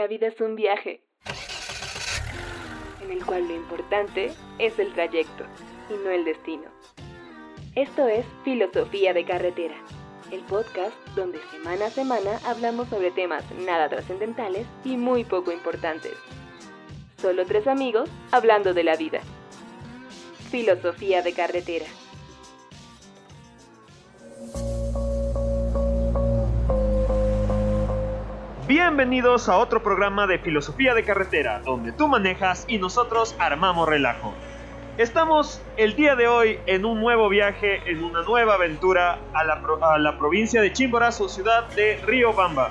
[0.00, 1.02] La vida es un viaje
[3.02, 5.44] en el cual lo importante es el trayecto
[5.90, 6.70] y no el destino.
[7.74, 9.74] Esto es Filosofía de Carretera,
[10.32, 16.14] el podcast donde semana a semana hablamos sobre temas nada trascendentales y muy poco importantes.
[17.18, 19.20] Solo tres amigos hablando de la vida.
[20.50, 21.84] Filosofía de Carretera.
[28.70, 34.32] Bienvenidos a otro programa de Filosofía de Carretera, donde tú manejas y nosotros armamos relajo.
[34.96, 40.16] Estamos el día de hoy en un nuevo viaje, en una nueva aventura a la,
[40.16, 42.70] provincia de Chimborazo, ciudad de Riobamba.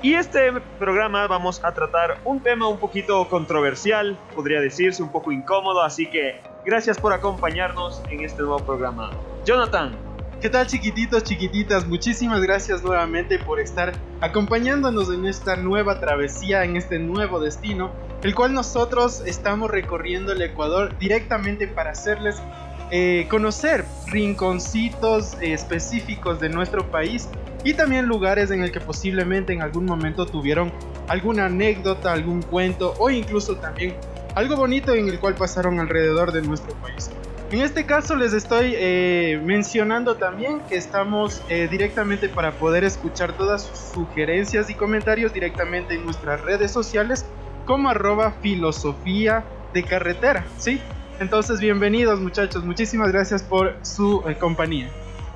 [0.00, 5.32] Y este programa vamos a tratar un tema un poquito controversial, podría decirse un poco
[5.32, 9.10] incómodo, así que gracias por acompañarnos en este nuevo programa.
[9.44, 9.96] Jonathan,
[10.42, 11.86] ¿Qué tal chiquititos, chiquititas?
[11.86, 17.92] Muchísimas gracias nuevamente por estar acompañándonos en esta nueva travesía, en este nuevo destino,
[18.24, 22.42] el cual nosotros estamos recorriendo el Ecuador directamente para hacerles
[22.90, 27.28] eh, conocer rinconcitos eh, específicos de nuestro país
[27.62, 30.72] y también lugares en el que posiblemente en algún momento tuvieron
[31.06, 33.94] alguna anécdota, algún cuento o incluso también
[34.34, 37.12] algo bonito en el cual pasaron alrededor de nuestro país.
[37.52, 43.34] En este caso les estoy eh, mencionando también que estamos eh, directamente para poder escuchar
[43.34, 47.26] todas sus sugerencias y comentarios directamente en nuestras redes sociales
[47.66, 49.44] como arroba filosofía
[49.74, 50.80] de carretera, ¿sí?
[51.20, 54.88] Entonces bienvenidos muchachos, muchísimas gracias por su eh, compañía.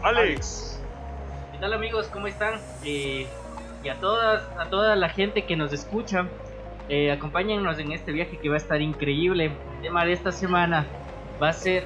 [0.02, 0.80] Alex.
[1.52, 2.08] ¿Qué tal amigos?
[2.10, 2.54] ¿Cómo están?
[2.82, 3.26] Eh,
[3.84, 6.26] y a todas, a toda la gente que nos escucha,
[6.88, 9.52] eh, acompáñennos en este viaje que va a estar increíble.
[9.74, 10.86] El tema de esta semana
[11.42, 11.84] va a ser,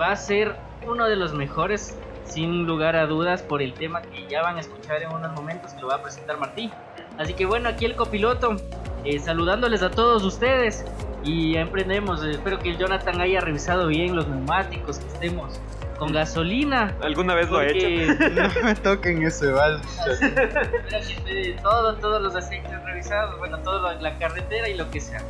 [0.00, 4.26] va a ser uno de los mejores, sin lugar a dudas, por el tema que
[4.28, 6.70] ya van a escuchar en unos momentos que lo va a presentar Martín.
[7.18, 8.56] Así que bueno, aquí el copiloto,
[9.04, 10.84] eh, saludándoles a todos ustedes
[11.24, 12.24] y ya emprendemos.
[12.24, 15.60] Eh, espero que el Jonathan haya revisado bien los neumáticos, que estemos
[15.98, 16.96] con gasolina.
[17.00, 17.86] ¿Alguna vez lo ha hecho?
[18.34, 20.22] No me toquen ese vals, muchachos.
[20.22, 25.00] espero que esté todo, todos los aceites revisados, bueno, toda la carretera y lo que
[25.00, 25.22] sea.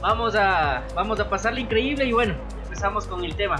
[0.00, 3.56] Vamos a, vamos a pasarle increíble y bueno, empezamos con el tema.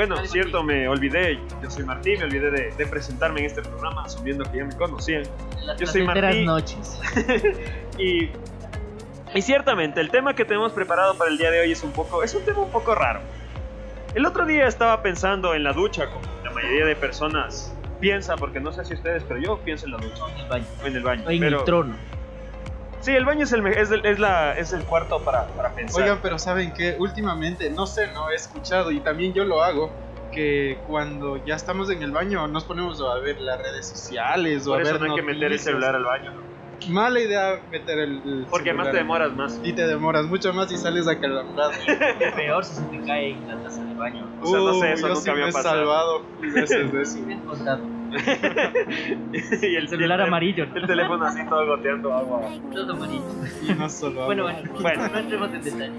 [0.00, 1.38] Bueno, Dale, cierto, me olvidé.
[1.62, 4.74] Yo soy Martín, me olvidé de, de presentarme en este programa, asumiendo que ya me
[4.74, 5.24] conocían.
[5.62, 6.46] Las Yo soy placenteras Martí.
[6.46, 7.00] noches.
[7.98, 8.30] Y,
[9.34, 12.22] y ciertamente, el tema que tenemos preparado para el día de hoy es un poco,
[12.22, 13.20] es un tema un poco raro.
[14.14, 18.58] El otro día estaba pensando en la ducha, como la mayoría de personas piensa, porque
[18.58, 20.64] no sé si ustedes, pero yo pienso en la ducha, En el baño.
[20.82, 21.24] o en el baño.
[21.26, 21.94] O en pero, el trono.
[23.00, 26.02] Sí, el baño es el, es el, es la, es el cuarto para, para pensar.
[26.02, 29.90] Oigan, pero saben que últimamente, no sé, no he escuchado y también yo lo hago,
[30.32, 34.70] que cuando ya estamos en el baño nos ponemos a ver las redes sociales o
[34.70, 35.64] Por a eso ver no hay que meter el noticias.
[35.64, 36.50] celular al baño, ¿no?
[36.88, 39.60] Mala idea meter el, el porque además te demoras más.
[39.62, 41.72] Y te demoras mucho más y sales acalambrado.
[42.36, 44.26] Peor si se te cae en la taza del baño.
[44.40, 45.76] O sea, no sé, Uh, eso yo nunca sí me he pasado.
[45.76, 47.18] salvado veces de eso.
[47.26, 47.99] Me contado.
[49.62, 50.66] y El celular y el- amarillo.
[50.66, 50.76] ¿no?
[50.76, 52.40] El teléfono así todo goteando agua.
[52.72, 53.24] Todo amarillo.
[53.68, 54.60] Y no solo Bueno, agua.
[54.62, 55.08] bueno, Bueno.
[55.12, 55.92] no entremos en detalle.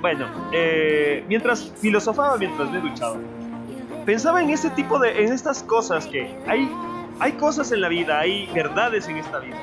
[0.00, 3.16] Bueno, eh, mientras filosofaba, mientras me duchaba,
[4.04, 6.70] pensaba en ese tipo de, en estas cosas que hay,
[7.20, 9.56] hay cosas en la vida, hay verdades en esta vida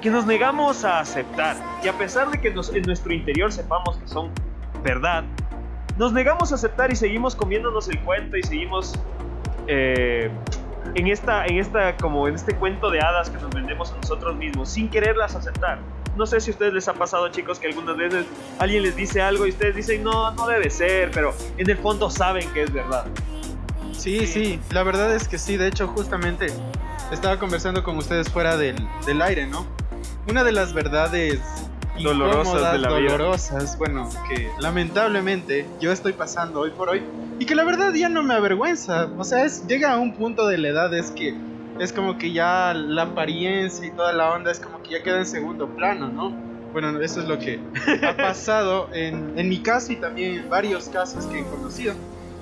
[0.00, 3.96] que nos negamos a aceptar y a pesar de que nos- en nuestro interior sepamos
[3.96, 4.30] que son
[4.82, 5.24] verdad,
[5.96, 8.98] nos negamos a aceptar y seguimos comiéndonos el cuento y seguimos
[9.66, 10.30] eh,
[10.94, 14.36] en esta, en esta, como en este cuento de hadas que nos vendemos a nosotros
[14.36, 15.78] mismos sin quererlas aceptar.
[16.16, 18.26] No sé si a ustedes les ha pasado, chicos, que algunas veces
[18.58, 22.08] alguien les dice algo y ustedes dicen, no, no debe ser, pero en el fondo
[22.08, 23.06] saben que es verdad.
[23.92, 25.56] Sí, sí, la verdad es que sí.
[25.56, 26.46] De hecho, justamente
[27.10, 29.66] estaba conversando con ustedes fuera del, del aire, ¿no?
[30.28, 31.40] Una de las verdades
[32.02, 33.12] Dolorosas de la vida.
[33.12, 37.02] dolorosas, bueno, que lamentablemente yo estoy pasando hoy por hoy
[37.38, 39.08] y que la verdad ya no me avergüenza.
[39.16, 41.34] O sea, es, llega a un punto de la edad es que
[41.78, 45.18] es como que ya la apariencia y toda la onda es como que ya queda
[45.18, 46.30] en segundo plano, ¿no?
[46.72, 47.60] Bueno, eso es lo que
[48.02, 51.94] ha pasado en, en mi caso y también en varios casos que he conocido.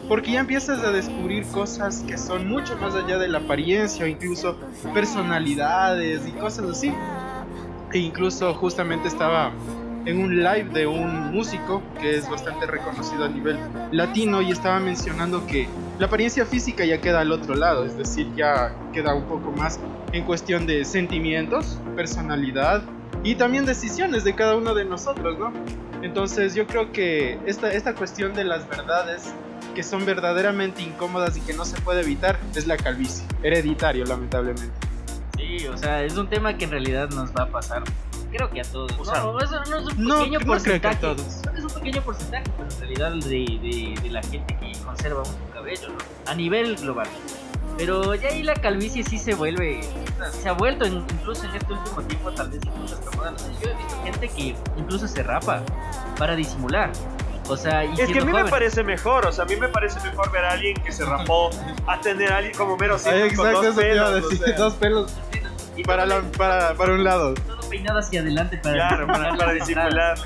[0.09, 4.09] Porque ya empiezas a descubrir cosas que son mucho más allá de la apariencia o
[4.09, 4.57] incluso
[4.93, 6.93] personalidades y cosas así.
[7.93, 9.53] E incluso justamente estaba
[10.07, 13.57] en un live de un músico que es bastante reconocido a nivel
[13.93, 15.69] latino y estaba mencionando que
[15.99, 19.79] la apariencia física ya queda al otro lado, es decir, ya queda un poco más
[20.13, 22.83] en cuestión de sentimientos, personalidad
[23.23, 25.53] y también decisiones de cada uno de nosotros, ¿no?
[26.03, 29.33] Entonces yo creo que esta, esta cuestión de las verdades
[29.75, 34.92] que son verdaderamente incómodas y que no se puede evitar es la calvicie, hereditario lamentablemente.
[35.59, 37.83] Sí, o sea, es un tema que en realidad nos va a pasar
[38.31, 38.93] creo que a todos.
[38.99, 40.97] O sea, no, eso no es un No, pequeño no creo que porcentaje.
[40.97, 41.39] a todos.
[41.43, 44.73] Creo que es un pequeño porcentaje, pero en realidad de, de, de la gente que
[44.83, 46.31] conserva un cabello, ¿no?
[46.31, 47.07] A nivel global.
[47.77, 49.81] Pero ya ahí la calvicie sí se vuelve,
[50.31, 53.35] se ha vuelto incluso en este último tiempo tal vez incluso hasta moda.
[53.63, 55.63] Yo he visto gente que incluso se rapa
[56.19, 56.91] para disimular.
[57.49, 58.51] O sea, y Es que a mí me joven.
[58.51, 61.51] parece mejor, o sea, a mí me parece mejor ver a alguien que se rapó
[61.87, 64.11] a tener a alguien como mero Ay, Simpson con exacto, dos eso te iba a
[64.13, 64.47] pelos, o decir.
[64.47, 64.57] sea.
[64.57, 65.13] Dos pelos
[65.77, 67.35] Y para, la, para, para un lado.
[67.35, 70.19] todo peinado hacia adelante para Claro, para, disimular para disimular.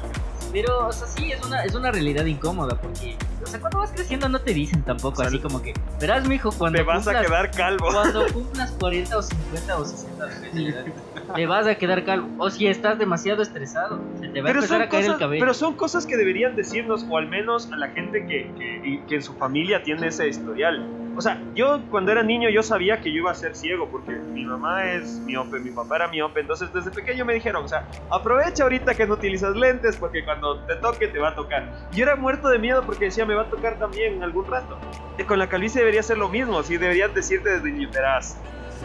[0.52, 3.90] Pero, o sea, sí, es una, es una realidad incómoda porque, o sea, cuando vas
[3.92, 7.06] creciendo no te dicen tampoco O sea, así como que, verás, mijo, cuando Te vas
[7.06, 7.88] a cumplas- quedar calvo.
[7.92, 10.26] Cuando cumplas 40 o 50 o 60
[11.34, 12.28] te vas a quedar calvo.
[12.38, 15.16] O si estás demasiado estresado, se te va a Pero empezar son, a caer el
[15.18, 15.40] cabello.
[15.40, 19.06] pero son cosas que deberían decirnos, o al menos a la gente que, que, y-
[19.06, 20.86] que en su familia tiene ese historial.
[21.18, 24.12] O sea, yo cuando era niño yo sabía que yo iba a ser ciego porque
[24.12, 27.88] mi mamá es miope, mi papá era miope, entonces desde pequeño me dijeron, o sea,
[28.10, 31.72] aprovecha ahorita que no utilizas lentes porque cuando te toque te va a tocar.
[31.92, 34.78] Yo era muerto de miedo porque decía, me va a tocar también en algún rato.
[35.16, 38.38] Y con la calvicie debería ser lo mismo, sí, deberían decirte desde niño, verás,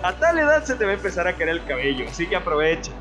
[0.03, 2.91] a tal edad se te va a empezar a caer el cabello, así que aprovecha.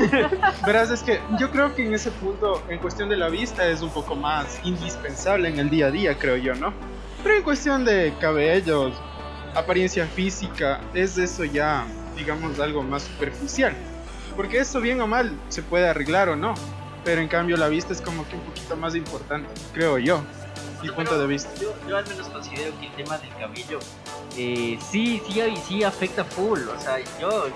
[0.66, 3.82] Verás, es que yo creo que en ese punto, en cuestión de la vista, es
[3.82, 6.72] un poco más indispensable en el día a día, creo yo, ¿no?
[7.22, 8.94] Pero en cuestión de cabellos,
[9.54, 11.86] apariencia física, es eso ya,
[12.16, 13.72] digamos, algo más superficial.
[14.36, 16.54] Porque eso, bien o mal, se puede arreglar o no.
[17.04, 20.22] Pero en cambio, la vista es como que un poquito más importante, creo yo.
[20.82, 21.50] Mi No, punto de vista.
[21.60, 23.78] Yo, yo al menos considero que el tema del cabello
[24.36, 26.60] eh, sí, sí, sí afecta full.
[26.68, 27.46] O sea, yo.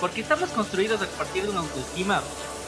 [0.00, 2.22] Porque estamos construidos a partir de una autoestima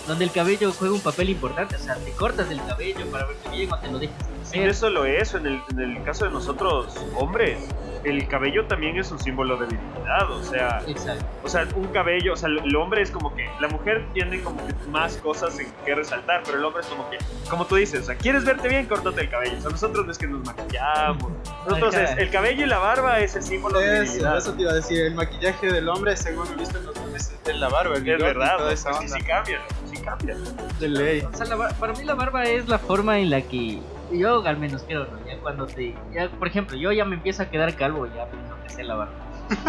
[0.06, 1.76] donde el cabello juega un papel importante.
[1.76, 4.40] O sea, te cortas el cabello para verte bien o te lo dejas Y no
[4.50, 4.68] crecer.
[4.68, 7.58] es solo eso, en el, en el caso de nosotros, hombres,
[8.04, 11.24] el cabello también es un símbolo de debilidad, o sea, Exacto.
[11.44, 14.64] o sea, un cabello, o sea, el hombre es como que, la mujer tiene como
[14.66, 17.18] que más cosas en que resaltar, pero el hombre es como que,
[17.48, 18.86] como tú dices, o sea, ¿quieres verte bien?
[18.86, 21.32] Córtate el cabello, o sea, nosotros no es que nos maquillamos,
[21.66, 24.38] nosotros es, el cabello y la barba es el símbolo de Eso, debilidad.
[24.38, 27.30] eso te iba a decir, el maquillaje del hombre, según he visto en los memes,
[27.30, 28.74] es de la barba, el Es verdad, toda ¿no?
[28.74, 29.16] esa sí, onda.
[29.16, 29.60] sí cambia,
[29.90, 30.36] sí cambia.
[30.80, 31.20] De ley.
[31.32, 33.80] O sea, la para mí la barba es la forma en la que
[34.12, 34.84] yo al menos.
[34.88, 35.06] Ya
[35.42, 35.94] cuando te...
[36.12, 38.86] Ya, por ejemplo, yo ya me empiezo a quedar calvo, ya me empiezo a crecer
[38.86, 39.14] la barba.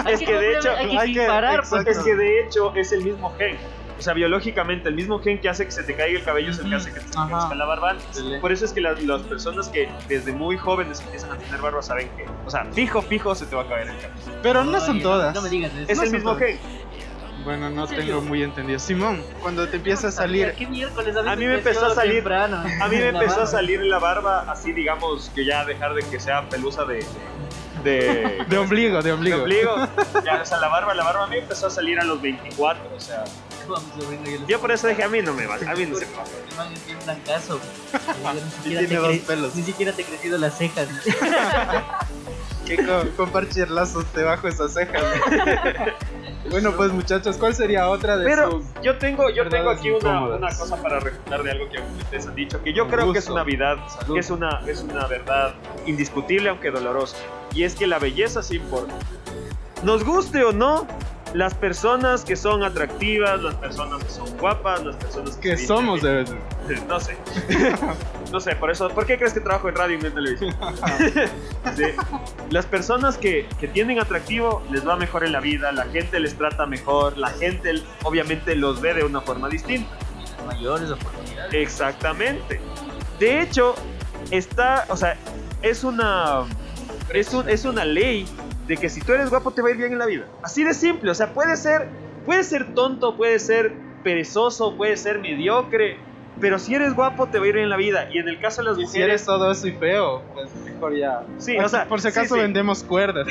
[0.10, 1.28] Es que de hecho, hay que hay que-
[1.70, 3.58] pues, Es que de hecho es el mismo gen.
[3.96, 6.58] O sea, biológicamente, el mismo gen que hace que se te caiga el cabello es
[6.60, 7.28] el que hace que te Ajá.
[7.28, 7.96] crezca la barba.
[8.42, 11.82] Por eso es que las, las personas que desde muy jóvenes empiezan a tener barba
[11.84, 14.40] saben que, o sea, fijo, fijo se te va a caer el cabello.
[14.42, 15.36] Pero no son Oye, todas.
[15.36, 15.92] No me digas eso.
[15.92, 16.44] Es No el son mismo todas.
[16.44, 16.60] gen.
[17.44, 18.80] Bueno, no tengo muy entendido.
[18.80, 20.54] Simón, cuando te empieza a salir.
[20.54, 21.16] ¿Qué miércoles?
[21.16, 23.52] A mí me empezó a salir- Temprano, A mí me la empezó a barba.
[23.52, 27.06] salir la barba así, digamos, que ya dejar de que sea pelusa de...
[27.84, 29.38] De, De ombligo, de de ombligo.
[29.40, 29.76] ombligo.
[30.24, 32.82] Ya, o sea, la barba, la barba a mí empezó a salir a los 24,
[32.96, 33.24] o sea...
[34.48, 36.24] Yo por eso dije, a mí no me va, a mí no se me va.
[36.74, 37.60] Es bien blancazo.
[38.34, 39.56] Ni siquiera tiene te pelos.
[39.56, 40.88] Ni siquiera te he crecido las cejas.
[42.66, 45.02] Que con, con parches lazos te bajo esas cejas.
[46.50, 48.66] Bueno, pues muchachos, ¿cuál sería otra de Pero sus.
[48.84, 52.36] yo tengo, yo tengo aquí una, una cosa para refutar de algo que ustedes han
[52.36, 53.78] dicho, que yo creo que es una verdad,
[54.12, 55.54] que es una, es una verdad
[55.86, 57.18] indiscutible aunque dolorosa,
[57.54, 58.94] y es que la belleza sí importa.
[59.84, 60.88] Nos guste o no,
[61.34, 66.02] las personas que son atractivas, las personas que son guapas, las personas que, que somos
[66.02, 66.24] de
[66.68, 67.18] bien, no sé,
[68.32, 70.56] no sé, por eso, ¿por qué crees que trabajo en radio y no en televisión?
[71.76, 71.86] Sí.
[72.52, 76.36] Las personas que, que tienen atractivo les va mejor en la vida, la gente les
[76.38, 79.90] trata mejor, la gente obviamente los ve de una forma distinta.
[80.46, 81.52] Mayores oportunidades.
[81.54, 82.62] Exactamente.
[83.18, 83.74] De hecho,
[84.30, 85.18] está, o sea,
[85.64, 86.42] es una,
[87.14, 88.28] es, un- es una ley
[88.68, 90.26] de que si tú eres guapo te va a ir bien en la vida.
[90.42, 91.88] Así de simple, o sea, puede ser,
[92.26, 95.98] puede ser tonto, puede ser perezoso, puede ser mediocre,
[96.42, 98.10] pero si eres guapo te va a ir bien en la vida.
[98.12, 100.50] Y en el caso de las Y mujeres, si eres todo eso y feo, pues
[100.66, 101.22] mejor ya.
[101.38, 102.42] sí, o sea, por si sí, acaso sí.
[102.42, 103.28] vendemos cuerdas.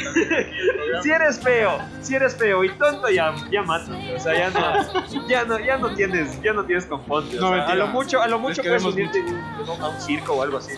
[1.03, 5.29] si eres feo, si eres feo y tonto ya, ya mátate, o sea, ya no,
[5.29, 8.29] ya no, ya no tienes, ya no tienes componte, No, sea, a lo mucho, a
[8.29, 10.75] lo mucho puedes unirte un- a un circo o algo así.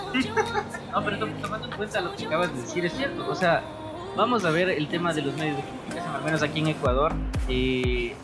[0.93, 3.27] No, pero to- tomando en cuenta lo que acabas de decir, es cierto.
[3.29, 3.63] O sea,
[4.17, 7.13] vamos a ver el tema de los medios de comunicación, al menos aquí en Ecuador.
[7.49, 8.15] eh,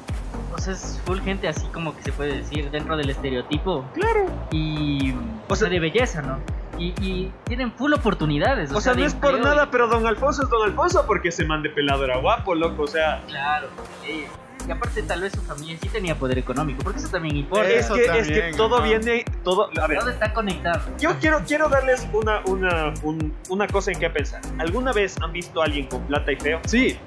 [0.55, 3.85] o sea, es full gente así como que se puede decir dentro del estereotipo.
[3.95, 4.27] Claro.
[4.51, 5.13] Y.
[5.13, 6.39] O O sea, sea- de belleza, ¿no?
[6.79, 8.73] Y, y tienen full oportunidades.
[8.73, 11.29] O, O sea, no es por nada, y- pero Don Alfonso es Don Alfonso porque
[11.29, 13.69] ese man de pelado era guapo, loco, o sea, Claro.
[14.07, 14.27] eh,
[14.69, 17.69] y aparte, tal vez su familia sí tenía poder económico, porque eso también importa.
[17.69, 18.85] es que, es que también, todo ajá.
[18.85, 20.81] viene, todo, a ver, Todo está conectado.
[20.99, 24.41] yo quiero, quiero darles una, una, un- una cosa en que pensar.
[24.59, 26.61] ¿Alguna vez han visto a alguien con plata y feo?
[26.67, 26.99] Sí,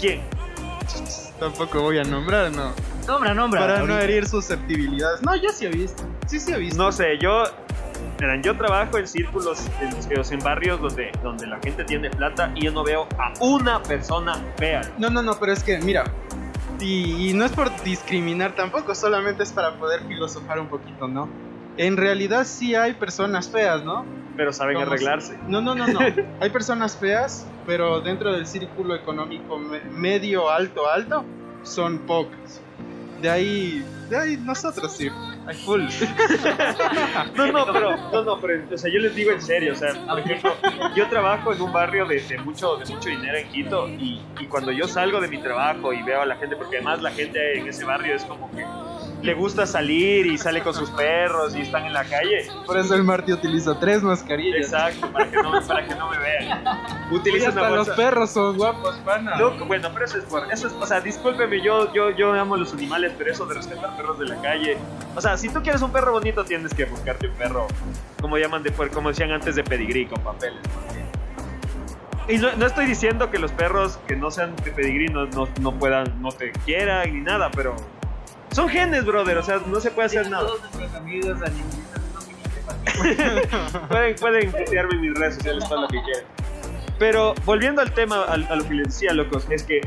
[0.00, 0.20] ¿Quién?
[1.38, 2.72] tampoco voy a nombrar, no.
[3.06, 3.60] Nombra, nombra.
[3.60, 5.22] para no herir susceptibilidades.
[5.22, 6.02] No, yo sí he visto.
[6.26, 6.82] Sí, sí he visto.
[6.82, 7.44] No sé, yo.
[8.42, 12.72] Yo trabajo en círculos, en, en barrios donde, donde la gente tiene plata y yo
[12.72, 14.82] no veo a una persona fea.
[14.98, 16.04] No, no, no, pero es que, mira,
[16.80, 21.30] y, y no es por discriminar tampoco, solamente es para poder filosofar un poquito, ¿no?
[21.76, 24.06] En realidad sí hay personas feas, ¿no?
[24.36, 25.38] Pero saben ¿Cómo arreglarse.
[25.46, 26.00] No, no, no, no.
[26.40, 31.24] hay personas feas, pero dentro del círculo económico me- medio, alto, alto,
[31.62, 32.62] son pocas.
[33.20, 35.10] De ahí, de ahí nosotros sí.
[35.46, 35.82] Hay full.
[37.34, 39.94] No, no, pero, no, no, pero, o sea, yo les digo en serio, o sea,
[40.06, 40.54] por ejemplo,
[40.94, 44.46] yo trabajo en un barrio de, de mucho, de mucho dinero en Quito y, y
[44.46, 47.58] cuando yo salgo de mi trabajo y veo a la gente, porque además la gente
[47.58, 48.64] en ese barrio es como que
[49.22, 52.48] le gusta salir y sale con sus perros y están en la calle.
[52.66, 54.66] Por eso el Marty utiliza tres mascarillas.
[54.66, 56.64] Exacto, para que no, para que no me vean.
[57.10, 58.02] Utiliza hasta una los bolsa.
[58.02, 59.36] perros son guapos, pana.
[59.36, 62.56] Loco, bueno, pero eso es por, eso es, o sea, discúlpeme, yo, yo, yo amo
[62.56, 64.78] los animales, pero eso de rescatar perros de la calle,
[65.14, 67.66] o sea, si tú quieres un perro bonito, tienes que buscarte un perro,
[68.20, 70.60] como llaman de, como decían antes, de pedigrí, con papeles.
[72.28, 75.48] Y no, no estoy diciendo que los perros que no sean de pedigrí no, no,
[75.60, 77.74] no puedan, no te quieran ni nada, pero
[78.52, 80.46] son genes, brother, o sea, no se puede hacer nada.
[80.46, 81.38] Todos nuestros amigos
[83.88, 86.24] pueden, pueden putearme en mis redes sociales todo lo que quieran.
[86.98, 89.80] Pero volviendo al tema, al- a, lo que les decía, locos, es que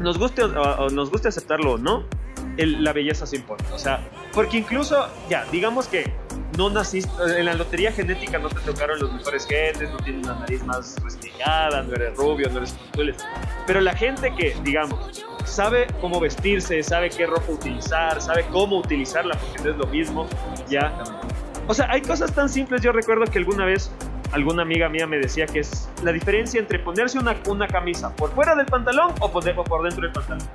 [0.00, 2.04] nos guste, o, o nos guste aceptarlo o no,
[2.56, 3.64] el- la belleza se importa.
[3.72, 4.00] O sea,
[4.32, 6.12] porque incluso, ya, digamos que
[6.58, 10.38] no naciste, en la lotería genética no te tocaron los mejores genes, no tienes una
[10.40, 12.74] nariz más respingada, no eres rubio, no eres.
[13.66, 19.36] Pero la gente que, digamos, sabe cómo vestirse, sabe qué ropa utilizar, sabe cómo utilizarla,
[19.36, 20.26] porque no es lo mismo,
[20.68, 20.92] ya.
[21.66, 22.82] O sea, hay cosas tan simples.
[22.82, 23.90] Yo recuerdo que alguna vez
[24.32, 28.32] alguna amiga mía me decía que es la diferencia entre ponerse una, una camisa por
[28.32, 30.46] fuera del pantalón o por, o por dentro del pantalón.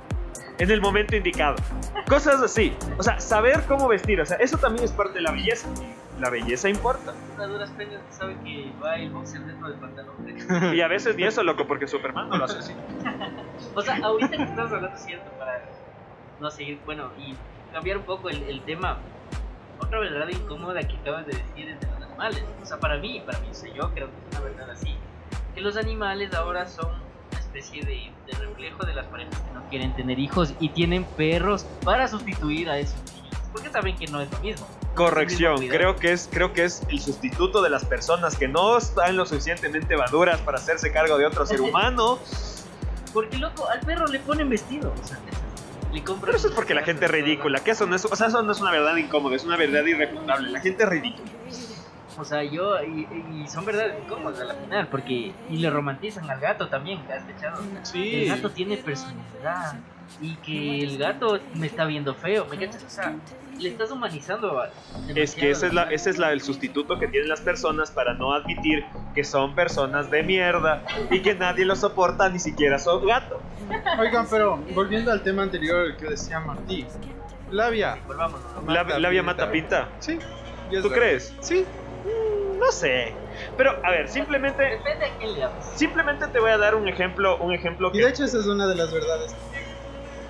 [0.58, 1.56] En el momento indicado.
[2.06, 2.74] Cosas así.
[2.98, 4.20] O sea, saber cómo vestir.
[4.20, 5.66] O sea, eso también es parte de la belleza.
[6.20, 7.14] La belleza importa.
[7.38, 10.76] Duras penas que sabe que va el boxer dentro del pantalón.
[10.76, 12.74] Y a veces ni eso, loco, porque Superman no lo hace así.
[13.74, 15.62] O sea, ahorita que estamos hablando, cierto, para
[16.40, 17.34] no seguir, bueno, y
[17.72, 18.98] cambiar un poco el, el tema,
[19.78, 22.44] otra verdad incómoda que acabas de decir es de los animales.
[22.62, 24.94] O sea, para mí, para mí, o sea, yo creo que es una verdad así,
[25.54, 26.90] que los animales ahora son
[27.30, 31.04] una especie de, de reflejo de las parejas que no quieren tener hijos y tienen
[31.04, 33.30] perros para sustituir a esos niños.
[33.52, 34.66] Porque saben que no es lo mismo.
[34.94, 39.16] Corrección, creo que es creo que es el sustituto de las personas que no están
[39.16, 42.18] lo suficientemente maduras para hacerse cargo de otro ser humano.
[43.12, 44.92] Porque, loco, al perro le ponen vestido.
[44.92, 45.18] O sea,
[45.92, 48.14] le compran Pero eso es porque la gente es ridícula, que eso no es, o
[48.14, 50.50] sea, eso no es una verdad incómoda, es una verdad irrefutable.
[50.50, 51.30] La gente es ridícula.
[52.18, 56.28] O sea, yo, y, y son verdades incómodas a la final, porque, y le romantizan
[56.30, 57.62] al gato también, has echado.
[57.82, 58.24] Sí.
[58.24, 59.78] El gato tiene personalidad,
[60.20, 62.84] y que el gato me está viendo feo, ¿me cachas?
[62.84, 63.14] O sea,
[63.60, 64.70] le estás humanizando a-
[65.14, 68.14] Es que ese es, la, ese es la, el sustituto que tienen las personas para
[68.14, 73.06] no admitir que son personas de mierda y que nadie los soporta, ni siquiera son
[73.06, 73.40] gato.
[73.98, 76.86] Oigan, pero volviendo al tema anterior que decía Martí,
[77.50, 77.98] labia.
[78.06, 78.40] Volvamos.
[78.64, 79.22] Mata labia pinta.
[79.22, 79.88] mata pinta.
[79.98, 80.18] Sí.
[80.18, 80.90] ¿Tú verdad.
[80.92, 81.34] crees?
[81.40, 81.64] Sí.
[82.58, 83.14] No sé.
[83.56, 87.38] Pero, a ver, simplemente, Depende a quién le simplemente te voy a dar un ejemplo,
[87.38, 89.34] un ejemplo Y que de hecho esa es una de las verdades.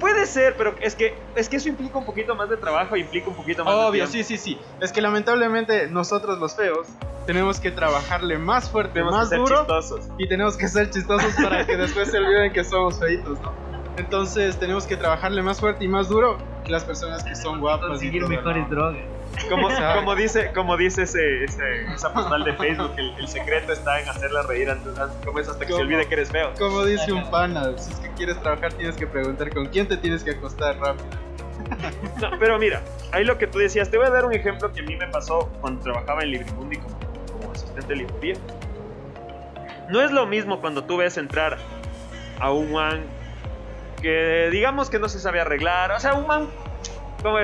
[0.01, 3.29] Puede ser, pero es que, es que eso implica un poquito más de trabajo, implica
[3.31, 4.13] un poquito más de Obvio, tiempo.
[4.13, 4.59] sí, sí, sí.
[4.81, 6.89] Es que lamentablemente nosotros los feos
[7.27, 10.09] tenemos que trabajarle más fuerte, Tenemos más que ser duro chistosos.
[10.19, 13.53] y tenemos que ser chistosos para que después se olviden que somos feitos, ¿no?
[13.97, 17.85] Entonces tenemos que trabajarle más fuerte y más duro que las personas que son guapas
[17.87, 18.75] y Conseguir todo, mejores ¿no?
[18.75, 19.05] drogas.
[19.49, 24.01] Como, como dice, como dice ese, ese- esa postal de Facebook, el, el secreto está
[24.01, 24.93] en hacerla reír antes,
[25.25, 26.53] como es hasta que se olvide que eres feo.
[26.59, 29.97] Como dice un pana, si es que quieres trabajar tienes que preguntar con quién te
[29.97, 31.07] tienes que acostar rápido.
[32.21, 32.83] No, pero mira,
[33.13, 35.07] ahí lo que tú decías, te voy a dar un ejemplo que a mí me
[35.09, 36.97] pasó cuando trabajaba en Librimundi como,
[37.33, 38.35] como asistente de librería.
[39.89, 41.59] No es lo mismo cuando tú ves entrar
[42.41, 43.03] a un man
[44.03, 46.49] que digamos que no se sabe arreglar, o sea, un man
[47.23, 47.39] como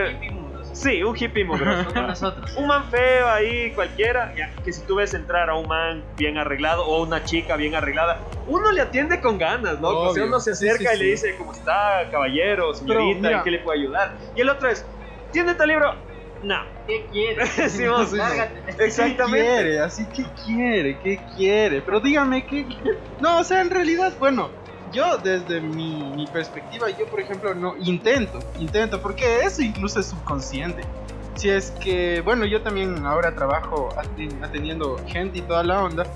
[0.77, 1.91] sí, un hippie mugroso.
[1.95, 2.53] Nosotros.
[2.57, 6.39] Un man feo ahí, cualquiera, ya, que si tú ves entrar a un man bien
[6.39, 9.89] arreglado o una chica bien arreglada, uno le atiende con ganas, ¿no?
[9.89, 13.21] O sea, uno se acerca sí, y le dice, ¿cómo está, caballero, señorita?
[13.21, 14.17] mira- ¿En qué le puedo ayudar?
[14.35, 14.87] Y el otro es,
[15.33, 15.93] ¿tiene tal libro?
[16.43, 16.57] No.
[16.87, 17.49] ¿Qué quieres?
[17.73, 18.63] Sí, vos- Sí, Lárgate.
[18.77, 19.45] ¿Qué Exactamente.
[19.47, 19.81] quiere?
[19.81, 21.83] Así que quiere, ¿qué quiere?
[21.83, 22.67] Pero dígame qué.
[23.19, 24.53] No, o sea, en realidad, bueno,
[24.93, 30.07] yo desde mi, mi perspectiva, yo por ejemplo no intento, intento, porque eso incluso es
[30.07, 30.83] subconsciente.
[31.35, 36.07] Si es que, bueno, yo también ahora trabajo aten- atendiendo gente y toda la onda.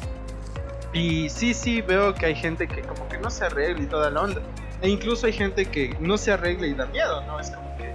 [0.93, 4.11] Y sí, sí, veo que hay gente que como que no se arregla y toda
[4.11, 4.41] la onda.
[4.81, 7.39] E incluso hay gente que no se arregla y da miedo, ¿no?
[7.39, 7.93] Es como que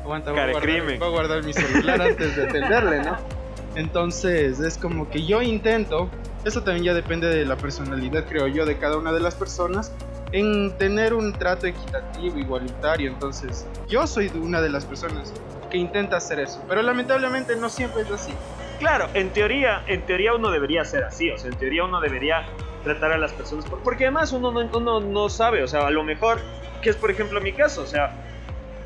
[0.00, 3.16] Aguanta, voy a, guardar, voy a guardar mi celular antes de atenderle, ¿no?
[3.74, 6.10] Entonces, es como que yo intento,
[6.44, 9.92] eso también ya depende de la personalidad, creo yo, de cada una de las personas,
[10.32, 13.10] en tener un trato equitativo, igualitario.
[13.10, 15.32] Entonces, yo soy una de las personas
[15.70, 18.32] que intenta hacer eso, pero lamentablemente no siempre es así.
[18.78, 22.36] Claro, en teoría, en teoría uno debería ser así, o sea, en teoría uno debería
[22.82, 25.90] tratar a las personas, por- porque además uno no, uno no sabe, o sea, a
[25.90, 26.40] lo mejor,
[26.82, 28.10] que es por ejemplo mi caso, o sea,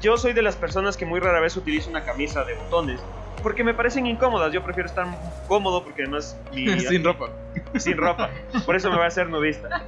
[0.04, 3.02] yo soy de las personas que muy rara vez utilizo una camisa de botones,
[3.42, 5.06] porque me parecen incómodas, yo prefiero estar
[5.48, 7.30] cómodo porque además mi, Sin ropa.
[7.78, 8.28] sin ropa.
[8.66, 9.82] Por eso me voy a hacer nudista.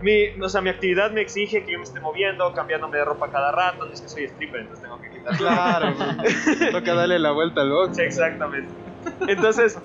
[0.00, 3.30] Mi, o sea, mi actividad me exige que yo me esté moviendo, cambiándome de ropa
[3.30, 3.84] cada rato.
[3.84, 5.36] No es que soy stripper, entonces tengo que quitar.
[5.36, 5.94] Claro,
[6.72, 7.96] toca darle la vuelta al box.
[7.96, 8.72] Sí, exactamente.
[9.26, 9.78] Entonces,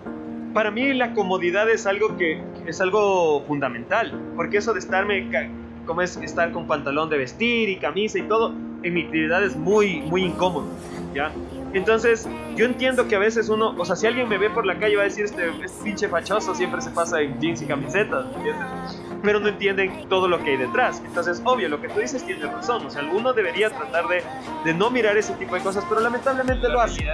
[0.54, 5.30] para mí la comodidad es algo que es algo fundamental, porque eso de estarme
[5.86, 9.56] como es estar con pantalón de vestir y camisa y todo, en mi actividad es
[9.56, 10.68] muy muy incómodo,
[11.14, 11.32] ¿ya?
[11.74, 14.78] Entonces, yo entiendo que a veces uno, o sea, si alguien me ve por la
[14.78, 18.26] calle va a decir este, este pinche fachoso siempre se pasa en jeans y camisetas,
[18.36, 19.02] ¿entiendes?
[19.24, 21.02] Pero no entienden todo lo que hay detrás.
[21.06, 22.86] Entonces, obvio, lo que tú dices tiene razón.
[22.86, 24.22] O sea, uno debería tratar de,
[24.66, 27.06] de no mirar ese tipo de cosas, pero lamentablemente lo hace.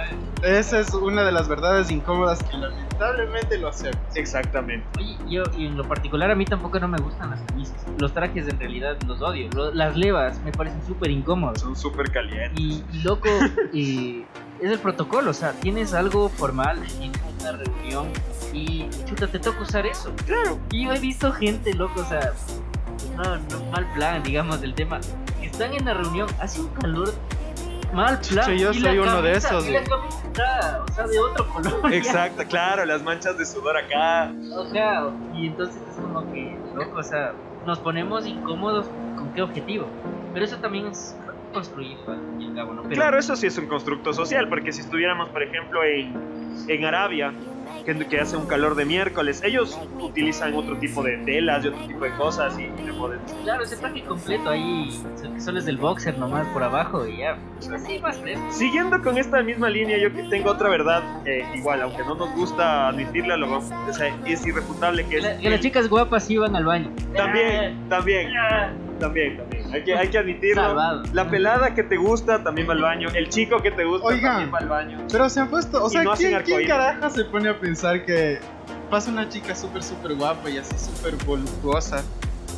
[0.42, 3.96] Esa es una de las verdades incómodas que lamentablemente lo hacemos.
[4.14, 4.84] Exactamente.
[4.98, 7.76] Oye, yo y en lo particular a mí tampoco no me gustan las camisas.
[7.98, 9.48] Los trajes en realidad los odio.
[9.54, 11.60] Lo- las levas me parecen súper incómodos.
[11.60, 12.58] Son súper calientes.
[12.60, 13.28] Y, y loco,
[13.72, 14.24] eh,
[14.62, 18.08] es el protocolo, o sea, tienes algo formal, tienes una reunión
[18.52, 20.12] y chuta, te toca usar eso.
[20.26, 20.58] Claro.
[20.70, 22.32] Y yo he visto gente, loco, o sea,
[23.16, 25.00] no, no, mal plan, digamos, del tema.
[25.42, 27.12] Están en la reunión, hace un calor
[27.94, 28.46] mal plan.
[28.46, 31.18] Chucha, yo y la soy uno de camisa- esos, Y la camisa o sea, de
[31.18, 31.92] otro color.
[31.92, 34.32] Exacto, claro, las manchas de sudor acá.
[34.54, 37.32] O sea, y entonces es como que, loco, o sea,
[37.66, 38.86] nos ponemos incómodos
[39.16, 39.86] con qué objetivo.
[40.32, 41.16] Pero eso también es
[41.52, 41.98] construido
[42.38, 42.82] y al cabo, ¿no?
[42.82, 46.12] Pero, Claro, eso sí es un constructo social, porque si estuviéramos, por ejemplo, en,
[46.68, 47.32] en Arabia,
[47.84, 51.86] que, que hace un calor de miércoles, ellos utilizan otro tipo de telas y otro
[51.86, 54.90] tipo de cosas y, y ponen- Claro, ese traje completo ahí,
[55.34, 57.38] que solo es del boxer nomás por abajo y ya.
[57.74, 58.44] Así más fresco.
[58.50, 62.30] Siguiendo con esta misma línea, yo que tengo otra verdad, eh, igual, aunque no nos
[62.34, 65.22] gusta admitirla, lo vamos- o sea, es irrefutable que es...
[65.22, 66.90] La- que las chicas guapas iban al baño.
[67.16, 68.28] También, también,
[69.00, 69.72] también, también.
[69.74, 70.62] Hay que, hay que admitirlo.
[70.62, 71.02] Salvado.
[71.12, 73.08] La pelada que te gusta también va al baño.
[73.14, 74.22] El chico que te gusta Oigan.
[74.32, 74.98] también va al baño.
[75.10, 78.38] Pero se han puesto, o sea, no ¿quién, quién carajo se pone a pensar que
[78.88, 82.04] pasa una chica súper, súper guapa y así súper voluptuosa?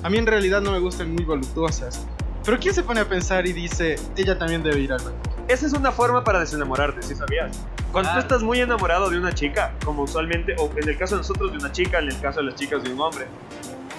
[0.03, 2.07] A mí en realidad no me gustan muy voluptuosas.
[2.45, 5.17] Pero ¿quién se pone a pensar y dice, ella también debe ir al baño?
[5.49, 7.57] Esa es una forma para desenamorarte, ¿sí sabías?
[7.93, 8.21] Cuando tú Claro.
[8.21, 11.59] estás muy enamorado de una chica, como usualmente, o en el caso de nosotros de
[11.59, 13.27] una chica, en el caso de las chicas de un hombre,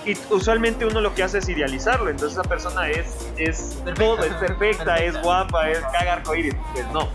[0.05, 3.93] y usualmente uno lo que hace es idealizarlo, entonces esa persona es, es Perfecta.
[4.03, 5.21] todo, es perfecta, es Perfecta.
[5.21, 6.55] guapa, es caga arcoíris.
[6.73, 7.09] Pues no.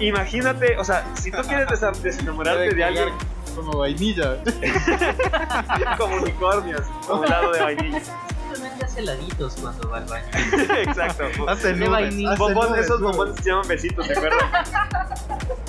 [0.00, 1.68] Imagínate, o sea, si tú quieres
[2.02, 3.08] desenamorarte de alguien
[3.54, 4.36] Como vainilla.
[5.98, 8.00] como unicornios, como helado de vainilla.
[8.52, 10.24] Simplemente hace laditos cuando va al baño.
[10.78, 11.24] Exacto.
[11.48, 11.90] Hace De nubes.
[11.90, 12.32] vainilla.
[12.32, 13.16] hace Bombón- nubes, esos nubes.
[13.16, 14.44] bombones se llaman besitos, ¿te acuerdas?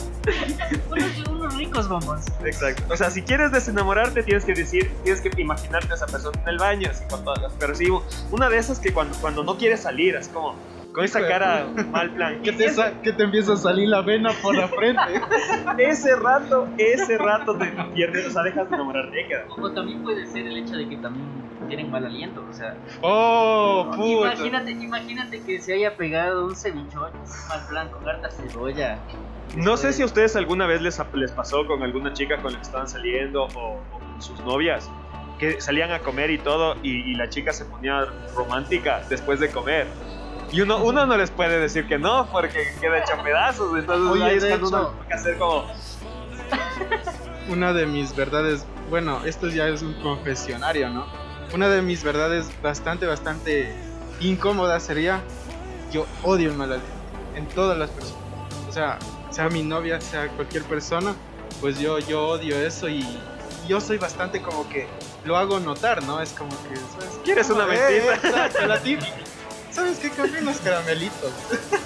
[0.91, 2.21] unos, ricos bombos.
[2.43, 2.83] Exacto.
[2.91, 6.49] O sea, si quieres desenamorarte, tienes que decir, tienes que imaginarte a esa persona en
[6.49, 7.53] el baño, así con todas las.
[7.53, 7.87] Pero sí,
[8.31, 10.55] una de esas que cuando, cuando no quieres salir, así como
[10.97, 12.41] con esa cara mal plan.
[12.41, 12.65] Que te,
[13.03, 14.99] que te empieza a salir la vena por la frente.
[15.77, 19.15] ese rato, ese rato te pierdes, o sea, dejas de enamorarte.
[19.15, 19.45] ahí queda.
[19.61, 21.27] O también puede ser el hecho de que también
[21.67, 24.33] tienen mal aliento, o sea, Oh, puta.
[24.33, 27.11] imagínate, imagínate que se haya pegado un cevichón
[27.47, 28.97] mal plan con harta cebolla.
[29.55, 32.57] No sé si a ustedes alguna vez les, les pasó con alguna chica con la
[32.57, 34.89] que estaban saliendo o, o con sus novias,
[35.37, 38.03] que salían a comer y todo, y, y la chica se ponía
[38.35, 39.85] romántica después de comer.
[40.51, 43.77] Y uno, uno no les puede decir que no, porque queda hecho pedazos.
[43.77, 45.67] Entonces Oye, ahí es cuando uno tiene que hacer como.
[47.49, 51.05] Una de mis verdades, bueno, esto ya es un confesionario, ¿no?
[51.53, 53.73] Una de mis verdades bastante, bastante
[54.19, 55.21] incómodas sería,
[55.91, 56.91] yo odio el mal aliento
[57.35, 58.23] en todas las personas.
[58.67, 61.15] O sea, sea mi novia, sea cualquier persona,
[61.61, 63.05] pues yo, yo odio eso y
[63.67, 64.87] yo soy bastante como que
[65.23, 66.21] lo hago notar, ¿no?
[66.21, 67.19] Es como que, ¿sabes?
[67.23, 68.67] ¿Quieres una mentira?
[68.67, 69.26] la típica.
[69.77, 70.09] ¿Sabes qué?
[70.09, 71.31] Compré unos caramelitos.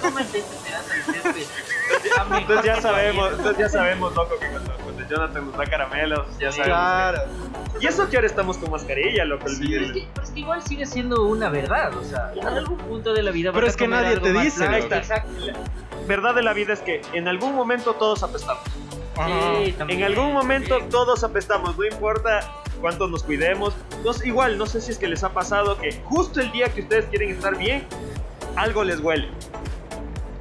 [0.00, 5.46] Cómete este pedazo de Entonces ya sabemos, entonces ya sabemos, loco, que cuando, cuando Jonathan
[5.46, 6.66] nos da caramelos, ya sabemos.
[6.78, 7.18] Claro.
[7.82, 9.46] Y eso que ahora estamos con mascarilla, loco.
[9.46, 9.66] el Sí.
[9.66, 9.80] video.
[9.80, 12.78] Pero es, que, pero es que igual sigue siendo una verdad, o sea, en algún
[12.78, 14.94] punto de la vida Pero es que nadie te dice, loco.
[14.94, 15.30] Exacto.
[16.06, 18.62] Verdad de la vida es que en algún momento todos apestamos.
[19.66, 20.90] Sí, también, En algún momento también.
[20.90, 22.40] todos apestamos, no importa
[22.82, 23.72] cuánto nos cuidemos.
[24.04, 26.82] No igual, no sé si es que les ha pasado que justo el día que
[26.82, 27.86] ustedes quieren estar bien,
[28.56, 29.28] algo les huele.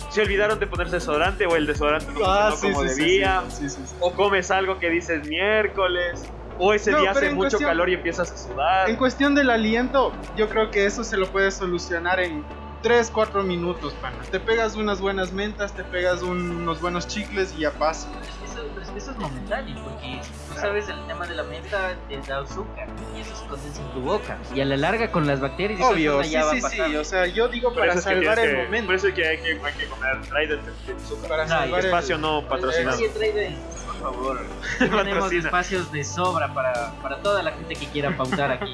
[0.09, 3.43] se olvidaron de ponerse desodorante o el desodorante no Ah, sí, como sí, debía.
[3.47, 3.67] sí.
[4.01, 6.21] O comes algo que dices miércoles.
[6.59, 8.89] O ese No, día hace mucho cuestión- calor y empiezas a sudar.
[8.89, 12.43] En cuestión del aliento, yo creo que eso se lo puedes solucionar en
[12.81, 14.17] 3, 4 minutos, pana.
[14.31, 18.07] Te pegas unas buenas mentas, te pegas un- unos buenos chicles y ya pasa.
[18.43, 21.95] Eso, pero es que eso es momentáneo, porque tú sabes el tema de la menta
[22.09, 24.37] te da azúcar y eso se condensa en tu boca.
[24.55, 26.95] Y a la larga con las bacterias y Obvio, sí, ya va sí, sí.
[26.95, 28.85] O sea, yo digo Por para salvar el que- momento.
[28.87, 31.29] Por eso es que hay que, hay que comer Trident de azúcar.
[31.29, 32.97] Para Ay, salvar el- Espacio no patrocinado.
[32.97, 33.53] Oye, Trader,
[33.85, 34.41] por favor.
[34.79, 38.73] Tenemos espacios de sobra para, para toda la gente que quiera pautar aquí.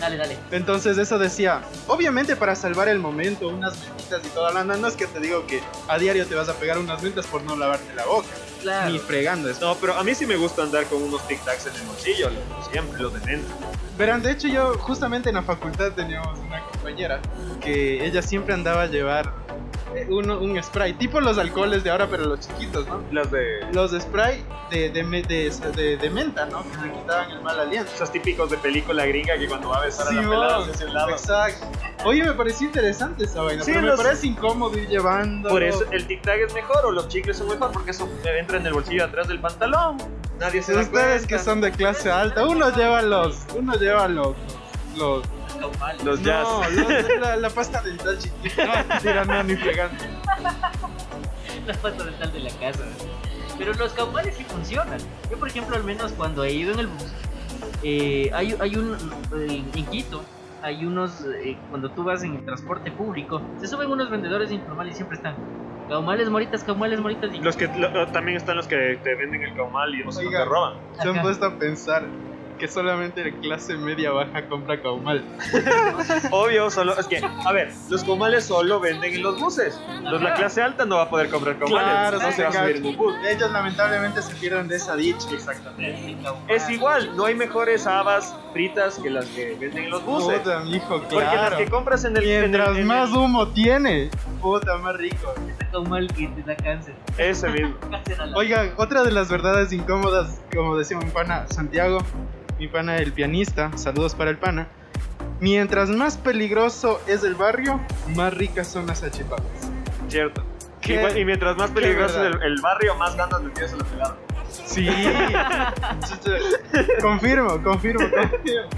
[0.00, 0.38] Dale, dale.
[0.50, 4.88] Entonces eso decía, obviamente para salvar el momento, unas mentitas y toda la onda, no
[4.88, 7.54] es que te digo que a diario te vas a pegar unas mentas por no
[7.56, 8.28] lavarte la boca,
[8.62, 8.90] Claro.
[8.90, 9.60] ni fregando eso.
[9.60, 12.30] No, pero a mí sí me gusta andar con unos tic tacs en el bolsillo,
[12.70, 13.54] siempre los de menta.
[13.98, 17.20] Verán, de hecho yo justamente en la facultad teníamos una compañera
[17.60, 19.32] que ella siempre andaba a llevar
[20.08, 23.02] uno- un spray, tipo los alcoholes de ahora, pero los chiquitos, ¿no?
[23.12, 26.62] Las de Los de spray de, de, de, menta, ¿no?
[26.62, 27.90] Que le quitaban el mal aliento.
[27.94, 30.72] esos típicos de película gringa que cuando va a besar a la Sí, pelada hacia
[30.72, 31.10] ese lado.
[31.10, 31.66] Exacto.
[32.04, 35.48] Oye, me pareció interesante esa vaina, Sí, pero los- me parece incómodo ir llevando.
[35.48, 38.58] Por eso el tic tac es mejor o los chicles son mejor porque eso entra
[38.58, 39.96] en el bolsillo atrás del pantalón.
[40.38, 41.26] Nadie se da Ustedes cuenta.
[41.28, 44.34] que son de clase alta, uno lleva los, uno lleva los,
[44.96, 45.22] los,
[45.60, 46.04] Caumales.
[46.04, 46.42] Los jazz.
[46.48, 48.84] no, los- la, la pasta dental chiquita.
[49.04, 49.96] No, no, ni fregando.
[51.66, 52.84] la pasta dental de la casa.
[53.58, 54.98] Pero los caumales sí funcionan.
[55.30, 57.06] Yo, por ejemplo, al menos cuando he ido en el bus,
[57.82, 58.94] eh, hay, hay un.
[59.36, 60.22] eh, en Quito,
[60.62, 61.24] hay unos.
[61.44, 65.16] eh, cuando tú vas en el transporte público, se suben unos vendedores informales y siempre
[65.18, 65.34] están.
[65.88, 67.34] Caumales, moritas, caumales, moritas.
[67.34, 70.20] Y Los que lo- también están los que te venden el caumal y no se
[70.24, 70.38] Oiga.
[70.38, 70.74] te roban.
[71.02, 72.04] Se han puesto a pensar
[72.60, 75.24] que solamente la clase media baja compra caumal.
[76.30, 79.80] Obvio, solo es que, a ver, los caumales solo venden en los buses.
[80.02, 81.90] Los, la clase alta no va a poder comprar caumales.
[81.90, 83.14] Claro, no se va a subir en un bus.
[83.26, 85.26] Ellos lamentablemente se pierden de esa dicha.
[85.32, 86.16] Exactamente.
[86.48, 90.38] Es igual, no hay mejores habas fritas que las que venden en los buses.
[90.40, 91.56] Puta, mijo, Porque las claro.
[91.58, 92.24] que compras en el.
[92.24, 94.10] en el- Mientras en el- más humo tiene,
[94.40, 95.32] puta, más rico.
[95.48, 96.94] Ese caumal que te da cáncer.
[97.18, 97.76] Ese mismo.
[98.36, 101.98] Oiga, otra de las verdades incómodas, como decía mi pana Santiago,
[102.58, 104.68] mi pana el pianista, saludos para el pana.
[105.40, 107.80] Mientras más peligroso es el barrio,
[108.14, 109.46] más ricas son las achipapas.
[110.08, 110.44] Cierto.
[110.82, 113.84] Igual- y mientras más peligroso es el, el barrio, más ganas le tienes a la
[113.84, 114.16] pelada.
[114.50, 114.88] Sí.
[117.00, 118.68] confirmo, confirmo, confirmo.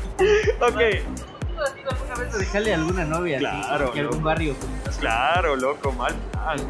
[0.61, 0.81] Ok,
[1.55, 3.37] ¿Tú has ido alguna vez a dejarle a alguna novia?
[3.37, 4.55] así, Claro, que algún barrio.
[5.01, 6.15] claro, loco, mal.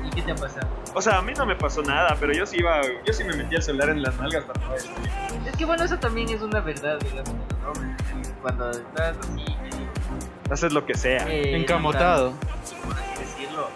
[0.06, 0.66] ¿Y qué te ha pasado?
[0.94, 3.34] O sea, a mí no me pasó nada, pero yo sí iba, yo sí me
[3.34, 4.74] metía el celular en las nalgas para no.
[4.74, 7.34] Es que bueno, eso también es una verdad, digamos,
[7.66, 7.96] hombres.
[8.42, 9.44] Cuando estás así,
[10.50, 11.24] Haces lo que sea.
[11.28, 12.32] eh, Encamotado.
[12.84, 13.68] por así decirlo,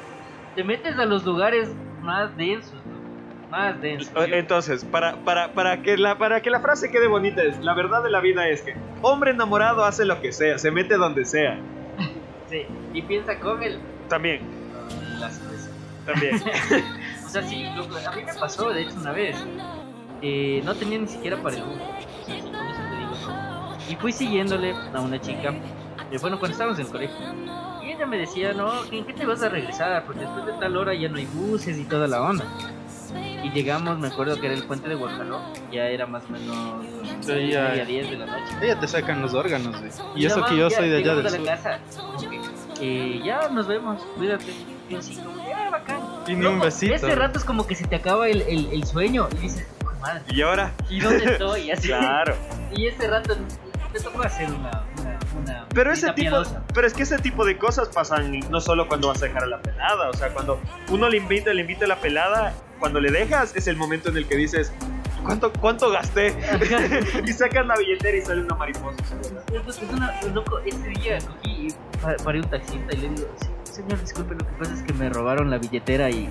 [0.55, 1.71] te metes a los lugares
[2.03, 3.06] más densos, ¿no?
[3.51, 4.13] Más densos.
[4.17, 7.75] O- Entonces, para, para, para, que la, para que la frase quede bonita, es, la
[7.75, 11.25] verdad de la vida es que hombre enamorado hace lo que sea, se mete donde
[11.25, 11.59] sea.
[12.49, 13.81] Sí, y piensa con él.
[14.09, 14.41] También,
[15.19, 15.71] la cerveza.
[16.05, 16.41] también.
[17.27, 19.37] O sea, sí, loco, a mí me pasó, de hecho, una vez.
[20.23, 21.77] eh, no tenía ni siquiera para el bus.
[23.89, 25.53] Y fui siguiéndole a una chica.
[26.21, 27.17] bueno, cuando estábamos en el colegio.
[27.83, 30.05] Y ella me decía, no, ¿en qué te vas a regresar?
[30.07, 32.45] Porque después de tal hora ya no hay buses y toda la onda.
[33.47, 35.41] Y llegamos, me acuerdo que era el puente de Guacaló.
[35.71, 36.85] Ya era más o menos
[37.21, 37.69] Sí, ya.
[37.69, 38.53] media 10 de la noche.
[38.63, 39.91] Ella te sacan los órganos, güey.
[40.17, 41.45] Y Ya eso que yo ya soy de allá del sur.
[41.45, 41.79] casa.
[42.81, 44.53] eh, ya nos vemos, cuídate.
[44.89, 46.01] Y así como, ya, bacán.
[46.27, 46.95] Y ni un besito.
[46.95, 49.91] Ese rato es como que se te acaba el, el, el sueño y dices, "Hijo
[49.93, 51.71] de madre, Y ahora, ¿y dónde estoy?
[51.71, 51.89] Así.
[51.89, 52.35] claro.
[52.77, 53.35] Y ese rato
[53.93, 54.85] te tocó hacer una.
[55.01, 56.63] una, una Pero ese tipo, piadosa.
[56.75, 59.47] pero es que ese tipo de cosas pasan no solo cuando vas a dejar a
[59.47, 63.11] la pelada, o sea, cuando uno le invita, le invita a la pelada, cuando le
[63.11, 64.73] dejas es el momento en el que dices,
[65.25, 66.29] ¿cuánto, cuánto gasté?
[67.27, 68.97] y sacas la billetera y sale una mariposa.
[69.53, 73.29] Es, es una, loco, ese día cogí y pa- paré un taxista y le digo,
[73.65, 76.29] "Sí, señor, disculpe, lo que pasa es que me robaron la billetera y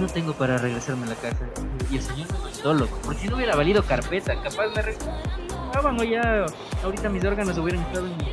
[0.00, 1.44] no tengo para regresarme a la casa.
[1.90, 6.00] Y el señor me soltó, loco, porque si no hubiera valido carpeta, capaz me regresaban
[6.00, 6.46] o ya
[6.82, 8.32] ahorita mis órganos hubieran estado en mi.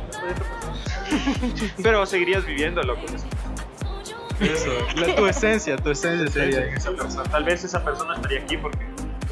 [1.82, 3.02] Pero seguirías viviendo, loco.
[4.40, 6.64] Eso, la- tu esencia, tu esencia sería.
[6.74, 8.78] Esa persona- Tal vez esa persona estaría aquí porque...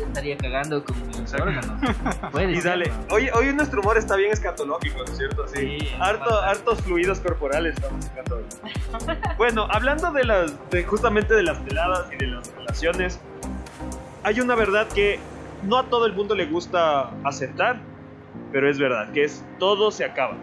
[0.00, 1.66] Estaría cagando con mis órganos.
[2.32, 3.14] Puede Y ser, dale, ¿no?
[3.14, 5.46] hoy, hoy nuestro humor está bien escatológico, ¿no es cierto?
[5.48, 5.78] Sí.
[5.80, 8.44] Sí, Harto, hartos fluidos corporales estamos sacando hoy.
[9.36, 13.20] Bueno, hablando de las, de justamente de las peladas y de las relaciones,
[14.22, 15.18] hay una verdad que
[15.64, 17.80] no a todo el mundo le gusta aceptar,
[18.52, 20.34] pero es verdad, que es todo se acaba.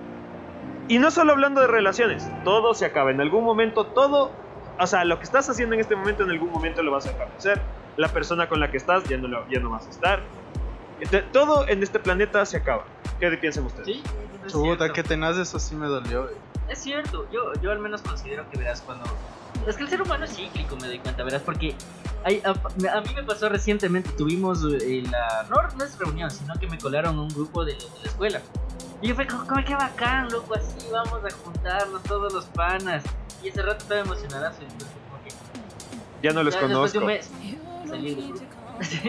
[0.87, 3.09] Y no solo hablando de relaciones, todo se acaba.
[3.11, 4.31] En algún momento todo,
[4.79, 7.11] o sea, lo que estás haciendo en este momento, en algún momento lo vas a
[7.11, 7.61] dejar de hacer.
[7.97, 10.21] La persona con la que estás ya no, lo- ya no vas a estar.
[10.99, 12.85] Entonces, todo en este planeta se acaba.
[13.19, 13.87] ¿Qué piensan ustedes?
[13.87, 14.03] Sí,
[14.45, 16.29] es Chuta, que tenaz, eso sí me dolió.
[16.69, 19.05] Es cierto, yo, yo al menos considero que verás cuando...
[19.67, 21.75] Es que el ser humano es cíclico, me doy cuenta, verás, porque
[22.23, 25.45] hay, a, a mí me pasó recientemente, tuvimos eh, la...
[25.49, 28.41] No, no es reunión, sino que me colaron un grupo de, de la escuela.
[29.01, 33.03] Y yo fue como, como, qué bacán, loco, así vamos a juntarnos todos los panas.
[33.43, 35.31] Y ese rato estaba emocionadazo como que...
[36.23, 36.99] Ya no los ya después de conozco.
[36.99, 37.29] un mes,
[37.87, 38.45] salí del grupo.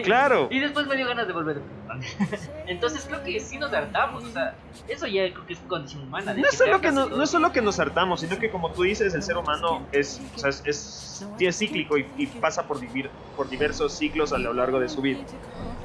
[0.03, 0.47] Claro.
[0.51, 1.61] Y después me dio ganas de volver.
[2.67, 4.55] Entonces creo que sí nos hartamos, o sea,
[4.87, 6.33] eso ya creo que es condición humana.
[6.33, 8.83] No es, solo que hartas no, es solo que nos hartamos, sino que como tú
[8.83, 12.67] dices, el ser humano es, o sea, es, es, sí es cíclico y, y pasa
[12.67, 15.19] por, vivir, por diversos ciclos a lo largo de su vida.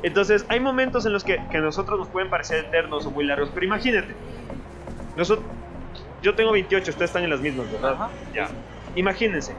[0.02, 3.24] Entonces, hay momentos en los que, que a nosotros nos pueden parecer eternos o muy
[3.24, 4.14] largos, pero imagínate,
[5.16, 5.46] nosotros,
[6.22, 7.92] yo tengo 28, ustedes están en las mismas, ¿verdad?
[7.94, 8.10] Ajá.
[8.34, 8.48] Ya.
[8.96, 9.54] Imagínense,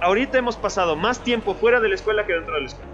[0.00, 2.93] ahorita hemos pasado más tiempo fuera de la escuela que dentro de la escuela.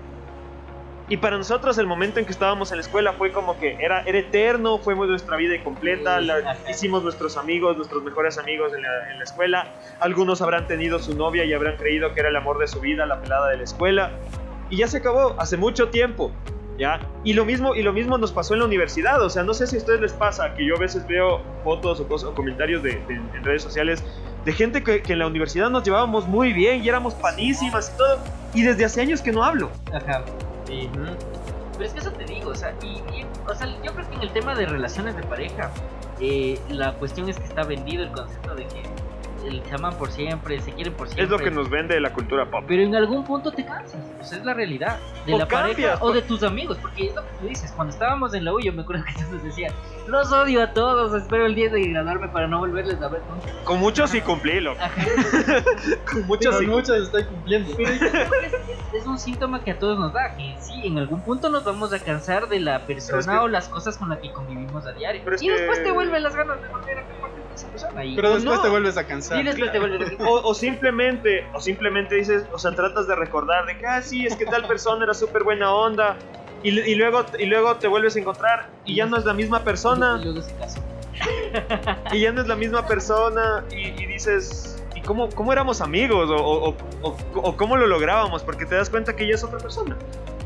[1.10, 4.02] Y para nosotros el momento en que estábamos en la escuela fue como que era,
[4.04, 9.10] era eterno, fue nuestra vida completa, la- hicimos nuestros amigos, nuestros mejores amigos en la,
[9.10, 9.66] en la escuela.
[9.98, 13.04] Algunos habrán tenido su novia y habrán creído que era el amor de su vida,
[13.06, 14.12] la pelada de la escuela.
[14.70, 16.30] Y ya se acabó, hace mucho tiempo.
[16.78, 16.98] ¿Ya?
[17.24, 19.66] Y lo mismo y lo mismo nos pasó en la universidad, o sea, no sé
[19.66, 22.82] si a ustedes les pasa que yo a veces veo fotos o, cosas, o comentarios
[22.82, 24.02] de, de- en redes sociales
[24.46, 27.98] de gente que, que en la universidad nos llevábamos muy bien y éramos panísimas y
[27.98, 28.18] todo,
[28.54, 29.70] y desde hace años que no hablo.
[29.92, 30.24] Ajá.
[31.72, 34.14] Pero es que eso te digo, o sea, y, y- o sea, yo creo que
[34.16, 35.70] en el tema de relaciones de pareja,
[36.20, 38.82] eh, la cuestión es que está vendido el concepto de que
[39.40, 41.24] se aman por siempre, se quieren por siempre.
[41.24, 42.64] Es lo que nos vende la cultura pop.
[42.66, 45.98] Pero en algún punto te cansas, sea, es la realidad de O la cambias, pareja
[46.04, 48.60] o de tus amigos, porque es lo que tú dices, cuando estábamos en la U
[48.60, 49.72] yo me acuerdo que tú nos decías,
[50.06, 53.48] los odio a todos, espero el día de graduarme para no volverles a ver nunca.
[53.64, 54.80] Con muchos sí cumplí, loco.
[56.12, 57.72] Con muchos sí muchas estoy cumpliendo.
[57.76, 60.56] Pero yo creo que es, es- es un síntoma que a todos nos da, que
[60.60, 63.48] sí, en algún punto nos vamos a cansar de la persona Pero es que- o
[63.48, 65.22] las cosas con las que convivimos a diario.
[65.24, 68.04] Pero y después que- te vuelven las ganas de volver a compartir esa persona.
[68.04, 68.62] Y, Pero después no.
[68.62, 69.40] te vuelves a cansar.
[69.40, 73.14] y después te vuelven a O, o simplemente, o simplemente dices, o sea, tratas de
[73.14, 76.16] recordar de que, ah, sí, es que tal persona era súper buena onda.
[76.62, 79.60] Y, y luego, y luego te vuelves a encontrar y ya no es la misma
[79.64, 80.18] persona.
[80.20, 80.80] Y luego se casó.
[82.12, 83.64] Y ya no es la misma persona.
[83.70, 86.28] Y, y dices, ¿y cómo, cómo éramos amigos?
[86.30, 88.42] O, o, o- o cómo lo lográbamos?
[88.42, 89.96] Porque te das cuenta que ya es otra persona.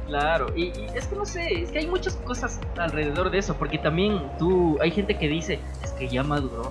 [0.06, 3.54] Claro, y, y es que no sé, es que hay muchas cosas alrededor de eso,
[3.54, 6.70] porque también tú, hay gente que dice, es que ya maduró,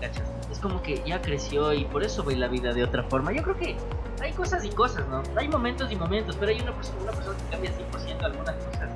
[0.00, 0.24] ¿cachas?
[0.50, 3.32] Es como que ya creció y por eso ve la vida de otra forma.
[3.32, 3.76] Yo creo que
[4.20, 5.22] hay cosas y cosas, ¿no?
[5.36, 8.90] Hay momentos y momentos, pero hay una persona, una persona que cambia 100% algunas cosas.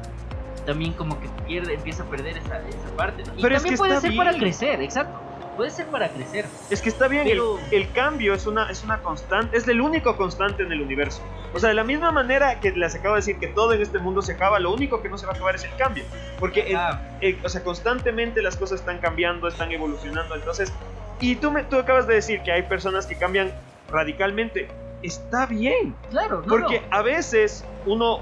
[0.67, 3.25] También como que pierde, empieza a perder esa, esa parte.
[3.25, 3.39] ¿no?
[3.39, 5.19] Y Pero es también que puede ser para crecer, exacto.
[5.61, 6.47] Puede ser para crecer.
[6.71, 9.83] Es que está bien, el- Pero- el, cambio es una, es una constante, es el
[9.83, 11.21] único constante en el universo.
[11.53, 13.99] O sea, de la misma manera que les acabo de decir que todo en este
[13.99, 16.05] mundo se acaba, lo único que no se va a acabar es el cambio.
[16.39, 20.35] Porque, el- Ah, el- o sea, constantemente las cosas están cambiando, están evolucionando.
[20.35, 20.73] Entonces,
[21.21, 23.53] y tú, me, tú acabas de decir que hay personas que cambian
[23.91, 24.67] radicalmente.
[25.03, 26.87] Está bien, claro, no, porque no.
[26.97, 28.21] a veces uno,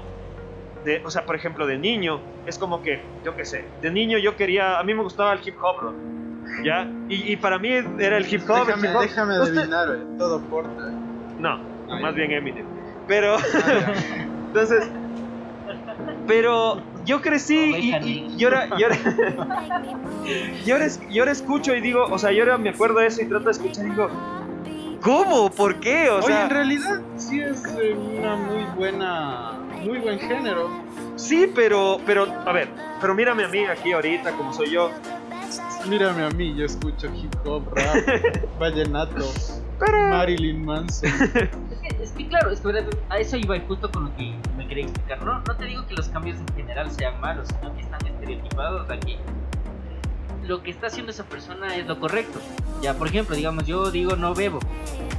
[0.83, 4.17] de, o sea, por ejemplo, de niño, es como que, yo qué sé, de niño
[4.17, 5.93] yo quería, a mí me gustaba el hip hop, bro,
[6.63, 6.87] ¿ya?
[7.07, 8.57] Y, y para mí era el hip hop.
[8.61, 9.01] el Déjame, hip hop.
[9.01, 10.89] déjame Usted- adivinar, todo porta.
[11.39, 11.59] No,
[11.91, 12.65] Ah, más bien Eminem.
[13.07, 13.41] Pero, Ah,
[14.47, 14.87] entonces,
[16.27, 18.97] pero yo crecí y, y- ahora, y ahora,
[20.65, 23.07] y ahora es- y ahora escucho y digo, o sea, yo ahora me acuerdo de
[23.07, 24.09] eso y trato de escuchar y digo,
[25.01, 25.49] ¿cómo?
[25.49, 26.09] ¿Por qué?
[26.09, 29.51] O Oye, sea, en realidad sí es eh, una muy buena,
[29.83, 30.69] muy buen género.
[31.15, 32.67] sí, pero, pero, a ver,
[33.01, 34.91] pero mírame a mí aquí ahorita como soy yo.
[35.87, 37.95] Mírame a mí, yo escucho hip hop, rap,
[38.59, 39.25] vallenato,
[39.79, 41.09] Marilyn Manson.
[41.71, 44.35] Es que, es que claro, es que a eso iba y justo con lo que
[44.57, 45.23] me quería explicar.
[45.23, 48.89] No, no te digo que los cambios en general sean malos, sino que están estereotipados
[48.89, 49.17] aquí.
[50.45, 52.39] Lo que está haciendo esa persona es lo correcto.
[52.81, 54.59] Ya, por ejemplo, digamos, yo digo no bebo.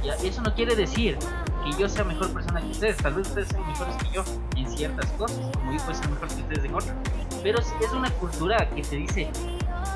[0.03, 1.17] Ya, eso no quiere decir
[1.63, 2.97] que yo sea mejor persona que ustedes.
[2.97, 4.23] Tal vez ustedes sean mejores que yo
[4.55, 6.95] en ciertas cosas, como yo puedo ser mejor que ustedes en otras.
[7.41, 9.29] Pero es una cultura que te dice,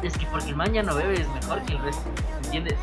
[0.03, 2.03] es que porque el man ya no bebe es mejor que el resto,
[2.45, 2.75] ¿entiendes?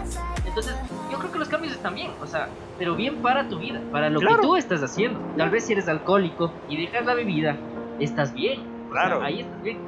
[0.47, 0.75] Entonces,
[1.11, 4.11] yo creo que los cambios están bien, o sea, pero bien para tu vida, para
[4.11, 4.37] lo Claro.
[4.37, 5.19] que tú estás haciendo.
[5.37, 7.57] Tal vez si eres alcohólico y dejas la bebida,
[8.01, 8.61] estás bien.
[8.91, 9.23] O sea, Claro.
[9.23, 9.79] ahí estás bien.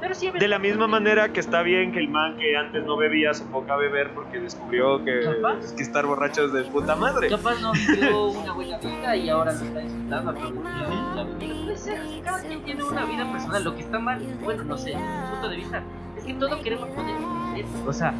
[0.00, 2.96] Pero si de la misma manera que está bien que el man que antes no
[2.96, 5.20] bebía se ponga a beber porque descubrió que,
[5.60, 7.28] es que estar borracho es de puta madre.
[7.28, 11.24] Capaz no vivió una buena vida y ahora lo está disfrutando aprovechando la.
[11.24, 13.64] Puede ser, que cada quien tiene una vida personal.
[13.64, 15.82] Lo que está mal, bueno, no sé, desde mi punto de vista,
[16.18, 17.88] es que todo queremos poner contexto.
[17.88, 18.14] O sea,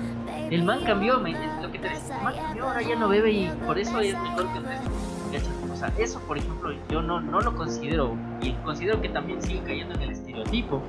[0.51, 3.31] el man cambió, me, lo que te decía, el man cambió, ahora ya no bebe
[3.31, 4.91] y por eso es mejor que el resto.
[5.73, 9.61] O sea, eso por ejemplo yo no, no lo considero y considero que también sigue
[9.63, 10.83] cayendo en el estereotipo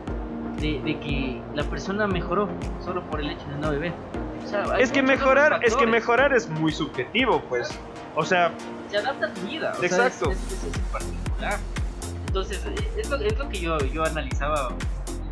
[0.60, 2.50] de, de que la persona mejoró
[2.84, 3.94] solo por el hecho de no beber.
[4.44, 7.70] O sea, hay Es que mejorar, es que mejorar es muy subjetivo, pues.
[8.16, 8.52] O sea,
[8.90, 9.74] se adapta a tu vida.
[9.80, 10.26] O Exacto.
[10.26, 11.60] Sea, es, es- es particular.
[12.28, 14.70] Entonces, eh, es lo, es lo que yo, yo analizaba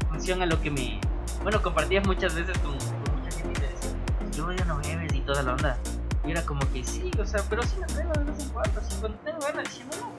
[0.03, 0.99] en función a lo que me.
[1.43, 3.91] Bueno, compartías muchas veces con, con mucha gente y te decía,
[4.35, 5.77] yo ya no bebes y toda la onda.
[6.25, 8.79] Y era como que sí, o sea, pero sí me pego de vez en cuando,
[8.79, 10.11] así cuando tengo ganas, diciendo no.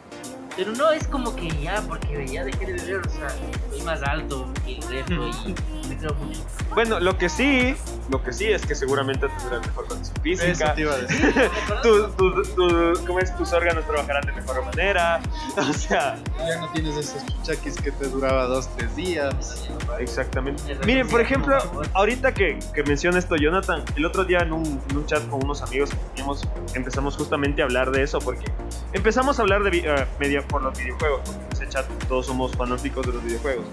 [0.57, 3.29] Pero no es como que ya, porque ya dejé de beber, o sea,
[3.71, 5.55] soy más alto que el resto y
[5.89, 6.41] me creo mucho.
[6.75, 7.77] bueno, lo que sí,
[8.11, 10.75] lo que sí es que seguramente tendrás mejor condición Eso física.
[10.75, 11.35] te iba a decir.
[11.83, 13.37] Tu, tu, tu- ¿cómo es?
[13.37, 15.21] Tus órganos trabajarán de mejor manera.
[15.59, 19.69] O sea, Ya no tienes esos chuchaquis que te duraba dos, tres días.
[19.99, 20.63] exactamente.
[20.87, 21.57] Miren, por ejemplo,
[21.95, 25.45] ahorita que, que menciona esto Jonathan, el otro día en un, en un chat con
[25.45, 28.45] unos amigos que teníamos, empezamos justamente a hablar de eso porque
[28.93, 31.21] empezamos a hablar de eh, media, por los videojuegos.
[31.25, 33.65] porque En ese chat todos somos fanáticos de los videojuegos.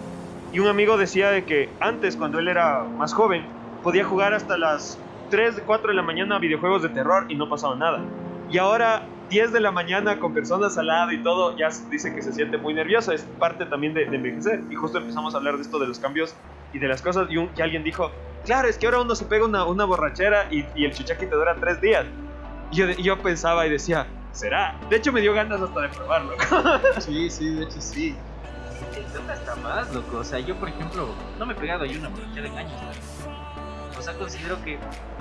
[0.52, 3.46] Y un amigo decía de que antes, cuando él era más joven,
[3.82, 7.50] podía jugar hasta las 3, 4 de la mañana a videojuegos de terror y no
[7.50, 8.02] pasaba nada.
[8.52, 12.22] Y ahora 10 de la mañana con personas al lado y todo, ya dice que
[12.22, 14.62] se siente muy nervioso, es parte también de, de envejecer.
[14.70, 16.36] Y justo empezamos a hablar de esto de los cambios
[16.72, 18.12] y de las cosas y, un, y alguien dijo,
[18.46, 21.36] claro, es que ahora uno se pega una, una borrachera y, y el chuchaqui te
[21.36, 22.06] dura 3 días.
[22.72, 24.78] Y yo, yo pensaba y decía, ¿será?
[24.90, 26.34] De hecho me dio ganas hasta de probarlo.
[27.00, 28.16] Sí, sí, de hecho sí.
[29.32, 30.18] Hasta más, loco.
[30.18, 31.08] O sea, yo, por ejemplo,
[31.40, 32.82] no me he pegado yo una borrachera en años.
[33.98, 34.78] O sea, considero que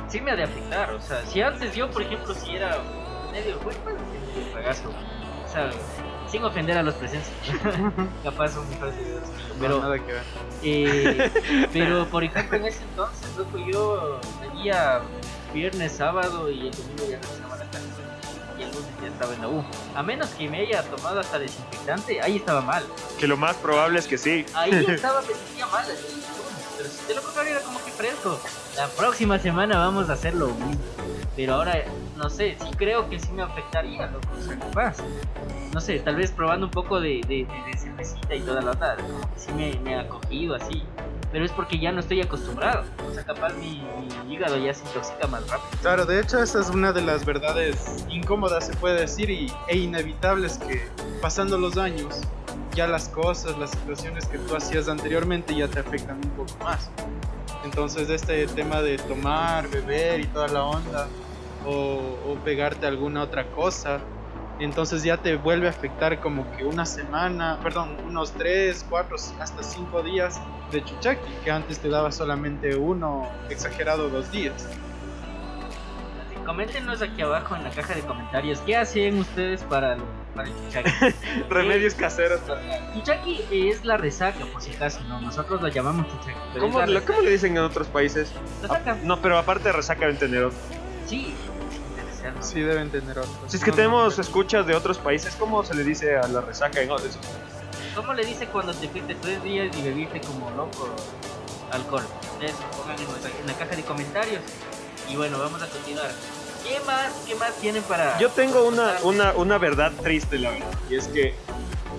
[0.09, 0.93] sí me ha de afectar.
[0.93, 2.79] O sea, si antes yo, por ejemplo, si era
[3.31, 3.99] medio, bueno, bueno,
[4.35, 4.89] medio cagazo.
[4.89, 5.71] O sea,
[6.29, 7.31] sin ofender a los presentes.
[8.25, 8.87] Capaz son yo,
[9.61, 10.23] Pero nada que ver.
[10.63, 15.01] eh, pero, por ejemplo, en ese entonces, loco, yo venía
[15.55, 17.42] viernes, sábado y el domingo ya regresaba
[19.03, 19.65] ya estaba en la U.
[19.95, 22.85] A menos que me haya tomado hasta desinfectante, ahí estaba mal.
[23.19, 24.47] que lo más probable es que sí.
[24.55, 25.85] Ahí estaba, me sentía mal.
[25.85, 26.23] así,
[26.79, 28.41] Pero si te lo contrario era como que fresco.
[28.77, 30.81] La próxima semana vamos a hacer lo mismo.
[31.37, 31.83] Pero ahora,
[32.17, 34.29] no sé, sí creo que sí me afectaría, loco.
[34.39, 34.97] O sea, capaz.
[35.73, 39.03] No sé, tal vez probando un poco de, de, de- cervecita y toda la que
[39.41, 40.83] sí me, me ha cogido así.
[41.33, 42.85] Pero es porque ya no estoy acostumbrado.
[43.11, 43.83] O sea, capaz mi,
[44.29, 45.81] hígado ya se intoxica más rápido.
[45.81, 49.79] Claro, de hecho esa es una de las verdades incómodas, se puede decir, y, e
[49.79, 50.87] inevitables que
[51.23, 52.21] pasando los años,
[52.75, 56.91] ya las cosas, las situaciones que tú hacías anteriormente ya te afectan un poco más.
[57.65, 61.09] Entonces este tema de tomar, beber y toda la onda,
[61.65, 64.01] o, o pegarte a alguna otra cosa,
[64.65, 69.63] entonces ya te vuelve a afectar como que una semana, perdón, unos 3, 4, hasta
[69.63, 74.69] 5 días de chuchaki, que antes te daba solamente uno, exagerado dos días.
[76.47, 80.55] Coméntenos aquí abajo en la caja de comentarios qué hacen ustedes para, lo- para el
[80.57, 80.91] chuchaqui.
[81.49, 82.41] Remedios caseros.
[82.95, 85.21] Chuchaqui es la resaca, por si acaso, ¿no?
[85.21, 86.41] Nosotros lo llamamos chuchaqui.
[86.53, 88.33] pero ¿Cómo, lo- cómo le dicen en otros países?
[88.61, 88.97] resaca.
[89.05, 90.59] No, pero aparte de resaca deben tener otro.
[91.07, 91.33] Sí,
[92.23, 92.43] ser, ¿no?
[92.43, 93.37] Sí, deben tener otros.
[93.49, 96.27] Si es que No, tenemos no, escuchas de otros países, ¿cómo se le dice a
[96.29, 97.19] la resaca en otros?
[97.95, 100.89] ¿Cómo le dice cuando te fuiste tres días y bebiste como loco
[101.73, 102.03] alcohol?
[102.33, 104.41] Ustedes pongan en, la caja de comentarios.
[105.11, 106.11] Y bueno, vamos a continuar.
[106.65, 108.17] ¿Qué más, qué más tienen para...?
[108.19, 110.69] Yo tengo una, una, una verdad triste, la verdad.
[110.89, 111.35] Y es que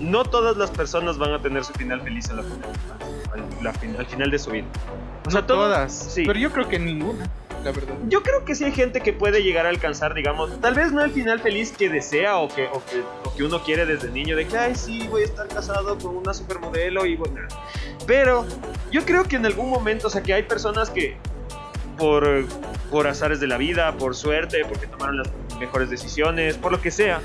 [0.00, 2.70] no todas las personas van a tener su final feliz a la final,
[3.34, 4.66] al, la fin- al final de su vida.
[5.26, 5.92] O sea, no todas.
[5.92, 6.24] Sí.
[6.26, 7.30] Pero yo creo que ninguna,
[7.64, 7.94] la verdad.
[8.08, 11.02] Yo creo que sí hay gente que puede llegar a alcanzar, digamos, tal vez no
[11.02, 14.36] el final feliz que desea o que, o que, o que uno quiere desde niño,
[14.36, 17.36] de que, ay, sí, voy a estar casado con una supermodelo y bueno.
[18.06, 18.46] Pero
[18.92, 21.16] yo creo que en algún momento, o sea, que hay personas que
[21.98, 22.44] por,
[22.90, 26.90] por azares de la vida, por suerte, porque tomaron las mejores decisiones, por lo que
[26.90, 27.20] sea,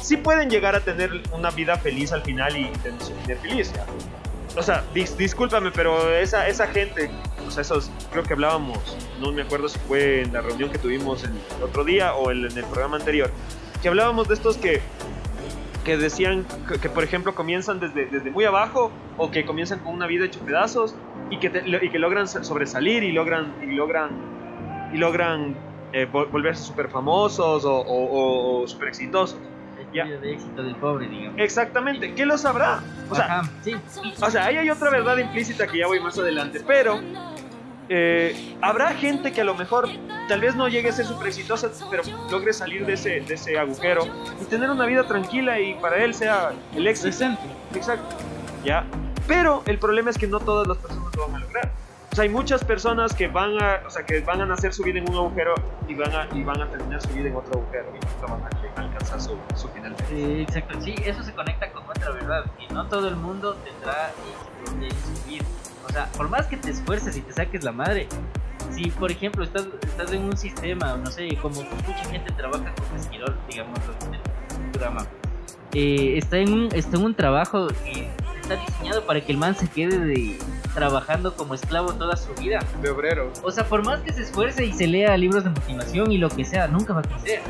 [0.00, 3.72] sí pueden llegar a tener una vida feliz al final y tener feliz.
[4.56, 7.10] O sea, dis- discúlpame, pero esa, esa gente,
[7.50, 8.78] sea, esos, creo que hablábamos,
[9.20, 12.50] no me acuerdo si fue en la reunión que tuvimos el otro día o el-
[12.50, 13.30] en el programa anterior,
[13.82, 14.80] que hablábamos de estos que,
[15.84, 19.94] que decían que, que, por ejemplo, comienzan desde, desde muy abajo o que comienzan con
[19.94, 20.94] una vida hecho pedazos
[21.30, 24.10] y que, te- y que logran so- sobresalir y logran, y logran,
[24.92, 25.54] y logran
[25.92, 29.36] eh, vol- volverse súper famosos o, o, o súper exitosos.
[29.92, 31.38] Historia de éxito del pobre, digamos.
[31.38, 32.80] Exactamente, ¿qué lo sabrá?
[33.10, 33.76] O sea, Ajá, sí.
[34.20, 36.98] o sea, ahí hay otra verdad implícita que ya voy más adelante, pero
[37.88, 39.88] eh, habrá gente que a lo mejor
[40.28, 43.58] tal vez no llegue a ser súper exitosa, pero logre salir de ese, de ese
[43.58, 44.06] agujero
[44.40, 47.08] y tener una vida tranquila y para él sea el éxito.
[47.08, 47.42] Decente.
[47.74, 48.16] Exacto.
[48.64, 48.84] Ya.
[49.26, 51.70] Pero el problema es que no todas las personas lo van a lograr.
[52.12, 54.84] O sea, hay muchas personas que van a, o sea, que van a nacer su
[54.84, 55.54] vida en un agujero
[55.88, 58.42] y van a, y van a terminar su vida en otro agujero y nunca van
[58.42, 59.96] a alcanzar su, su final.
[60.12, 64.12] Eh, exacto, sí, eso se conecta con otra verdad, que no todo el mundo tendrá
[64.80, 65.44] en su vida.
[65.94, 68.08] Sea, por más que te esfuerces y te saques la madre,
[68.72, 72.98] si por ejemplo estás, estás en un sistema, no sé, como mucha gente trabaja con
[72.98, 73.78] Esquirol, digamos,
[74.08, 75.06] en el programa,
[75.72, 78.08] eh, está, en un, está en un trabajo que
[78.42, 80.36] está diseñado para que el man se quede de,
[80.74, 82.58] trabajando como esclavo toda su vida.
[82.82, 83.32] De obrero.
[83.42, 86.28] O sea, por más que se esfuerce y se lea libros de motivación y lo
[86.28, 87.40] que sea, nunca va a crecer.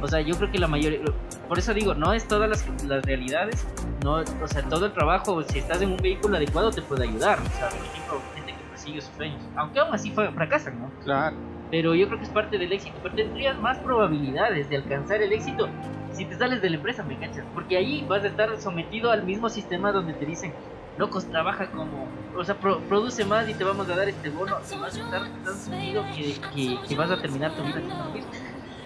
[0.00, 1.00] O sea, yo creo que la mayoría,
[1.46, 3.66] por eso digo, no es todas las, las realidades,
[4.02, 7.38] no, o sea, todo el trabajo, si estás en un vehículo adecuado, te puede ayudar.
[7.38, 10.90] O sea, por ejemplo, gente que persigue sus sueños, aunque aún así fracasan, ¿no?
[11.04, 11.36] Claro.
[11.70, 15.32] Pero yo creo que es parte del éxito, pero tendrías más probabilidades de alcanzar el
[15.32, 15.68] éxito
[16.12, 19.24] si te sales de la empresa, me cachas, porque ahí vas a estar sometido al
[19.24, 20.52] mismo sistema donde te dicen,
[20.98, 24.78] locos, trabaja como, o sea, produce más y te vamos a dar este bono y
[24.78, 27.80] vas a estar tan sumido que, que, vas a terminar tu vida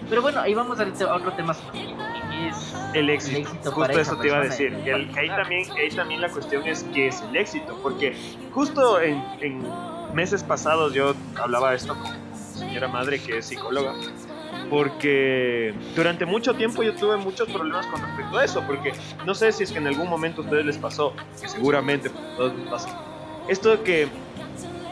[0.09, 3.71] Pero bueno, ahí vamos a, otro tema que es el éxito.
[3.71, 4.75] justo eso te iba a decir.
[4.83, 8.15] Que, ahí, también, ahí también la cuestión es qué es el éxito, porque
[8.53, 9.63] justo en, en
[10.13, 12.25] meses pasados yo hablaba esto con
[12.57, 13.93] señora madre que es psicóloga
[14.69, 18.93] porque durante mucho tiempo yo tuve muchos problemas con respecto a eso, porque
[19.25, 22.35] no sé si es que en algún momento a ustedes les pasó, que seguramente a
[22.37, 22.99] todos les pasa,
[23.47, 24.07] esto que,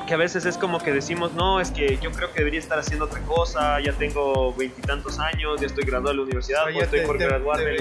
[0.07, 2.77] que a veces es como que decimos, no, es que yo creo que debería estar
[2.77, 7.01] haciendo otra cosa, ya tengo veintitantos años, ya estoy graduado de la universidad, o, estoy
[7.01, 7.75] por graduarme.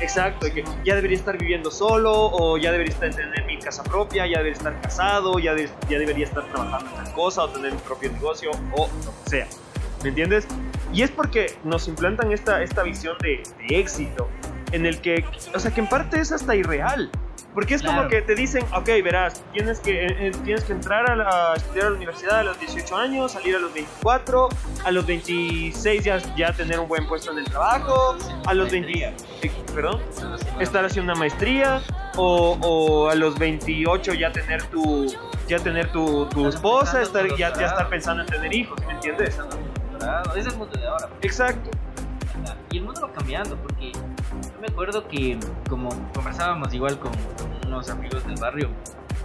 [0.00, 4.26] Exacto, que ya debería estar viviendo solo, o ya debería estar tener mi casa propia,
[4.26, 7.78] ya debería estar casado, ya, ya debería estar trabajando en otra cosa, o tener mi
[7.78, 9.48] propio negocio, o lo que sea.
[10.02, 10.46] ¿Me entiendes?
[10.92, 14.28] Y es porque nos implantan esta, esta visión de, éxito,
[14.72, 15.24] en el que,
[15.54, 17.10] o sea, que en parte es hasta irreal.
[17.54, 21.10] Porque es como que te dicen, ok, verás, tienes que, eh, eh, tienes que entrar
[21.10, 24.48] a, estudiar a la universidad a los 18 años, salir a los 24,
[24.84, 28.16] a los 26 ya, ya tener un buen puesto en el trabajo,
[28.46, 29.14] a los 20, eh,
[29.74, 30.00] perdón,
[30.60, 31.82] estar haciendo una maestría,
[32.16, 35.12] o, o, a los 28 ya tener tu,
[35.48, 39.36] ya tener tu, tu esposa, estar, ya, ya estar pensando en tener hijos, ¿me entiendes?
[40.36, 41.08] Es el mundo de ahora.
[41.22, 41.70] Exacto.
[42.70, 45.38] Y el mundo va cambiando porque yo me acuerdo que
[45.68, 47.12] como conversábamos igual con
[47.66, 48.68] unos amigos del barrio,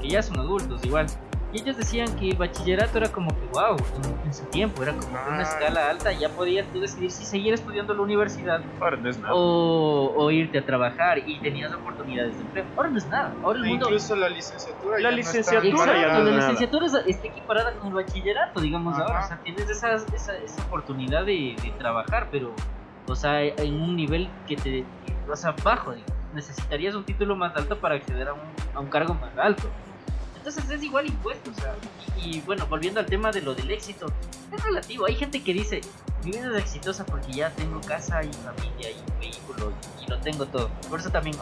[0.02, 1.06] que ya son adultos igual,
[1.54, 3.78] y ellos decían que bachillerato era como que, wow,
[4.26, 5.42] en, su tiempo era como una ah.
[5.44, 8.62] escala alta, ya podías tú decidir si seguir estudiando en la universidad
[9.32, 12.66] o, o, irte a trabajar y tenías oportunidades de empleo.
[12.76, 13.34] Ahora no es nada.
[13.44, 13.86] Ahora el mundo...
[13.86, 15.00] Incluso la licenciatura.
[15.00, 19.24] La licenciatura ya no La licenciatura está equiparada con el bachillerato, digamos ahora.
[19.24, 22.52] O sea, tienes esa, esa, esa oportunidad de, de, trabajar, pero,
[23.08, 24.86] o sea, en un nivel que te.
[25.30, 25.94] O sea, bajo,
[26.34, 28.40] necesitarías un título más alto para acceder a un,
[28.74, 29.70] a un cargo más alto.
[30.46, 31.74] Entonces es igual impuesto, o sea,
[32.22, 34.08] y, bueno, volviendo al tema de lo del éxito,
[34.52, 35.06] es relativo.
[35.06, 35.80] Hay gente que dice,
[36.26, 39.72] mi vida es exitosa porque ya tengo casa y familia y vehículo
[40.02, 40.70] y, lo tengo todo.
[40.90, 41.38] Por eso también...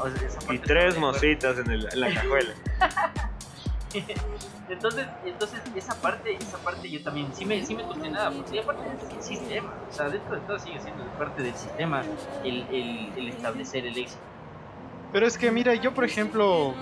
[0.52, 2.54] y tres mositas en, el, en la cajuela.
[4.70, 8.84] entonces, entonces esa parte, esa parte yo también sí me, sí me cuestionaba, porque aparte
[8.84, 12.04] del sistema, o sea, dentro de todo sigue siendo parte del sistema
[12.44, 14.31] el, el, el establecer el éxito.
[15.12, 16.74] Pero es que mira, yo por ejemplo,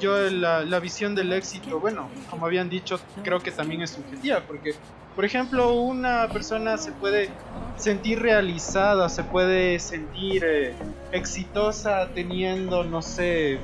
[0.00, 4.42] yo la, la, visión del éxito, bueno, como habían dicho, creo que también es subjetiva,
[4.46, 4.74] porque,
[5.14, 7.30] por ejemplo, una persona se puede
[7.76, 10.74] sentir realizada, se puede sentir eh,
[11.12, 13.58] exitosa teniendo, no sé,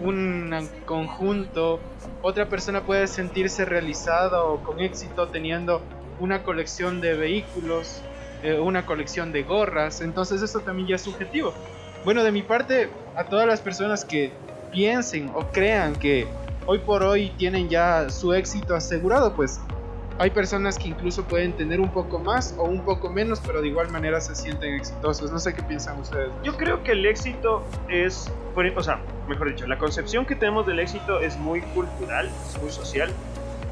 [0.00, 1.80] un conjunto,
[2.22, 5.82] otra persona puede sentirse realizada o con éxito teniendo
[6.18, 8.02] una colección de vehículos,
[8.42, 11.54] eh, una colección de gorras, entonces eso también ya es subjetivo.
[12.04, 14.32] Bueno, de mi parte, a todas las personas que
[14.72, 16.26] piensen o crean que
[16.66, 19.60] hoy por hoy tienen ya su éxito asegurado, pues
[20.18, 23.68] hay personas que incluso pueden tener un poco más o un poco menos, pero de
[23.68, 25.30] igual manera se sienten exitosos.
[25.30, 26.30] No sé qué piensan ustedes.
[26.42, 28.32] Yo creo que el éxito es,
[28.76, 32.72] o sea, mejor dicho, la concepción que tenemos del éxito es muy cultural, es muy
[32.72, 33.12] social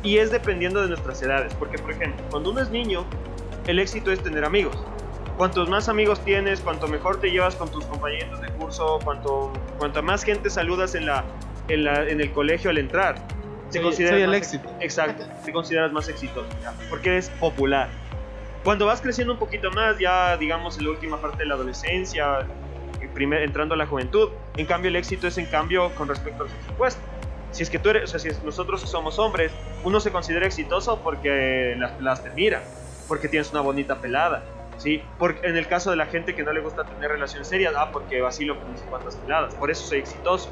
[0.04, 1.52] y es dependiendo de nuestras edades.
[1.54, 3.04] Porque, por ejemplo, cuando uno es niño,
[3.66, 4.76] el éxito es tener amigos
[5.40, 10.02] cuantos más amigos tienes, cuanto mejor te llevas con tus compañeros de curso, cuanto, cuanta
[10.02, 11.24] más gente saludas en, la,
[11.68, 13.14] en, la, en el colegio al entrar,
[13.72, 14.70] te consideras el éxito.
[14.80, 16.46] Exacto, te consideras más exitoso,
[16.90, 17.88] porque eres popular.
[18.64, 22.46] Cuando vas creciendo un poquito más, ya digamos en la última parte de la adolescencia,
[23.14, 24.28] primer, entrando a la juventud,
[24.58, 27.00] en cambio el éxito es en cambio con respecto al sexo
[27.52, 29.52] Si es que tú eres, o sea, si nosotros somos hombres,
[29.84, 32.60] uno se considera exitoso porque las peladas te miran,
[33.08, 34.44] porque tienes una bonita pelada,
[34.80, 35.02] ¿sí?
[35.18, 37.90] Porque en el caso de la gente que no le gusta tener relaciones serias, ah,
[37.92, 40.50] porque vacilo con mis cuantas peladas, por eso soy exitoso.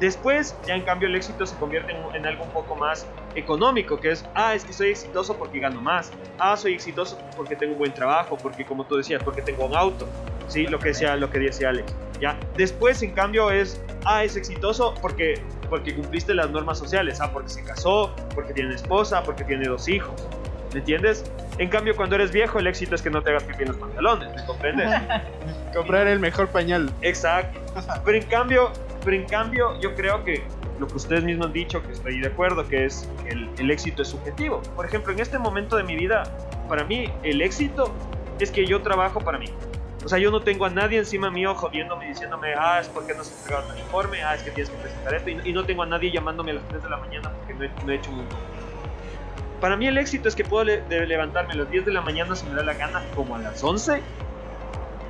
[0.00, 3.98] Después, ya en cambio, el éxito se convierte en, en, algo un poco más económico,
[3.98, 7.72] que es, ah, es que soy exitoso porque gano más, ah, soy exitoso porque tengo
[7.72, 10.08] un buen trabajo, porque como tú decías, porque tengo un auto,
[10.48, 10.66] ¿sí?
[10.66, 12.38] Lo que decía, lo que decía Alex, ¿ya?
[12.56, 17.48] Después, en cambio, es, ah, es exitoso porque, porque cumpliste las normas sociales, ah, porque
[17.48, 20.14] se casó, porque tiene esposa, porque tiene dos hijos,
[20.74, 21.24] ¿me entiendes?
[21.58, 23.76] En cambio, cuando eres viejo, el éxito es que no te hagas pipí en los
[23.76, 24.90] pantalones, ¿me comprendes?
[25.74, 26.90] Comprar el mejor pañal.
[27.00, 27.60] Exacto.
[28.04, 28.72] Pero en cambio,
[29.04, 30.42] pero en cambio, yo creo que
[30.80, 33.70] lo que ustedes mismos han dicho, que estoy de acuerdo, que es que el, el,
[33.70, 34.60] éxito es subjetivo.
[34.74, 36.24] Por ejemplo, en este momento de mi vida,
[36.68, 37.94] para mí el éxito
[38.40, 39.46] es que yo trabajo para mí.
[40.04, 43.22] O sea, yo no tengo a nadie encima mío jodiéndome, diciéndome, ah, es porque no
[43.24, 45.82] se entregado el informe, ah, es que tienes que presentar esto, y, y, no tengo
[45.82, 48.10] a nadie llamándome a las 3 de la mañana porque no he, no he hecho
[48.10, 48.26] un
[49.64, 52.46] Para mí el éxito es que puedo levantarme a las 10 de la mañana si
[52.46, 54.02] me da la gana, como a las 11,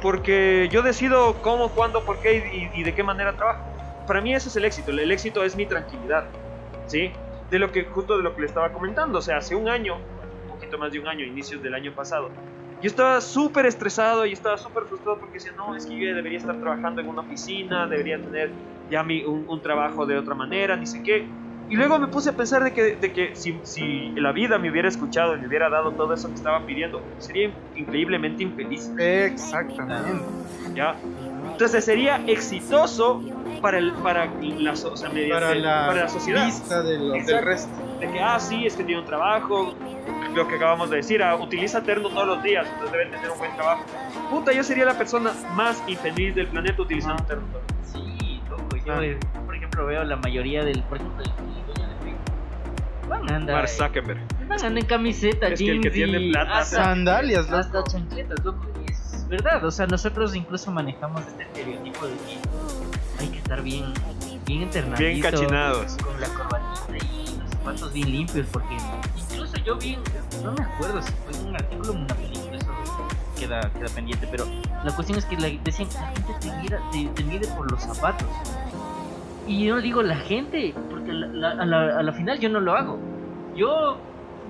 [0.01, 3.75] porque yo decido cómo, cuándo, por qué y, y de qué manera trabajo
[4.07, 4.93] para mí ese es el éxito.
[4.93, 6.29] El éxito es mi tranquilidad,
[6.87, 7.11] ¿sí?
[7.51, 9.19] De lo que, justo de lo que le estaba comentando.
[9.19, 12.31] O sea, hace un año, un poquito más de un año, inicios del año pasado,
[12.81, 16.39] yo estaba súper estresado y estaba súper frustrado porque decía, no, es que yo debería
[16.39, 18.53] estar trabajando en una oficina, debería tener
[18.89, 21.27] ya mi, un, un trabajo de otra manera, ni sé qué.
[21.71, 24.71] Y luego me puse a pensar de que, de que si, si, la vida me
[24.71, 28.91] hubiera escuchado y me hubiera dado todo eso que estaba pidiendo, sería increíblemente infeliz.
[28.99, 30.23] Exactamente.
[30.75, 30.95] ¿Ya?
[31.53, 33.23] Entonces sería exitoso
[33.63, 36.47] para, el, para, la, o sea, para, la, para la sociedad.
[36.47, 37.71] Vista de lo, del resto.
[38.01, 39.75] De que, ah, sí, es que tiene un trabajo,
[40.35, 43.39] lo que acabamos de decir, ah, utiliza terno todos los días, entonces debe tener un
[43.39, 43.85] buen trabajo.
[44.31, 47.27] Puta, yo sería la persona más infeliz del planeta utilizando ah.
[47.27, 47.45] terno.
[47.85, 49.45] Sí, loco, yo, ah.
[49.47, 51.54] por ejemplo, veo la mayoría del, por ejemplo, el.
[53.09, 53.57] Van a andar.
[53.57, 54.21] Mark Zuckerberg.
[54.49, 56.59] Van a andar en camiseta, es jeans que el que tiene plata.
[56.59, 57.57] Hasta, sandalias, loco.
[57.57, 58.67] Hasta chancletas, loco.
[58.87, 62.39] Y es verdad, o sea, nosotros incluso manejamos este estereotipo de que
[63.19, 63.93] hay que estar bien,
[64.47, 64.99] bien internados.
[64.99, 65.97] Bien cachinados.
[66.03, 68.77] Con la corbatita y los zapatos bien limpios, porque
[69.31, 69.99] incluso yo vi,
[70.43, 72.73] no me acuerdo si fue en un artículo o una película, eso
[73.39, 74.47] queda, queda pendiente, pero
[74.85, 77.71] la cuestión es que la, decían que la gente te, mira, te, te, mide por
[77.71, 78.29] los zapatos.
[79.47, 82.61] Y yo digo la gente, porque la, la, a, la, a la final yo no
[82.61, 82.99] lo hago.
[83.57, 83.97] Yo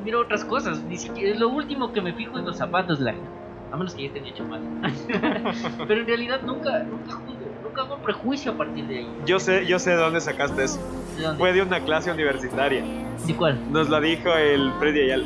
[0.04, 3.06] miro otras cosas, ni siquiera, es lo último que me fijo en los zapatos de
[3.06, 3.28] la gente.
[3.72, 4.60] A menos que ya estén hecho mal.
[5.88, 9.08] pero en realidad nunca, nunca juzgo nunca hago prejuicio a partir de ahí.
[9.26, 10.78] Yo sé, yo sé de dónde sacaste eso.
[11.16, 11.38] ¿De dónde?
[11.38, 12.84] Fue de una clase universitaria.
[13.26, 13.58] ¿De cuál?
[13.72, 15.24] Nos la dijo el Freddy Ayala.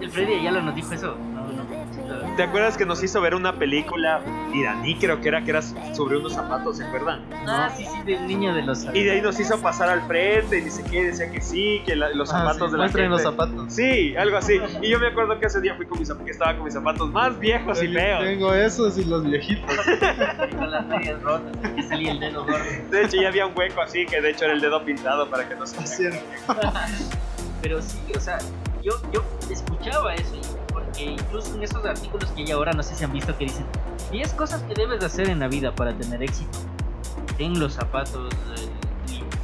[0.00, 1.16] El Freddy Ayala nos dijo eso.
[2.36, 4.20] ¿Te acuerdas que nos hizo ver una película
[4.52, 7.22] iraní, creo que era, que era sobre unos zapatos, ¿se acuerdan?
[7.46, 9.00] Ah, sí, sí, del niño de los zapatos.
[9.00, 11.94] Y de ahí nos hizo pasar al frente y dice que decía que sí, que
[11.94, 13.08] la, los zapatos ah, sí, de la gente.
[13.08, 13.72] los zapatos.
[13.72, 14.60] Sí, algo así.
[14.82, 17.10] Y yo me acuerdo que ese día fui con mis que estaba con mis zapatos
[17.10, 18.24] más viejos y feos.
[18.24, 19.70] Tengo esos y los viejitos.
[20.50, 22.64] y con las medias rotas, que salía el dedo gordo.
[22.90, 25.48] De hecho, ya había un hueco así que de hecho era el dedo pintado para
[25.48, 25.84] que no se.
[27.62, 28.38] Pero sí, o sea,
[28.82, 30.34] yo, yo escuchaba eso
[30.94, 33.66] porque incluso en esos artículos que hay ahora, no sé si han visto que dicen
[34.12, 36.58] 10 cosas que debes de hacer en la vida para tener éxito.
[37.36, 38.68] Ten los zapatos eh,
[39.10, 39.40] limpios.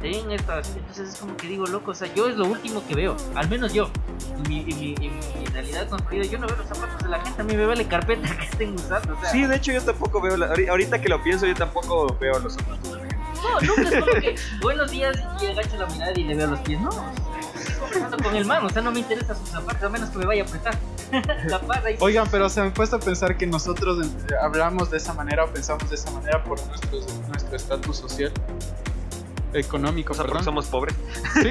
[0.00, 0.74] Ten estas.
[0.76, 3.16] Entonces es como que digo, loco, o sea, yo es lo último que veo.
[3.36, 3.90] Al menos yo.
[4.36, 7.20] En mi, en mi, en mi realidad construida, yo no veo los zapatos de la
[7.20, 7.42] gente.
[7.42, 9.14] A mí me vale carpeta que estén usando.
[9.16, 12.16] O sea, Sí, de hecho yo tampoco veo, la, ahorita que lo pienso, yo tampoco
[12.20, 13.16] veo los zapatos de la gente.
[13.42, 16.60] no, nunca es como que buenos días y agacho la mirada y le veo los
[16.60, 16.80] pies.
[16.80, 16.90] No,
[18.16, 20.42] con el man, o sea, no me interesa sus zapatos, a menos que me vaya
[20.42, 20.76] a apretar.
[22.00, 25.44] Oigan, pero se me han puesto a pensar que nosotros eh, hablamos de esa manera
[25.44, 28.32] o pensamos de esa manera por nuestro nuestro estatus social,
[29.52, 30.36] económico, O sea, perdón.
[30.38, 30.94] porque somos pobres.
[31.34, 31.50] Sí.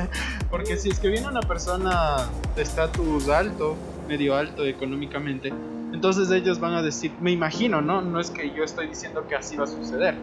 [0.50, 3.76] Porque si es que viene una persona de estatus alto,
[4.08, 5.52] medio alto económicamente,
[5.92, 8.00] entonces ellos van a decir, me imagino, ¿no?
[8.00, 10.14] No es que yo estoy diciendo que así va a suceder.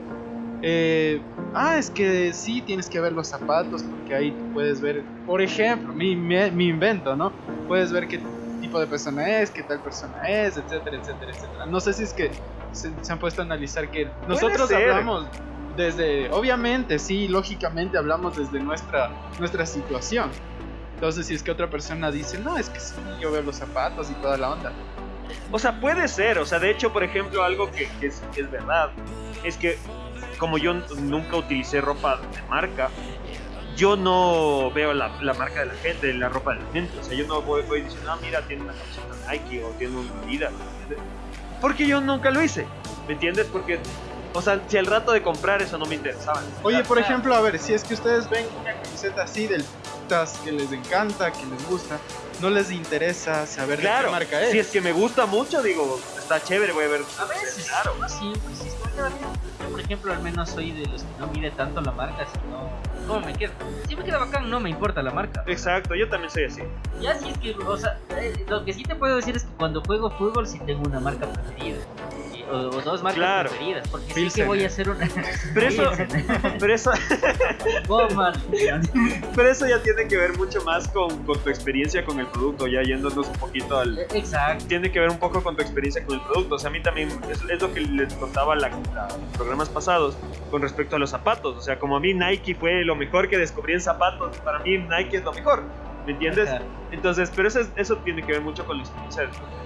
[0.66, 1.22] Eh,
[1.54, 5.94] ah, es que sí, tienes que ver los zapatos porque ahí puedes ver, por ejemplo,
[5.94, 7.34] mi, mi, mi invento, ¿no?
[7.68, 8.22] Puedes ver qué
[8.62, 11.66] tipo de persona es, qué tal persona es, etcétera, etcétera, etcétera.
[11.66, 12.32] No sé si es que
[12.72, 15.28] se, se han puesto a analizar que nosotros hablamos
[15.76, 20.30] desde, obviamente, sí, lógicamente hablamos desde nuestra, nuestra situación.
[20.94, 24.10] Entonces, si es que otra persona dice, no, es que sí, yo veo los zapatos
[24.10, 24.72] y toda la onda.
[25.52, 26.38] O sea, puede ser.
[26.38, 28.92] O sea, de hecho, por ejemplo, algo que, que es, que es verdad
[29.44, 29.78] es que
[30.38, 32.90] como yo nunca utilicé ropa de marca,
[33.76, 37.00] yo no veo la, la, marca de la gente, la ropa de la gente.
[37.00, 39.98] O sea, yo no voy, voy diciendo, ah, mira, tiene una camiseta Nike o tiene
[39.98, 40.54] una Adidas.
[41.60, 42.68] Porque yo nunca lo hice,
[43.08, 43.48] ¿me entiendes?
[43.52, 43.80] Porque,
[44.34, 46.42] o sea, si al rato de comprar eso no me interesaba.
[46.62, 49.66] Oye, por ejemplo, a ver, si es que ustedes ven una camiseta así del
[50.44, 51.98] que les encanta, que les gusta,
[52.40, 54.52] no les interesa saber claro, de qué marca es.
[54.52, 57.02] Si es que me gusta mucho, digo, está chévere, voy a ver.
[57.18, 57.96] A veces, claro.
[58.08, 58.60] Sí, pues
[59.64, 59.72] sí, bien.
[59.72, 62.70] por ejemplo, al menos soy de los que no mide tanto la marca, sino
[63.08, 63.52] cómo me queda.
[63.88, 65.44] Si me queda bacán, no me importa la marca.
[65.48, 66.62] Exacto, yo también soy así.
[67.02, 69.54] Ya si es que, o sea, eh, lo que sí te puedo decir es que
[69.58, 71.78] cuando juego fútbol sí tengo una marca preferida.
[72.54, 73.50] O, o dos marcas Claro.
[73.50, 75.08] preferidas, porque sí que voy a hacer una...
[75.54, 75.84] Pero eso,
[76.60, 76.92] pero eso,
[79.36, 82.68] pero eso ya tiene que ver mucho más con, con tu experiencia con el producto,
[82.68, 84.00] ya yéndonos un poquito al...
[84.14, 84.66] Exacto.
[84.68, 86.56] Tiene que ver un poco con tu experiencia con el producto.
[86.56, 89.70] O sea, a mí también es, es lo que les contaba la, la- los programas
[89.70, 90.16] pasados
[90.52, 91.58] con respecto a los zapatos.
[91.58, 94.78] O sea, como a mí Nike fue lo mejor que descubrí en zapatos, para mí
[94.78, 95.64] Nike es lo mejor.
[96.06, 96.50] ¿Me entiendes?
[96.50, 96.62] Ajá.
[96.92, 99.58] Entonces, pero eso, es- eso tiene que ver mucho con la experiencia del producto.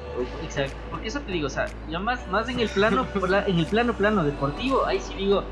[0.43, 3.59] Exacto, porque eso te digo, o sea, yo más, más en el plano, pla- en
[3.59, 5.43] el plano plano deportivo, ahí sí digo,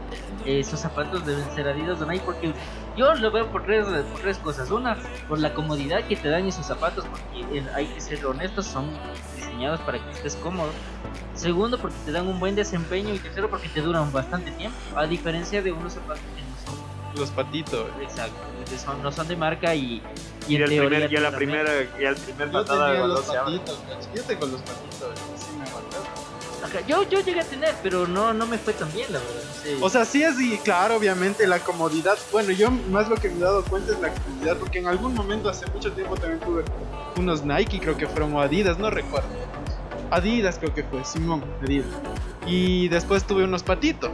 [0.45, 2.53] eh, esos zapatos deben ser Adidas Nike, porque
[2.97, 4.71] yo lo veo por tres, por tres cosas.
[4.71, 4.97] Una,
[5.27, 8.89] por la comodidad que te dan esos zapatos, porque eh, hay que ser honestos, son
[9.35, 10.69] diseñados para que estés cómodo.
[11.33, 15.05] Segundo, porque te dan un buen desempeño y tercero, porque te duran bastante tiempo, a
[15.05, 17.87] diferencia de unos zapatos que no son Los patitos.
[18.01, 18.35] Exacto,
[18.69, 20.01] que son- no son de marca y,
[20.47, 22.87] y Y, en el teoría primer, y a la primera, y al primer Yo patada
[22.87, 23.79] de tenía los patitos.
[24.15, 26.05] Yo tengo los patitos, sí me aguantaron.
[26.63, 29.83] Ajá, Yo, yo llegué a tener, pero no, no me fue tan bien, la verdad.
[29.83, 32.17] O sea, sí es, y claro, obviamente la comodidad.
[32.31, 35.13] Bueno, yo más lo que me he dado cuenta es la comodidad, porque en algún
[35.13, 36.63] momento, hace mucho tiempo, también tuve
[37.17, 39.27] unos Nike, creo que fueron o Adidas, no recuerdo.
[40.11, 41.87] Adidas creo que fue, Simón, Adidas.
[42.47, 44.11] Y después tuve unos patitos.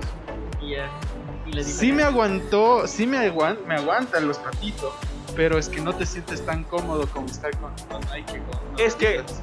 [0.62, 4.94] Y Sí me aguantó, sí me, aguan- me aguantan los patitos,
[5.36, 8.42] pero es que no te sientes tan cómodo como estar con, con Nike.
[8.52, 9.42] Con Es que- Adidas.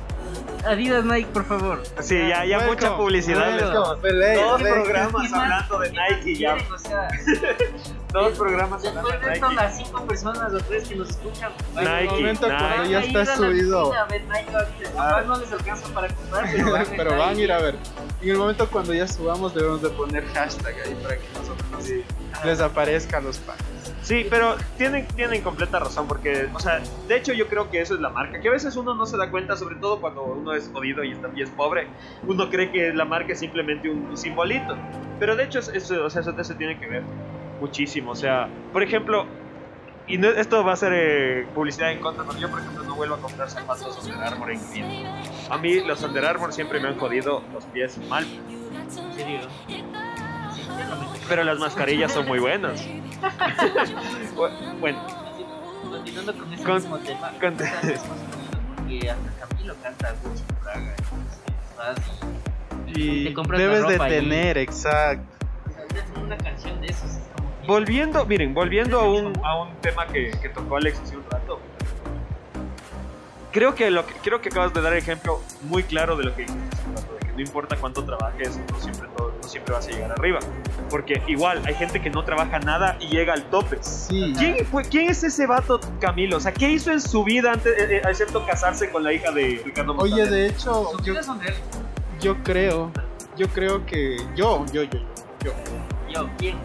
[0.66, 1.82] Adidas Nike, por favor.
[2.01, 3.49] Sí, ya, ya Welcome, mucha publicidad.
[3.53, 4.74] welcome, les como- pelea, Dos pelea.
[4.74, 6.57] programas ¿Qué más- hablando de Nike ya.
[6.74, 7.09] O sea,
[8.12, 9.55] Dos programas hablando después de Nike.
[9.55, 12.91] las cinco personas o tres que nos escuchan, van En el Nike, momento cuando Nike.
[12.91, 13.95] ya a está a subido.
[13.95, 14.91] a ver Nike ahorita.
[14.93, 17.74] Capaz no les alcanza para comprar, pero van, pero estar van a ir a ver.
[18.20, 21.55] En el momento cuando ya subamos debemos de poner hashtag ahí para que más o
[21.70, 23.62] menos les aparezcan los panes.
[24.09, 27.95] Sí, pero tienen, tienen completa razón porque, o sea, de hecho yo creo que eso
[27.95, 30.55] es la marca, que a veces uno no se da cuenta, sobre todo cuando uno
[30.55, 31.89] es jodido y, está, y es pobre,
[32.27, 34.79] uno cree que la marca es simplemente un, un simbolito,
[35.21, 37.03] pero de hecho es- eso, o sea, eso, eso tiene que ver
[37.61, 39.27] muchísimo, o sea, por ejemplo,
[40.07, 42.95] y no- esto va a ser eh, publicidad en contra, pero yo por ejemplo no
[42.95, 45.21] vuelvo a comprar zapatos Under Armour en vida.
[45.51, 49.41] A mí los Under Armour siempre me han jodido los pies mal, ¿En serio?
[51.29, 52.85] Pero las mascarillas son muy buenas.
[54.81, 54.99] bueno,
[55.91, 61.99] Continuando con ese Con- mismo tema, con- porque hasta Camilo canta Gucci Praga, entonces vas
[62.95, 65.24] y Y Te compras la debes de ropa y- tener, exacto.
[65.68, 69.33] o sea, hacer una canción de esos es como que- Volviendo, miren, volviendo a un,
[69.45, 71.61] a un tema que, que tocó Alex hace un rato.
[73.53, 76.43] Creo que, lo que, creo que acabas de dar ejemplo muy claro de lo que
[76.43, 79.91] dijiste hace un rato, no importa cuánto trabajes, no siempre, todo- no siempre vas a
[79.91, 80.41] llegar arriba.
[80.91, 83.78] Porque igual hay gente que no trabaja nada y llega al tope.
[83.80, 84.34] Sí.
[84.36, 86.39] ¿Quién, fue, ¿Quién es ese vato Camilo?
[86.39, 89.30] O sea, ¿qué hizo en su vida antes, eh, eh, excepto casarse con la hija
[89.30, 90.30] de Ricardo Oye, Montaner?
[90.32, 91.14] de hecho, yo,
[92.20, 92.91] yo creo,
[93.36, 94.99] yo creo que yo, yo, yo,
[95.45, 95.53] yo,
[96.12, 96.59] Yo, ¿quién?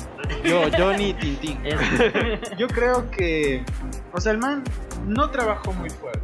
[0.43, 1.59] yo, Johnny Tintín.
[2.57, 3.63] Yo creo que,
[4.13, 4.63] o sea, el man
[5.05, 6.21] no trabajó muy fuerte,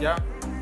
[0.00, 0.16] ¿ya?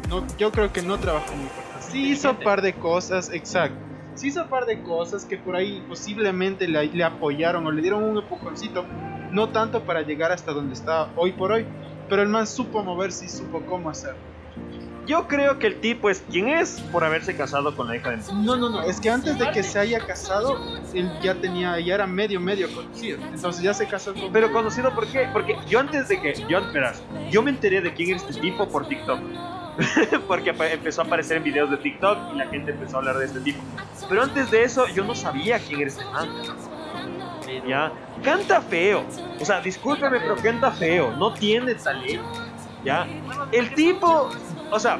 [0.09, 1.66] No, yo creo que no trabajó muy fuerte.
[1.91, 3.77] Sí hizo un par de cosas, exacto.
[4.15, 7.83] Sí hizo un par de cosas que por ahí posiblemente le, le apoyaron o le
[7.83, 8.85] dieron un empujoncito,
[9.31, 11.67] no tanto para llegar hasta donde está hoy por hoy,
[12.09, 14.19] pero el man supo moverse y supo cómo hacerlo.
[15.07, 18.17] Yo creo que el tipo es quien es por haberse casado con la hija de
[18.35, 20.59] No, no, no, es que antes de que se haya casado,
[20.95, 23.19] él ya tenía, ya era medio, medio conocido.
[23.33, 24.33] Entonces ya se casó con...
[24.33, 25.29] Pero conocido por qué?
[25.33, 26.35] Porque yo antes de que.
[26.49, 29.21] Yo, verás, yo me enteré de quién era este tipo por TikTok.
[30.27, 33.27] Porque empezó a aparecer en videos de TikTok y la gente empezó a hablar de
[33.27, 33.61] este tipo.
[34.09, 36.29] Pero antes de eso, yo no sabía quién era este man.
[37.67, 37.93] ¿Ya?
[38.23, 39.05] Canta feo.
[39.41, 41.13] O sea, discúlpeme, pero canta feo.
[41.17, 42.25] No tiene talento.
[42.85, 43.07] ¿Ya?
[43.53, 44.31] El tipo.
[44.71, 44.99] O sea,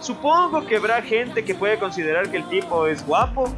[0.00, 3.54] supongo que habrá gente que puede considerar que el tipo es guapo.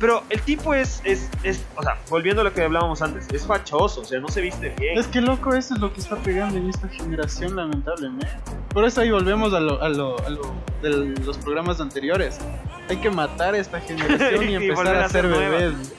[0.00, 3.46] Pero el tipo es, es, es, o sea, volviendo a lo que hablábamos antes, es
[3.46, 4.98] fachoso, o sea, no se viste bien.
[4.98, 8.26] Es que loco, eso es lo que está pegando en esta generación, lamentablemente.
[8.72, 10.90] Por eso ahí volvemos a lo, a lo, a lo de
[11.22, 12.38] los programas anteriores.
[12.88, 15.92] Hay que matar a esta generación y Y empezar a a hacer ser bebés.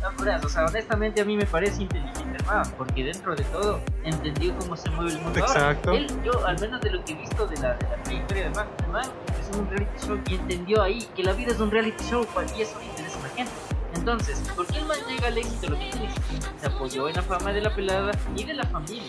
[0.00, 3.80] No, o sea, honestamente a mí me parece inteligente el man, porque dentro de todo
[4.04, 5.44] entendió cómo se mueve el mundo.
[5.44, 5.76] ahora.
[5.92, 8.54] Él, yo, al menos de lo que he visto de la, de la trayectoria del
[8.54, 11.60] man, el man empezó en un reality show y entendió ahí que la vida es
[11.60, 12.26] un reality show
[12.56, 12.95] y eso le interesa a la
[13.36, 13.52] gente.
[13.94, 15.70] Entonces, ¿por qué el man llega al éxito?
[15.70, 16.08] Lo que dice,
[16.60, 19.08] se apoyó en la fama de la pelada y de la familia,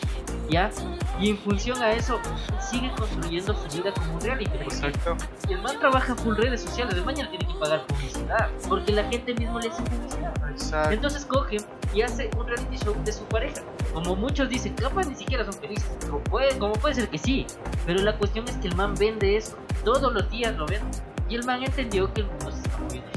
[0.50, 0.72] ¿ya?
[1.20, 2.20] Y en función a eso,
[2.62, 4.58] sigue construyendo su vida como un reality.
[4.58, 5.18] Exacto.
[5.50, 9.04] Y el man trabaja full redes sociales, ya no tiene que pagar publicidad, porque la
[9.06, 10.34] gente mismo le hace publicidad.
[10.50, 10.92] Exacto.
[10.92, 11.58] Entonces coge
[11.94, 13.62] y hace un reality show de su pareja.
[13.94, 15.90] Como muchos dicen, capaz ni siquiera son felices.
[16.10, 17.46] Como puede, como puede ser que sí.
[17.86, 19.58] Pero la cuestión es que el man vende eso.
[19.84, 20.98] Todos los días lo vende.
[21.30, 23.17] Y el man entendió que el mundo se está moviendo.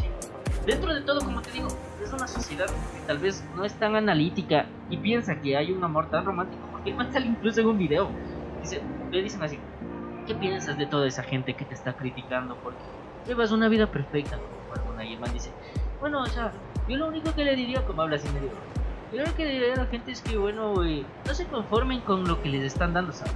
[0.71, 1.67] Dentro de todo, como te digo,
[2.01, 5.83] es una sociedad que tal vez no es tan analítica y piensa que hay un
[5.83, 6.63] amor tan romántico.
[6.71, 8.09] Porque el man sale incluso en un video.
[8.63, 9.59] Dice, le dicen así,
[10.29, 12.55] ¿qué piensas de toda esa gente que te está criticando?
[12.63, 12.79] Porque
[13.27, 14.39] llevas una vida perfecta.
[14.73, 15.05] Alguna.
[15.05, 15.51] Y el man dice,
[15.99, 16.53] bueno, o sea,
[16.89, 18.51] yo lo único que le diría, como habla así medio,
[19.13, 22.01] yo lo que le diría a la gente es que, bueno, eh, no se conformen
[22.03, 23.35] con lo que les están dando, ¿sabes?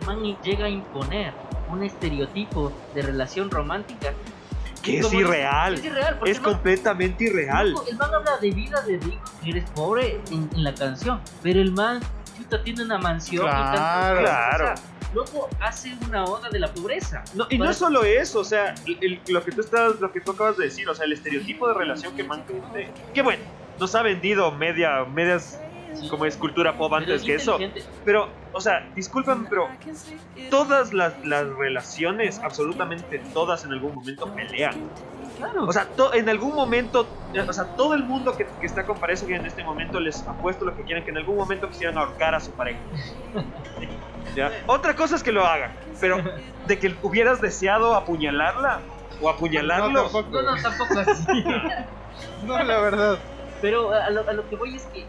[0.00, 1.32] El man llega a imponer
[1.72, 4.12] un estereotipo de relación romántica.
[4.86, 5.74] Que es irreal.
[5.74, 7.74] Es irreal, Es man- completamente irreal.
[7.88, 11.60] El man habla de vida de rico, que eres pobre en, en la canción, pero
[11.60, 12.00] el man
[12.36, 14.64] chuta, tiene una mansión Claro, claro.
[14.72, 14.84] O sea,
[15.14, 17.22] loco hace una oda de la pobreza.
[17.34, 20.20] No, y no solo eso, o sea, el- el- lo que tú estás, lo que
[20.20, 22.44] tú acabas de decir, o sea, el estereotipo de relación que man
[23.14, 23.42] que- bueno,
[23.80, 25.58] nos ha vendido media, medias.
[26.10, 27.58] Como es cultura pop antes es que eso.
[28.04, 29.68] Pero, o sea, discúlpame, pero
[30.50, 34.74] todas las, las relaciones, absolutamente todas en algún momento pelean.
[35.38, 35.64] Claro.
[35.66, 37.06] O sea, to- en algún momento,
[37.48, 40.64] o sea, todo el mundo que, que está con pareja en este momento les apuesto
[40.64, 42.78] lo que quieren, que en algún momento quisieran ahorcar a su pareja.
[44.34, 44.50] ¿Ya?
[44.66, 46.18] Otra cosa es que lo hagan, pero
[46.66, 48.80] de que hubieras deseado apuñalarla
[49.20, 49.88] o apuñalarlo.
[49.90, 50.30] No, tampoco.
[50.30, 51.44] no, no, tampoco así.
[52.46, 53.18] No, la verdad.
[53.60, 55.04] Pero a lo, a lo que voy es que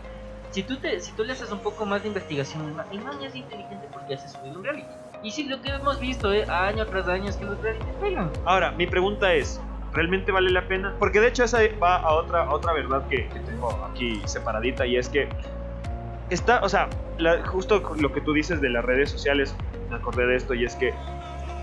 [0.57, 3.23] si tú, te, si tú le haces un poco más de investigación, el man, man
[3.23, 4.87] es inteligente porque hace subido un reality.
[5.21, 8.31] Y si lo que hemos visto eh, año tras año es que los reality pegan.
[8.43, 9.61] Ahora, mi pregunta es,
[9.93, 10.95] ¿realmente vale la pena?
[10.97, 14.87] Porque de hecho esa va a otra, a otra verdad que, que tengo aquí separadita
[14.87, 15.29] y es que
[16.31, 16.89] está, o sea,
[17.19, 19.55] la- justo lo que tú dices de las redes sociales,
[19.91, 20.91] me acordé de esto y es que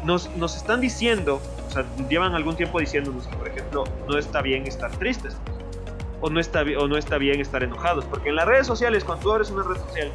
[0.04, 4.40] nos, nos están diciendo, o sea, llevan algún tiempo diciéndonos que, por ejemplo, no está
[4.40, 5.36] bien estar tristes
[6.24, 9.22] o no está, o no está bien estar enojados, porque en las redes sociales, cuando
[9.24, 10.10] tú abres una red social,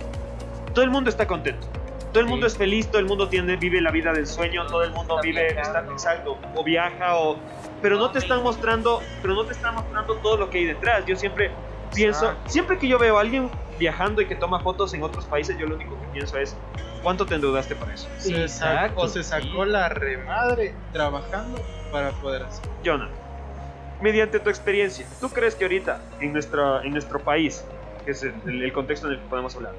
[0.74, 1.68] todo el mundo está contento.
[2.12, 2.32] Todo el Sí.
[2.32, 5.18] mundo es feliz, todo el mundo tiene, vive la vida del sueño, todo el mundo
[5.18, 7.38] Está vive, está, exacto, o viaja, o,
[7.84, 11.05] pero no te están mostrando, pero no te están mostrando todo lo que hay detrás.
[11.05, 11.51] Yo siempre
[11.93, 12.49] pienso, Exacto.
[12.49, 15.68] siempre que yo veo a alguien viajando y que toma fotos en otros países, yo
[15.68, 16.57] lo único que pienso es,
[17.03, 18.07] ¿cuánto te endeudaste para eso?
[18.18, 19.70] Se sacó, Exacto, o se sacó sí.
[19.70, 22.66] la remadre trabajando para poder hacer.
[22.84, 23.10] Jonah,
[24.02, 27.64] mediante tu experiencia, ¿tú crees que ahorita en, nuestra, en nuestro país,
[28.06, 28.34] que es el,
[28.64, 29.74] el contexto en el que podemos hablar,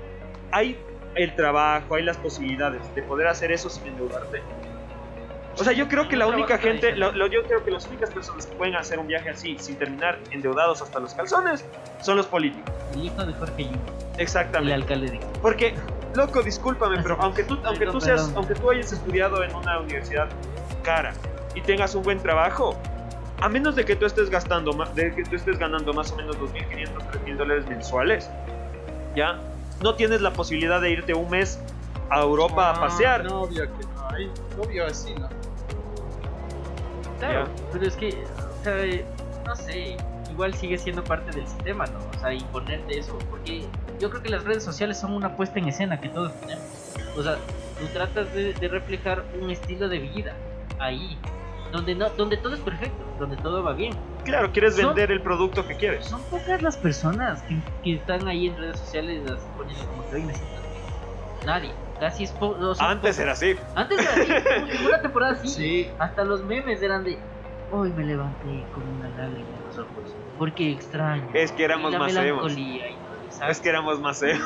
[0.52, 0.78] hay
[1.14, 4.42] el trabajo, hay las posibilidades de poder hacer eso sin endeudarte?
[5.58, 8.10] O sea, yo creo que la única gente, lo- lo- yo creo que las únicas
[8.10, 11.64] personas que pueden hacer un viaje así sin terminar endeudados hasta los calzones
[12.00, 12.72] son los políticos.
[12.94, 13.74] El hijo de Jorge Jun,
[14.14, 14.74] el Exactamente.
[14.74, 15.74] alcalde de Porque,
[16.14, 20.28] loco, discúlpame, pero aunque tú, aunque tú seas, aunque tú hayas estudiado en una universidad
[20.84, 21.12] cara
[21.54, 22.80] y tengas un buen trabajo,
[23.40, 26.16] a menos de que tú estés gastando, ma- de que tú estés ganando más o
[26.16, 28.30] menos 2.500, 3.000 dólares mensuales,
[29.16, 29.40] ya,
[29.82, 31.58] no tienes la posibilidad de irte un mes
[32.10, 33.24] a Europa a No, pasear.
[33.24, 34.08] No, obvio que no.
[34.10, 35.28] Hay, obvio así, ¿no?
[37.18, 37.52] Claro, Ya.
[37.72, 38.24] pero es que,
[38.60, 38.74] o sea,
[39.46, 39.96] no sé,
[40.30, 41.98] igual sigue siendo parte del sistema, ¿no?
[42.16, 43.64] O sea, imponerte eso, porque
[43.98, 46.64] yo creo que las redes sociales son una puesta en escena que todos tenemos.
[47.16, 47.36] O sea,
[47.78, 50.34] tú tratas de, de reflejar un estilo de vida
[50.78, 51.18] ahí,
[51.72, 53.92] donde no, donde todo es perfecto, donde todo va bien.
[54.24, 56.04] Claro, quieres Son- vender el producto que quieres.
[56.06, 60.16] Son pocas las personas que, que están ahí en redes sociales así poniendo como que
[60.16, 61.46] hoy me siento bien.
[61.46, 63.18] Nadie, casi es po- no, Antes pocos.
[63.18, 63.56] era así.
[63.74, 65.48] Antes era así, una temporada sí.
[65.48, 65.88] Sí.
[65.98, 67.18] Hasta los memes eran de
[67.70, 70.14] hoy me levanté con una lágrima en los ojos.
[70.36, 71.28] Porque extraño.
[71.34, 72.52] Es que éramos más emos.
[73.48, 74.42] Es que éramos más emos.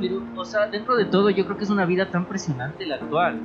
[0.00, 2.94] Pero, o sea, dentro de todo, yo creo que es una vida tan presionante la
[2.96, 3.38] actual.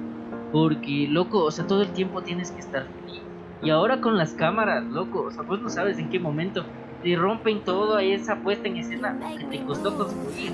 [0.52, 3.22] Porque, loco, o sea, todo el tiempo tienes que estar feliz.
[3.62, 6.66] Y ahora con las cámaras, loco, o sea, vos no sabes en qué momento
[7.04, 10.54] te rompen toda esa puesta en escena que te costó construir.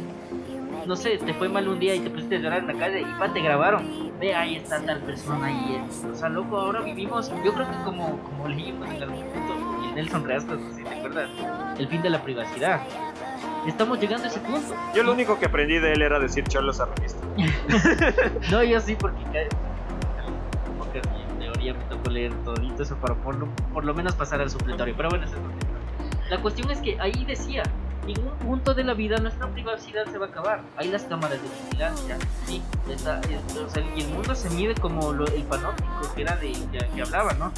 [0.85, 3.01] No sé, te fue mal un día y te pusiste a llorar en la calle
[3.01, 4.11] y pa, te grabaron.
[4.19, 6.03] Ve, ahí está tal persona y es.
[6.03, 9.87] O sea, loco, ahora vivimos, yo creo que como, como leímos en algún punto, y
[9.89, 11.29] el Nelson sé si te acuerdas,
[11.77, 12.81] el fin de la privacidad.
[13.67, 14.75] Estamos llegando a ese punto.
[14.95, 17.19] Yo lo único que aprendí de él era decir cholos a revista.
[18.51, 19.23] No, yo sí, porque
[20.91, 24.41] porque en teoría me tocó leer todito eso para por lo, por lo menos pasar
[24.41, 24.93] al supletorio.
[24.95, 25.41] Pero bueno, es otro.
[26.29, 27.63] La cuestión es que ahí decía
[28.07, 30.61] en un punto de la vida nuestra privacidad se va a acabar.
[30.77, 32.17] Hay las cámaras de vigilancia,
[32.47, 36.21] sí, está, eh, o sea, y el mundo se mide como lo- el panóptico que
[36.23, 37.51] era de que, que hablaba, ¿no?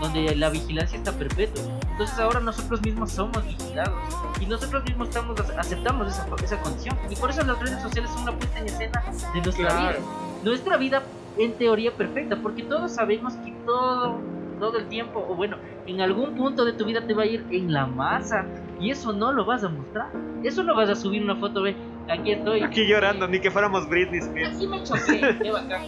[0.00, 1.62] Donde la vigilancia está perpetua.
[1.90, 3.98] Entonces ahora nosotros mismos somos vigilados
[4.40, 8.22] y nosotros mismos estamos aceptamos esa, esa condición y por eso las redes sociales son
[8.22, 9.02] una puesta en escena
[9.34, 9.98] de nuestra Claro.
[9.98, 10.08] vida.
[10.44, 11.02] Nuestra vida
[11.38, 14.18] en teoría perfecta, porque todos sabemos que todo
[14.58, 17.44] todo el tiempo o bueno, en algún punto de tu vida te va a ir
[17.50, 18.44] en la masa
[18.80, 20.08] y eso no lo vas a mostrar.
[20.44, 21.74] Eso no vas a subir una foto, ve,
[22.08, 22.62] aquí estoy.
[22.62, 24.54] Aquí llorando, ni que fuéramos Britney Spears.
[24.54, 25.82] Aquí me choqué, qué bacán.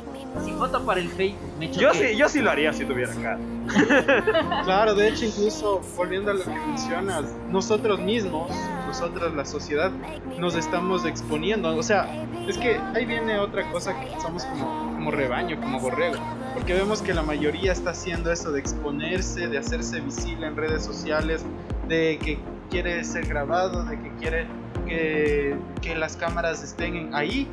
[0.45, 1.83] Sin foto para el Facebook, me choqué.
[1.83, 3.39] Yo sí, yo sí lo haría si tuviera acá.
[4.65, 8.51] Claro, de hecho, incluso volviendo a lo que mencionas, nosotros mismos,
[8.87, 9.93] nosotros la sociedad,
[10.39, 11.77] nos estamos exponiendo.
[11.77, 12.09] O sea,
[12.49, 16.17] es que ahí viene otra cosa que somos como, como rebaño, como borrego.
[16.53, 20.85] Porque vemos que la mayoría está haciendo eso de exponerse, de hacerse visible en redes
[20.85, 21.43] sociales,
[21.89, 22.39] de que
[22.69, 24.47] quiere ser grabado, de que quiere
[24.87, 25.57] que,
[25.97, 27.49] las cámaras estén ahí.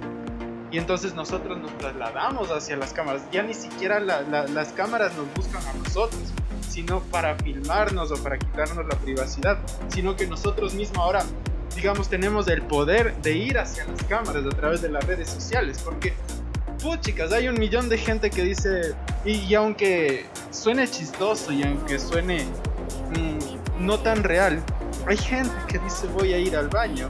[0.71, 3.21] Y entonces nosotros nos trasladamos hacia las cámaras.
[3.31, 6.19] Ya ni siquiera la- la- las cámaras nos buscan a nosotros,
[6.67, 9.57] sino para filmarnos o para quitarnos la privacidad.
[9.87, 11.23] Sino que nosotros mismos ahora,
[11.77, 15.79] digamos, tenemos el poder de ir hacia las cámaras a través de las redes sociales.
[15.83, 16.13] Porque,
[16.95, 21.99] chicas, hay un millón de gente que dice, y, y aunque suene chistoso y aunque
[21.99, 24.63] suene mm, no tan real,
[25.07, 27.09] hay gente que dice voy a ir al baño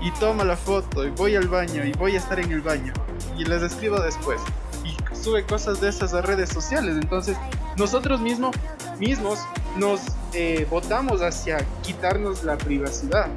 [0.00, 2.92] y toma la foto y voy al baño y voy a estar en el baño
[3.38, 4.40] y les escribo después
[4.84, 7.36] y sube cosas de esas a redes sociales entonces
[7.78, 8.54] nosotros mismos
[8.98, 9.38] mismos
[9.76, 10.00] nos
[10.34, 13.30] eh, votamos hacia quitarnos la privacidad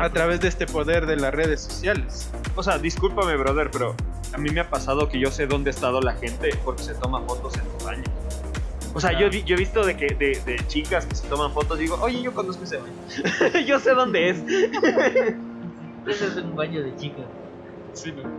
[0.00, 2.30] a través de este poder de las redes sociales.
[2.54, 3.94] O sea, discúlpame, brother, pero
[4.32, 6.94] a mí me ha pasado que yo sé dónde ha estado la gente porque se
[6.94, 8.08] toma fotos en los baños.
[8.94, 11.50] O sea, yo, vi- yo he visto de, que, de, de chicas que se toman
[11.52, 12.92] fotos y digo, oye, yo conozco ese baño.
[13.66, 14.38] yo sé dónde es.
[16.06, 17.24] Eso es un baño de chicas.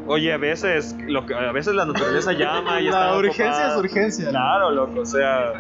[0.08, 3.72] Oye, a veces, lo que, a veces la naturaleza llama y la está urgencia ocupada.
[3.74, 5.54] es urgencia Claro, loco, o sea,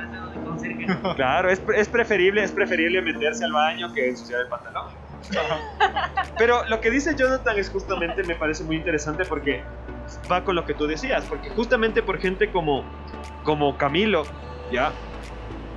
[1.15, 4.85] claro, es, es preferible, es preferible meterse al baño que ensuciar el pantalón.
[6.37, 9.63] Pero lo que dice Jonathan es justamente, me parece muy interesante porque
[10.31, 12.83] va con lo que tú decías, porque justamente por gente como,
[13.43, 14.23] como Camilo,
[14.71, 14.91] ¿ya?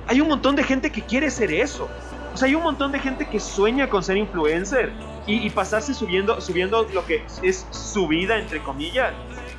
[0.07, 1.89] Hay un montón de gente que quiere ser eso.
[2.33, 4.91] O sea, hay un montón de gente que sueña con ser influencer
[5.25, 9.13] y, y pasarse subiendo, subiendo lo que es su vida, entre comillas,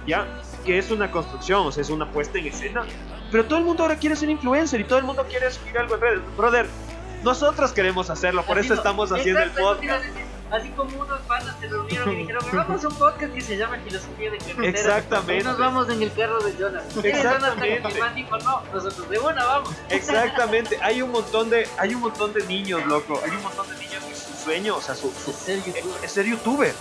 [0.07, 0.27] ¿ya?
[0.65, 2.85] Que es una construcción, o sea, es una puesta en escena.
[3.31, 5.97] Pero todo el mundo ahora quiere ser influencer y todo el mundo quiere subir algo
[5.97, 6.37] en redes.
[6.37, 6.67] Brother,
[7.23, 10.05] nosotros queremos hacerlo, por eso estamos haciendo el podcast.
[10.51, 13.77] Así como unos panas se reunieron y dijeron, vamos a un podcast que se llama
[13.85, 14.69] Filosofía de Carretera.
[14.69, 15.43] Exactamente.
[15.43, 16.85] Y nos vamos en el carro de Jonas.
[17.05, 18.01] Exactamente.
[18.01, 19.71] Man dijo, no, nosotros de una vamos.
[19.91, 23.75] Exactamente, hay un montón de, hay un montón de niños, loco, hay un montón de
[23.77, 26.05] niños que su sueño, o sea, su, su- Ser youtuber.
[26.05, 26.75] es ser youtuber.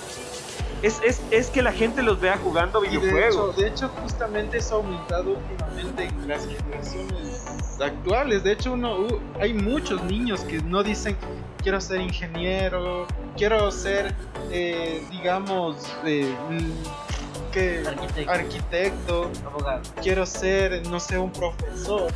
[0.83, 3.57] Es, es, es que la gente los vea jugando Y de hecho, videojuegos.
[3.57, 7.45] de hecho, justamente eso ha aumentado últimamente en las generaciones
[7.81, 8.43] actuales.
[8.43, 11.17] De hecho, uno, uh, hay muchos niños que no dicen
[11.63, 13.07] quiero ser ingeniero,
[13.37, 14.13] quiero ser,
[14.51, 15.75] eh, digamos,
[16.05, 18.31] eh, mm, que Arquitecto.
[18.31, 19.81] arquitecto, Abogado.
[20.01, 22.11] quiero ser, no sé, un profesor.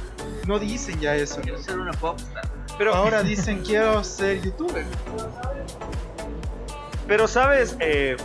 [0.48, 1.40] No dicen ya eso.
[1.42, 2.50] Quiero ser una popstar.
[2.78, 4.84] Pero, Ahora dicen quiero ser youtuber.
[7.08, 8.16] pero sabes, Eh,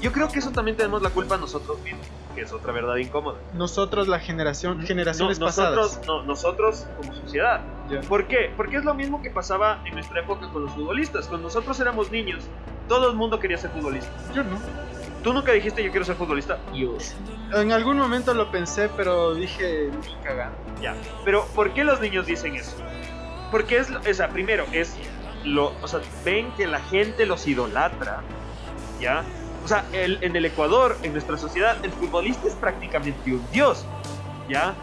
[0.00, 3.38] yo creo que eso también tenemos la culpa nosotros mismos, que es otra verdad incómoda.
[3.54, 6.06] Nosotros, la generación, No, generaciones nosotros, pasadas.
[6.06, 7.60] no, nosotros como sociedad.
[8.00, 8.52] ¿Por qué?
[8.56, 11.26] Porque es lo mismo que pasaba en nuestra época con los futbolistas.
[11.28, 12.44] Cuando nosotros éramos niños,
[12.88, 14.10] todo el mundo quería ser futbolista.
[14.34, 14.58] Yo no.
[15.22, 16.58] Tú nunca dijiste yo quiero ser futbolista.
[16.74, 16.96] Yo.
[17.54, 20.56] En algún momento lo pensé, pero dije, ni cagando.
[20.80, 20.94] Ya.
[21.24, 22.76] Pero ¿por qué los niños dicen eso?
[23.50, 24.96] Porque es, o sea, primero es
[25.44, 28.22] lo, o sea, ven que la gente los idolatra,
[29.00, 29.22] ¿ya?
[29.64, 33.84] O sea, el- en el Ecuador, en nuestra sociedad, el futbolista es prácticamente un dios,
[34.48, 34.74] ¿ya?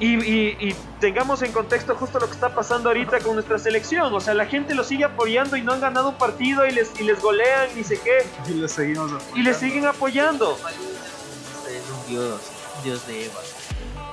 [0.00, 4.12] Y, y- y tengamos en contexto justo lo que está pasando ahorita con nuestra selección.
[4.14, 6.98] O sea, la gente los sigue apoyando y no han ganado un partido y les,
[7.00, 10.56] y les golean, ni sé qué, Y le seguimos y les siguen apoyando.
[10.56, 12.40] Es un dios.
[12.78, 13.40] Un dios de Eva.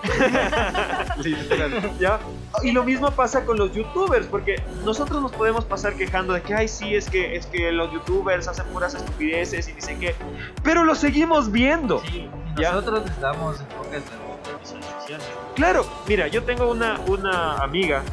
[1.18, 1.92] Literal.
[2.00, 2.20] ¿Ya?
[2.64, 6.54] Y lo mismo pasa con los youtubers, porque nosotros nos podemos pasar quejando de que,
[6.54, 10.16] ay, sí, es que, es que los youtubers hacen puras estupideces y dice qué,
[10.64, 12.02] pero lo seguimos viendo.
[12.02, 12.72] Sí, y Ya.
[12.72, 15.26] nosotros les damos enfoques de de visualizaciones.
[15.56, 18.04] Claro, mira, yo tengo una, una amiga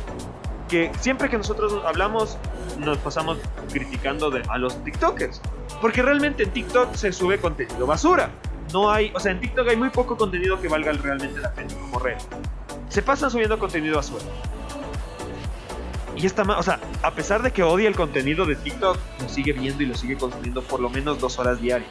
[0.69, 2.39] que siempre que nosotros hablamos
[2.79, 3.39] nos pasamos
[3.71, 5.41] criticando a los TikTokers,
[5.81, 8.31] porque realmente en TikTok se sube contenido basura.
[8.73, 11.75] No hay, o sea, en TikTok hay muy poco contenido que valga realmente la pena
[11.75, 12.17] como red.
[12.89, 14.25] Se pasan subiendo contenido basura.
[16.17, 19.53] Y esta o sea, a pesar de que odia el contenido de TikTok, lo sigue
[19.53, 21.91] viendo y lo sigue consumiendo por lo menos dos horas diarias.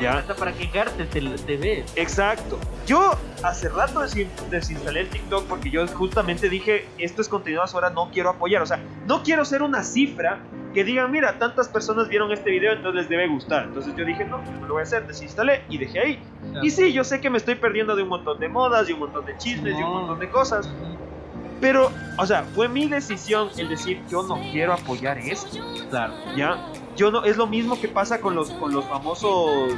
[0.00, 0.24] Ya.
[0.38, 1.92] Para quejarte te, te ves.
[1.96, 2.58] Exacto.
[2.86, 3.12] Yo
[3.42, 8.10] hace rato desin- desinstalé el TikTok porque yo justamente dije, esto es contenido ahora, no
[8.10, 8.62] quiero apoyar.
[8.62, 10.38] O sea, no quiero ser una cifra
[10.72, 13.64] que digan, mira, tantas personas vieron este video, entonces les debe gustar.
[13.64, 16.22] Entonces yo dije, no, no lo voy a hacer, desinstalé y dejé ahí.
[16.62, 19.00] Y sí, yo sé que me estoy perdiendo de un montón de modas y un
[19.00, 20.68] montón de chismes y un montón de cosas.
[21.60, 25.58] Pero, o sea, fue mi decisión el decir, yo no quiero apoyar esto.
[25.90, 26.14] Claro.
[26.34, 26.56] ¿ya?
[27.00, 29.72] Yo no, es lo mismo que pasa con los, con los famosos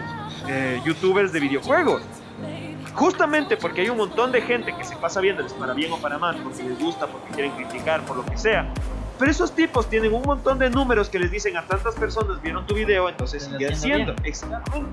[0.49, 2.03] eh, youtubers de videojuegos.
[2.95, 6.19] Justamente porque hay un montón de gente que se pasa viéndoles para bien o para
[6.19, 8.69] mal, porque les gusta, porque quieren criticar, por lo que sea.
[9.21, 12.67] Pero esos tipos tienen un montón de números que les dicen a tantas personas vieron
[12.67, 14.17] tu video, entonces sigue haciendo.
[14.25, 14.91] Exactamente.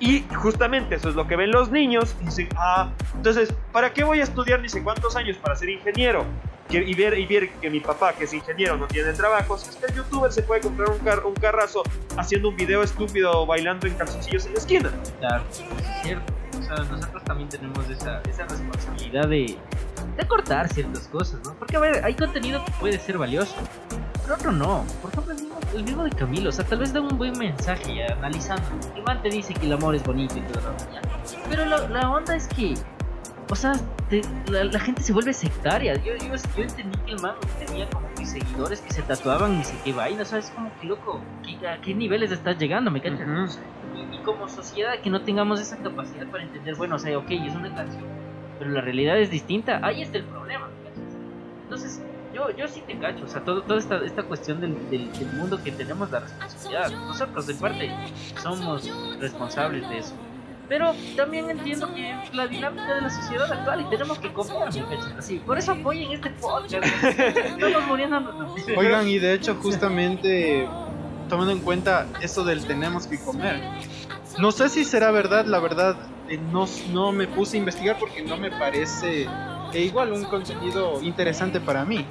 [0.00, 4.02] Y justamente eso es lo que ven los niños y dicen, ah, entonces, ¿para qué
[4.02, 6.24] voy a estudiar ni sé cuántos años para ser ingeniero?
[6.78, 9.58] Y ver, y ver que mi papá, que es ingeniero, no tiene trabajo.
[9.58, 11.82] Si es que el youtuber se puede comprar un, car- un carrazo
[12.16, 14.90] haciendo un video estúpido bailando en calzoncillos en la esquina.
[15.20, 16.32] Claro, es cierto.
[16.58, 19.58] O sea, nosotros también tenemos esa, esa responsabilidad de,
[20.16, 21.54] de cortar ciertas cosas, ¿no?
[21.54, 23.54] Porque, a ver, hay contenido que puede ser valioso,
[24.22, 24.84] pero otro no.
[25.00, 27.36] Por ejemplo, el mismo, el mismo de Camilo, o sea, tal vez da un buen
[27.38, 28.62] mensaje analizando.
[28.94, 30.88] El te dice que el amor es bonito y todo lo demás.
[31.48, 32.74] Pero la, la onda es que,
[33.52, 33.72] o sea,
[34.08, 35.94] te- la, la gente se vuelve sectaria.
[35.96, 37.34] Yo, yo, yo entendí que el man
[37.64, 40.70] tenía como que seguidores que se tatuaban ni sé qué vaina, o sea, es como
[40.80, 42.90] que loco, ¿qué- ¿a qué niveles estás llegando?
[42.90, 43.58] ¿Me cachas?
[43.94, 47.30] Y, y como sociedad que no tengamos esa capacidad para entender, bueno, o sea, ok,
[47.30, 48.04] es una canción,
[48.58, 50.68] pero la realidad es distinta, ahí está el problema.
[50.68, 51.12] ¿me cachas?
[51.64, 52.02] Entonces,
[52.34, 55.32] yo, yo sí te cacho, o sea, todo, toda esta, esta cuestión del, del, del
[55.34, 57.92] mundo que tenemos la responsabilidad, nosotros de parte
[58.42, 58.88] somos
[59.20, 60.14] responsables de eso.
[60.72, 64.72] Pero también entiendo que es la dinámica de la sociedad actual y tenemos que confiar,
[64.72, 65.12] ¿me cachas?
[65.18, 66.86] Así, por eso apoyen este podcast.
[67.06, 68.46] Estamos muriendo.
[68.78, 70.66] Oigan, y de hecho, justamente
[71.28, 73.60] tomando en cuenta eso del tenemos que comer.
[74.38, 75.94] No sé si será verdad, la verdad,
[76.30, 79.28] eh, no, no me puse a investigar porque no me parece
[79.74, 82.06] e igual un contenido interesante para mí.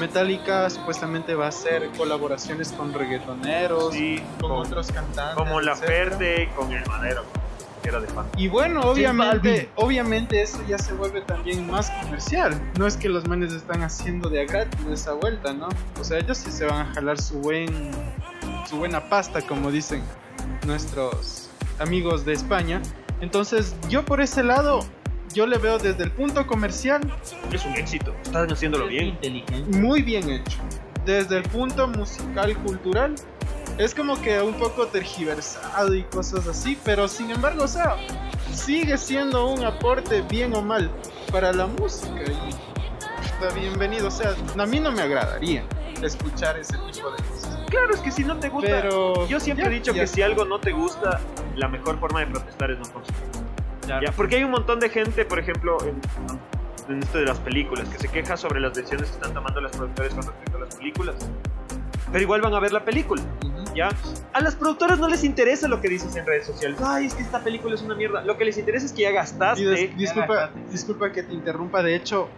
[0.00, 5.36] Metallica supuestamente va a hacer colaboraciones con reggaetoneros, Sí, con como, otros cantantes.
[5.36, 5.92] como la etcétera.
[6.10, 7.24] Ferte con el madero,
[7.88, 8.26] era de fan.
[8.36, 12.60] Y bueno, obviamente, obviamente eso ya se vuelve también más comercial.
[12.78, 15.68] No es que los manes están haciendo de gratis esa vuelta, ¿no?
[16.00, 17.90] O sea, ellos sí se van a jalar su buen
[18.68, 20.02] su buena pasta, como dicen
[20.66, 22.80] nuestros amigos de España.
[23.20, 24.80] Entonces, yo por ese lado
[25.34, 27.00] yo le veo desde el punto comercial
[27.52, 29.08] Es un éxito, están haciéndolo bien.
[29.08, 29.78] Inteligente.
[29.78, 30.58] muy bien hecho.
[31.04, 33.14] Desde el punto musical cultural
[33.78, 37.96] es como que un poco tergiversado y cosas así, pero sin embargo, o sea,
[38.52, 40.90] sigue siendo un aporte bien o mal
[41.30, 44.08] para la música y está bienvenido.
[44.08, 45.64] O sea, a mí no me agradaría
[46.02, 47.58] escuchar ese tipo de cosas.
[47.68, 50.02] Claro, es que si no te gusta, Pero yo siempre ya, he dicho ya.
[50.02, 51.20] que si algo no te gusta,
[51.56, 53.22] la mejor forma de protestar es no consumir.
[53.86, 54.06] Claro.
[54.06, 56.00] Ya, porque hay un montón de gente, por ejemplo, en,
[56.92, 59.72] en esto de las películas, que se queja sobre las decisiones que están tomando las
[59.72, 61.14] productoras con respecto a las películas.
[62.10, 63.22] Pero igual van a ver la película.
[63.74, 63.88] ¿Ya?
[64.32, 66.78] A las productoras no les interesa lo que dices en redes sociales.
[66.84, 68.22] Ay, es que esta película es una mierda.
[68.24, 69.64] Lo que les interesa es que ya gastaste.
[69.64, 72.28] Des- disculpa, disculpa que te interrumpa, de hecho,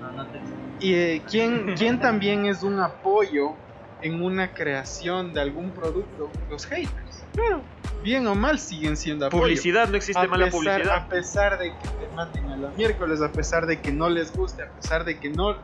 [0.00, 0.40] No, no te-
[0.80, 3.54] y eh, ¿quién, quién también es un apoyo
[4.00, 6.30] en una creación de algún producto?
[6.50, 7.24] Los haters.
[7.34, 7.62] Claro.
[8.04, 9.42] Bien o mal siguen siendo apoyo.
[9.42, 10.96] Publicidad, no existe a mala pesar, publicidad.
[10.96, 14.32] A pesar de que te maten a los miércoles, a pesar de que no les
[14.32, 15.56] guste, a pesar de que no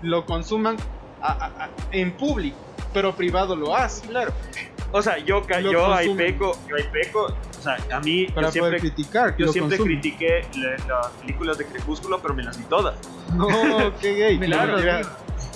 [0.00, 0.76] lo consuman
[1.20, 2.56] a- a- a- en público,
[2.94, 4.06] pero privado lo hace.
[4.08, 4.32] Claro.
[4.92, 7.34] O sea, yo, yo ahí peco, yo ahí peco.
[7.58, 9.36] O sea, a mí, Para yo siempre, criticar.
[9.36, 12.94] yo siempre critiqué la- las películas de Crepúsculo, pero me las vi todas.
[13.34, 13.48] No,
[14.00, 14.38] qué gay.
[14.38, 15.00] Me claro, la mira.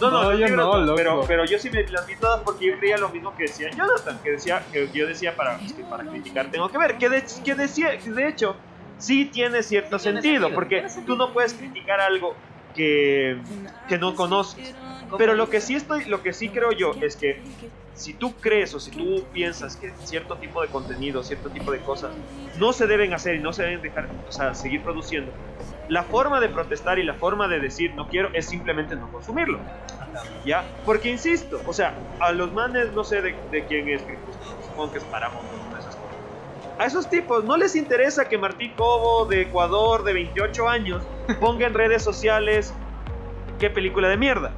[0.01, 0.97] No, no, No, yo no, no, loco.
[0.97, 3.71] pero, pero yo sí me las vi todas porque yo creía lo mismo que decía
[3.71, 7.09] Jonathan, que decía que yo decía para, es que para criticar tengo que ver, que
[7.09, 8.57] de, que decía, que de hecho
[8.99, 12.35] sí tiene cierto Sí tiene sentido, sentido, porque tú no puedes criticar algo
[12.75, 13.39] que,
[13.89, 14.75] que no conoces.
[15.19, 17.43] Pero lo que sí estoy, lo que sí creo yo es que
[17.95, 21.81] si tú crees o si tú piensas que cierto tipo de contenido, cierto tipo de
[21.81, 22.13] cosas
[22.59, 25.33] no se deben hacer y no se deben dejar, o sea, seguir produciendo,
[25.89, 29.59] la forma de protestar y la forma de decir no quiero es simplemente no consumirlo.
[30.45, 30.65] ¿Ya?
[30.85, 34.03] Porque insisto, o sea, a los manes no sé de, de quién es
[34.67, 36.17] supongo que es Paramount o una de esas cosas.
[36.79, 41.03] A esos tipos no les interesa que Martín Cobo de Ecuador de 28 años
[41.41, 42.75] ponga en redes sociales
[43.59, 44.53] qué película de mierda.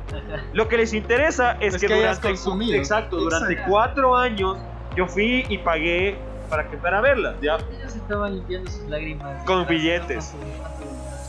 [0.53, 2.75] Lo que les interesa es, Es que, que hayas durante consumido.
[2.77, 3.71] exacto, durante Exacto.
[3.73, 4.59] cuatro años
[4.97, 6.17] yo fui y pagué
[6.51, 7.57] para que para verlas, ¿ya?
[7.79, 9.45] Ellos estaban limpiando sus lágrimas.
[9.45, 10.33] Con billetes.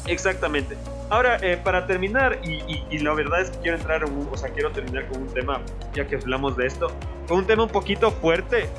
[0.07, 0.75] Exactamente.
[1.09, 4.29] Ahora, eh, para terminar, y, y- y la verdad es que quiero entrar, en un-
[4.31, 5.59] o sea, quiero terminar con un tema,
[5.93, 6.91] ya que hablamos de esto,
[7.27, 8.69] con un tema un poquito fuerte,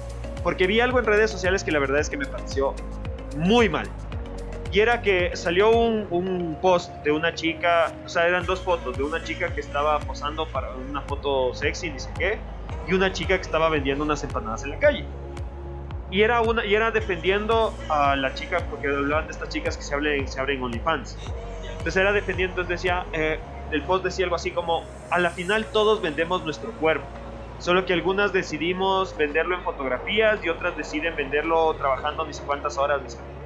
[0.43, 2.75] porque vi algo en redes sociales que la verdad es que me pareció
[3.37, 3.89] muy mal.
[4.73, 9.03] Y era que salió un, post de una chica, o sea, eran dos fotos, de
[9.03, 12.39] una chica que estaba posando para una foto sexy, ni sé qué,
[12.87, 15.05] y una chica que estaba vendiendo unas empanadas en la calle.
[16.11, 19.83] Y era, una, y era defendiendo a la chica, porque hablaban de estas chicas que
[19.83, 21.17] se abren, se abren OnlyFans.
[21.63, 23.41] Entonces era defendiendo, entonces decía, eh,
[23.73, 27.07] el post decía algo así como, a la final todos vendemos nuestro cuerpo,
[27.59, 32.79] solo que algunas decidimos venderlo en fotografías y otras deciden venderlo trabajando ni sé cuántas
[32.79, 33.03] horas.
[33.03, 33.40] ni sé qué".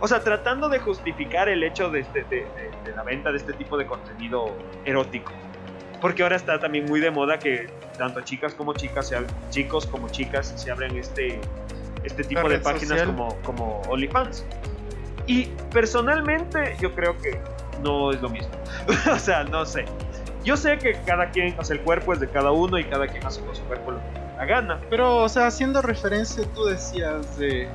[0.00, 3.38] O sea, tratando de justificar el hecho de, este- de- de- de la venta de
[3.38, 5.32] este tipo de contenido erótico.
[6.00, 9.16] Porque ahora está también muy de moda que tanto chicas como chicas, se
[9.50, 11.40] chicos como chicas se abren este,
[12.04, 13.06] este tipo de páginas social.
[13.06, 14.44] como, como OnlyFans.
[15.26, 17.40] Y personalmente yo creo que
[17.82, 18.50] no es lo mismo.
[19.12, 19.86] o sea, no sé.
[20.44, 23.06] Yo sé que cada quien, o sea, el cuerpo es de cada uno y cada
[23.08, 24.04] quien hace con su cuerpo lo que
[24.36, 24.80] la gana.
[24.90, 27.68] Pero, o sea, haciendo referencia, tú decías de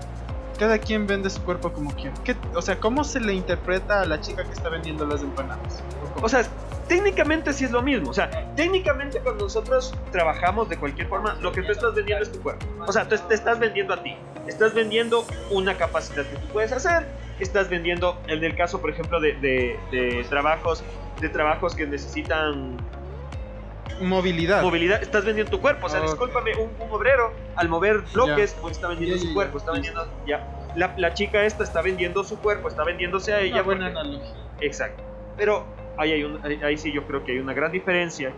[0.62, 2.12] cada quien vende su cuerpo como quiere.
[2.24, 5.82] ¿Qué- o sea, ¿cómo se le interpreta a la chica que está vendiendo las empanadas?
[6.22, 6.43] ¿O sea,
[6.88, 8.12] técnicamente sí es lo mismo.
[8.12, 12.32] O sea, técnicamente cuando nosotros trabajamos de cualquier forma, lo que tú estás vendiendo es
[12.32, 12.64] tu cuerpo.
[12.86, 14.16] O sea, tú te estás vendiendo a ti.
[14.45, 17.07] Estás vendiendo una capacidad que tú puedes hacer.
[17.39, 20.84] Estás vendiendo, en el caso, por ejemplo, de- de trabajos
[21.22, 22.78] de trabajos que necesitan
[24.02, 24.62] movilidad.
[24.64, 25.88] movilidad, estás vendiendo tu cuerpo.
[25.88, 26.08] O sea, Ok.
[26.08, 29.60] discúlpame, un, un obrero al mover bloques, pues está vendiendo Ya, su ya, cuerpo, ya.
[29.60, 30.48] está vendiendo ya.
[30.76, 33.56] La, la chica esta está vendiendo su cuerpo, está vendiéndose a ella.
[33.56, 34.36] Una buena porque- analogía.
[34.62, 35.04] Exacto.
[35.38, 35.66] Pero
[35.98, 38.32] ahí, hay un, ahí, ahí sí yo creo que hay una gran diferencia.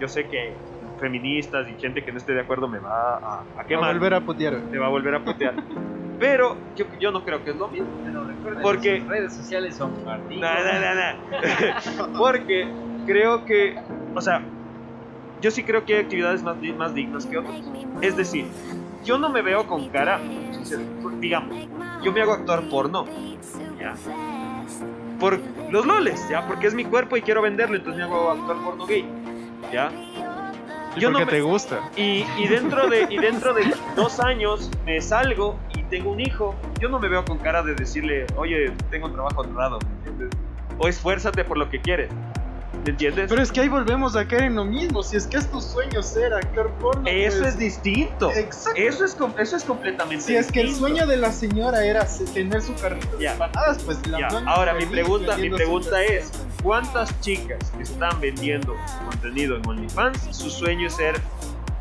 [0.00, 0.52] Yo sé que
[1.00, 3.90] feministas y gente que no esté de acuerdo me va a, a Va quemar.
[3.90, 4.54] a volver a putear.
[4.58, 5.54] Me va a volver a putear.
[6.18, 7.88] Pero yo, yo no creo que es lo mismo.
[8.04, 10.40] Pero recuerden, Porque- sus redes sociales son partidos.
[10.42, 12.12] No, no, no, no.
[12.18, 12.66] Porque
[13.06, 13.76] creo que,
[14.14, 14.42] o sea,
[15.40, 17.56] yo sí creo que hay actividades más, más dignas que otras.
[18.00, 18.46] Es decir,
[19.04, 20.20] yo no me veo con cara,
[21.20, 21.54] digamos,
[22.02, 23.04] yo me hago actor porno,
[23.78, 23.94] ¿ya?
[25.20, 25.38] Por
[25.70, 26.46] los loles, ¿ya?
[26.46, 29.04] Porque es mi cuerpo y quiero venderlo, entonces me hago actor porno gay,
[29.72, 29.90] ¿ya?
[30.94, 31.80] ¿Y Yo por no me- te gusta?
[31.96, 36.54] y, y dentro de, y dentro de dos años me salgo y tengo un hijo,
[36.80, 39.78] yo no me veo con cara de decirle, oye, tengo un trabajo honrado.
[40.78, 42.10] O esfuérzate por lo que quieres,
[42.86, 43.26] ¿me entiendes?
[43.28, 45.02] Pero es que ahí volvemos a caer en lo mismo.
[45.02, 47.02] Si es que es tu sueño ser actor porno.
[47.08, 48.30] eso pues- es distinto.
[48.32, 48.80] Exacto.
[48.80, 50.88] Eso es, com- eso es completamente Si es que el distinto.
[50.88, 54.86] sueño de la señora era tener su carrito de empanadas, pues la man Ahora mi
[54.86, 56.30] pregunta, mi pregunta es,
[56.62, 58.74] ¿cuántas chicas que están vendiendo
[59.10, 61.20] contenido en OnlyFans, su sueño es ser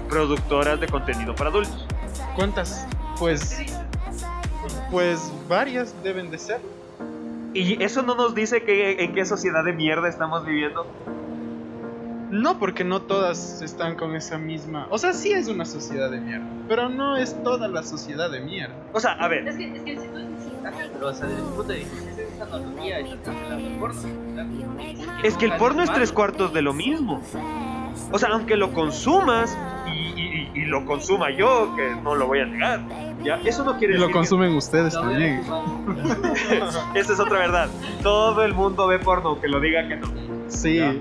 [0.10, 1.86] productoras de contenido para adultos?
[2.36, 2.86] ¿Cuántas?
[3.20, 3.62] Pues.
[4.92, 6.60] Pues varias deben de ser.
[7.56, 10.86] Y eso no nos dice que, en qué sociedad de mierda estamos viviendo.
[12.30, 14.88] No, porque no todas están con esa misma.
[14.90, 16.46] O sea, sí es una sociedad de mierda.
[16.68, 18.76] Pero no es toda la sociedad de mierda.
[18.92, 21.28] O sea, a ver, Es que, es que si tú dices, ajá, pero o sea,
[21.28, 24.02] desde mi punto de vista, es esa analogía, estás cancelando el porno.
[24.36, 25.20] ¿verdad?
[25.24, 27.24] es que el porno es tres cuartos de lo mismo.
[28.12, 29.92] O sea, aunque lo consumas y,
[30.22, 32.82] y- y lo consuma yo, que no lo voy a negar,
[33.24, 33.36] ¿ya?
[33.44, 35.42] Eso no quiere Y decir lo que- consumen ustedes también.
[36.94, 37.70] Esa es otra verdad.
[38.02, 40.08] Todo el mundo ve porno, aunque lo diga que no.
[40.48, 40.78] Sí.
[40.78, 40.94] Ya.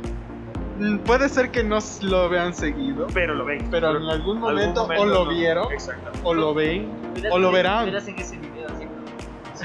[0.78, 3.68] Mm, Puede ser que no lo vean seguido, Pero lo ven.
[3.70, 5.30] pero en algún Algún momento, o lo no.
[5.30, 6.10] vieron Exacto.
[6.24, 6.88] o lo ven.
[7.30, 7.84] O lo verán.
[7.86, 8.36] Verás en ese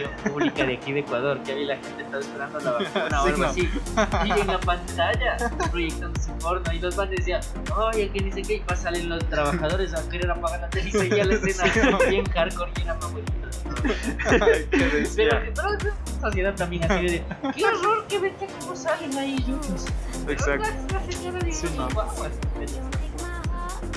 [0.05, 3.25] así, pública de aquí de Ecuador, que había la gente estaba esperando la vacuna o
[3.25, 3.69] algo así.
[4.25, 5.37] Y en la pantalla
[5.71, 6.73] proyectando su porno.
[6.73, 7.41] Y los van decían,
[7.75, 11.25] oye, que dice que y salen los trabajadores a querer apagar la tele y seguía
[11.25, 13.33] la escena bien hardcore, bien apabuelita.
[14.29, 15.29] Ay, qué Pero, bestia.
[15.55, 17.23] pero es una sociedad también así de,
[17.55, 19.85] qué horror que ven que cómo salen ahí ellos.
[20.27, 20.67] Exacto.
[20.93, 21.87] La, señora dice, Sí, no.
[21.89, 22.31] "Guaguas".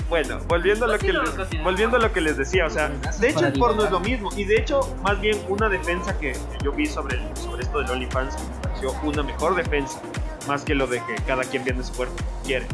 [0.09, 2.89] Bueno, volviendo a lo que les, volviendo a lo que les decía, o sea,
[3.19, 4.29] de hecho el porno es lo mismo.
[4.35, 6.33] Y de hecho más bien una defensa que
[6.63, 9.99] yo vi sobre, el- sobre esto del OnlyFans que me pareció una mejor defensa
[10.47, 12.65] más que lo de que cada quien vende su cuerpo quiere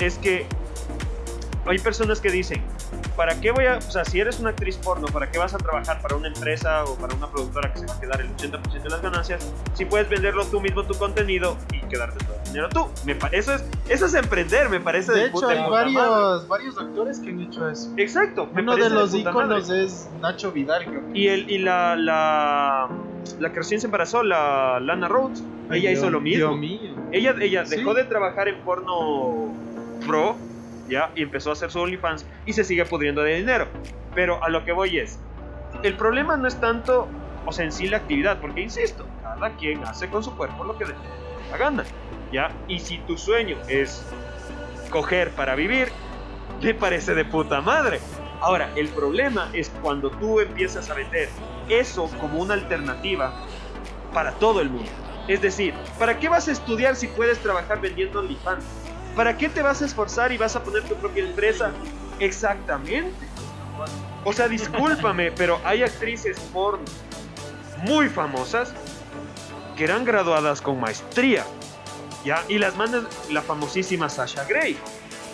[0.00, 0.46] es que
[1.66, 2.62] hay personas que dicen
[3.16, 5.58] ¿para qué voy a, o sea, si eres una actriz porno, ¿para qué vas a
[5.58, 8.82] trabajar para una empresa o para una productora que se va a quedar el 80%
[8.82, 12.68] de las ganancias si puedes venderlo tú mismo tu contenido y quedarte todo el dinero
[12.70, 12.86] tú?
[13.04, 17.18] Me eso es eso es emprender, me parece De de hecho, hay varios, varios actores
[17.20, 17.92] que han hecho eso.
[17.96, 18.48] Exacto.
[18.56, 21.02] Uno de los íconos es Nacho Vidal, creo.
[21.12, 22.88] Y, el, y la, la,
[23.38, 26.48] la que recién se embarazó, la Lana Rhodes, Ay, ella hizo lo mismo.
[26.48, 26.94] Dios mío.
[27.12, 27.76] Ella, ella Sí.
[27.76, 29.52] dejó de trabajar en porno
[30.06, 30.36] pro,
[30.88, 31.10] ¿ya?
[31.14, 33.68] Y empezó a hacer su OnlyFans y se sigue pudriendo de dinero.
[34.14, 35.18] Pero a lo que voy es,
[35.82, 37.08] el problema no es tanto,
[37.46, 40.76] o sea, en sí la actividad, porque insisto, cada quien hace con su cuerpo lo
[40.76, 40.94] que dé
[41.50, 41.84] la gana,
[42.32, 42.50] ¿ya?
[42.68, 44.04] Y si tu sueño es
[44.90, 45.88] coger para vivir,
[46.62, 48.00] me parece de puta madre.
[48.40, 51.28] Ahora, el problema es cuando tú empiezas a vender
[51.68, 53.32] eso como una alternativa
[54.12, 54.90] para todo el mundo.
[55.28, 58.64] Es decir, ¿para qué vas a estudiar si puedes trabajar vendiendo OnlyFans?
[59.16, 61.70] ¿Para qué te vas a esforzar y vas a poner tu propia empresa?
[62.18, 63.26] Exactamente.
[64.24, 66.84] O sea, discúlpame, pero hay actrices porno
[67.78, 68.72] muy famosas
[69.76, 71.44] que eran graduadas con maestría.
[72.24, 72.42] ¿Ya?
[72.48, 74.78] Y las mandan la famosísima Sasha Grey.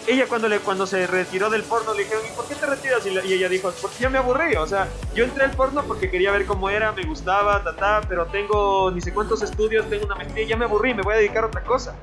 [0.06, 3.04] Ella cuando, le, cuando se retiró del porno le dijeron, ¿y por qué te retiras?
[3.04, 4.56] Y, la- y ella dijo, porque ya me aburrí.
[4.56, 8.00] O sea, yo entré al porno porque quería ver cómo era, me gustaba, ta, ta,
[8.08, 11.16] pero tengo ni sé cuántos estudios, tengo una maestría, ya me aburrí, me voy a
[11.18, 11.94] dedicar a otra cosa.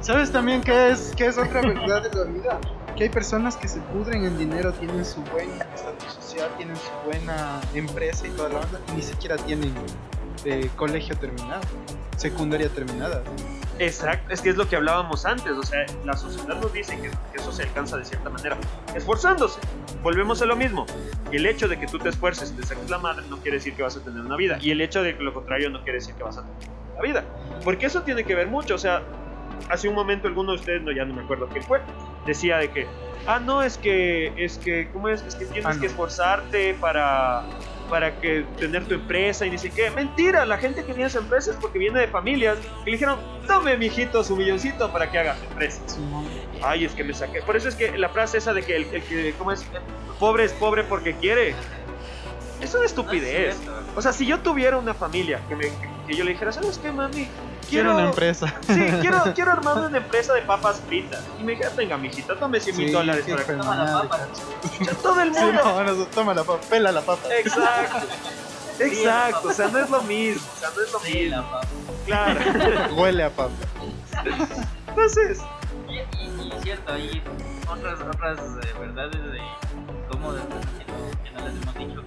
[0.00, 2.60] ¿Sabes también qué es, qué es otra verdad de la vida?
[2.96, 6.90] Que hay personas que se pudren en dinero, tienen su buen estatus social, tienen su
[7.04, 9.72] buena empresa y toda la onda, y ni siquiera tienen
[10.44, 11.60] eh, colegio terminado,
[12.16, 13.22] secundaria terminada.
[13.78, 17.10] Exacto, es que es lo que hablábamos antes, o sea, la sociedad nos dice que,
[17.10, 18.56] que eso se alcanza de cierta manera,
[18.94, 19.60] esforzándose.
[20.02, 20.86] Volvemos a lo mismo.
[21.30, 23.82] El hecho de que tú te esfuerces, te saques la madre, no quiere decir que
[23.82, 24.58] vas a tener una vida.
[24.60, 27.02] Y el hecho de que lo contrario no quiere decir que vas a tener una
[27.02, 27.24] vida.
[27.62, 29.02] Porque eso tiene que ver mucho, o sea,
[29.68, 31.80] hace un momento alguno de ustedes, no, ya no me acuerdo quién fue,
[32.26, 32.86] decía de que,
[33.26, 35.22] ah, no, es que, es que, ¿cómo es?
[35.22, 35.80] Es que tienes Ah, no.
[35.80, 37.44] que esforzarte para,
[37.90, 41.50] para que tener tu empresa y dice que, mentira, la gente que tiene esa empresa
[41.50, 45.36] es porque viene de familias que le dijeron, tome, mijito, su milloncito para que haga
[45.36, 45.80] su empresa.
[46.62, 47.40] Ay, es que me saqué.
[47.42, 49.64] Por eso es que la frase esa de que el, el que, ¿cómo es?
[50.18, 51.54] Pobre es pobre porque quiere.
[52.60, 53.56] Es una estupidez.
[53.96, 55.66] O sea, si yo tuviera una familia que, me,
[56.06, 57.28] que, yo le dijera, ¿sabes qué, mami?
[57.68, 58.52] Quiero una empresa.
[58.66, 61.22] Sí, quiero, quiero armarme una empresa de papas fritas.
[61.38, 63.52] Y me dijera, venga, mijita, tome 100 mil Sí, dólares para que...
[63.52, 64.18] Toma la papa.
[65.02, 65.62] Todo el Sí, mundo.
[65.64, 67.28] no, no, toma la papa, pela la papa.
[67.38, 68.06] Exacto.
[68.80, 70.42] Exacto, o sea, no es lo mismo.
[70.56, 71.36] O sea, no es lo Sí, mismo.
[71.36, 71.66] la papa.
[72.06, 72.94] Claro.
[72.94, 73.52] Huele a papa.
[74.88, 75.40] Entonces,
[75.88, 77.22] Y, y, y cierto, hay
[77.68, 79.40] otras, otras eh, verdades de
[80.10, 80.46] cómo de, que,
[80.92, 82.04] no, que no les hemos dicho,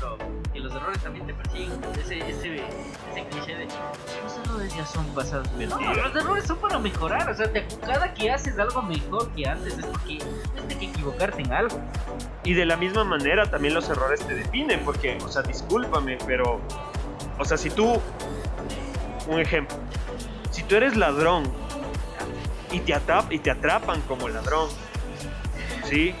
[0.00, 0.18] ejemplo,
[0.52, 1.80] que los errores también te persiguen.
[2.00, 5.50] Ese, ese, ese cliché de los errores ya son pasados.
[5.52, 7.30] No, los errores son para mejorar.
[7.30, 10.18] O sea, te, cada que haces algo mejor que antes es porque
[10.54, 11.80] tienes que equivocarte en algo.
[12.44, 16.60] Y de la misma manera también los errores te definen, porque, o sea, discúlpame, pero,
[17.38, 18.00] o sea, si tú,
[19.28, 19.76] un ejemplo,
[20.50, 21.44] si tú eres ladrón
[22.72, 22.94] y te,
[23.30, 24.68] y te atrapan como ladrón,
[25.84, 26.14] ¿sí?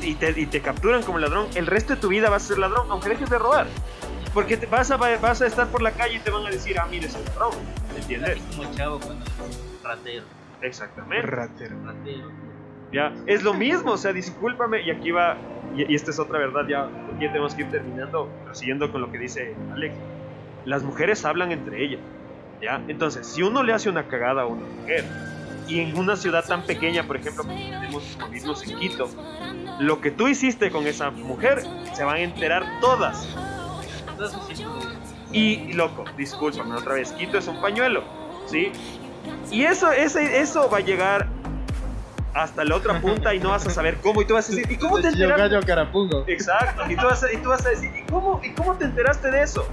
[0.00, 2.58] Y, te, y te capturan como ladrón, el resto de tu vida vas a ser
[2.58, 3.66] ladrón, aunque dejes de robar.
[4.34, 6.78] Porque te vas, a, vas a estar por la calle y te van a decir,
[6.78, 7.52] ah, mire, es un ladrón,
[7.92, 8.38] ¿me entiendes?
[8.56, 10.24] Como chavo cuando dices ratero,
[10.62, 11.26] Exactamente.
[11.26, 11.76] Ratero.
[11.84, 12.30] ratero.
[12.92, 15.36] Ya, es lo mismo, o sea, discúlpame, y aquí va,
[15.74, 18.90] y, y esta es otra verdad, ya, porque ya tenemos que ir terminando, pero siguiendo
[18.92, 19.94] con lo que dice Alex.
[20.64, 22.00] Las mujeres hablan entre ellas,
[22.60, 22.82] ¿ya?
[22.88, 25.04] Entonces, si uno le hace una cagada a una mujer,
[25.68, 29.08] y en una ciudad tan pequeña, por ejemplo, como tenemos vivimos en Quito,
[29.78, 31.62] lo que tú hiciste con esa mujer,
[31.94, 33.28] se van a enterar todas.
[35.32, 38.04] Y, loco, discúlpame otra vez, Quito es un pañuelo,
[38.46, 38.70] ¿sí?
[39.50, 41.28] Y eso, ese, eso va a llegar
[42.34, 44.70] hasta la otra punta y no vas a saber cómo, y tú vas a decir,
[44.70, 45.42] ¿y cómo te enteraste?
[45.42, 46.24] gallo carapungo.
[46.26, 48.86] Exacto, y tú vas a, y tú vas a decir, ¿y cómo, ¿y cómo te
[48.86, 49.66] enteraste de eso?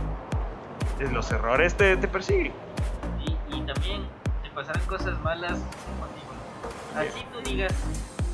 [1.12, 2.52] Los errores te, te persiguen.
[3.26, 4.19] Y, y también
[4.60, 6.32] te pasarán cosas malas contigo.
[6.96, 7.74] Así tú digas,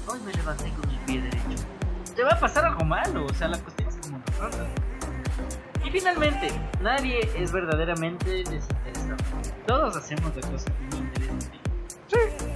[0.07, 1.63] hoy me levanté con el pie derecho.
[2.15, 4.67] Te va a pasar algo malo, o sea, la cuestión es como nosotros.
[5.83, 6.49] Y finalmente,
[6.81, 9.17] nadie es verdaderamente desinteresado.
[9.67, 11.39] Todos hacemos las cosas que no interesan.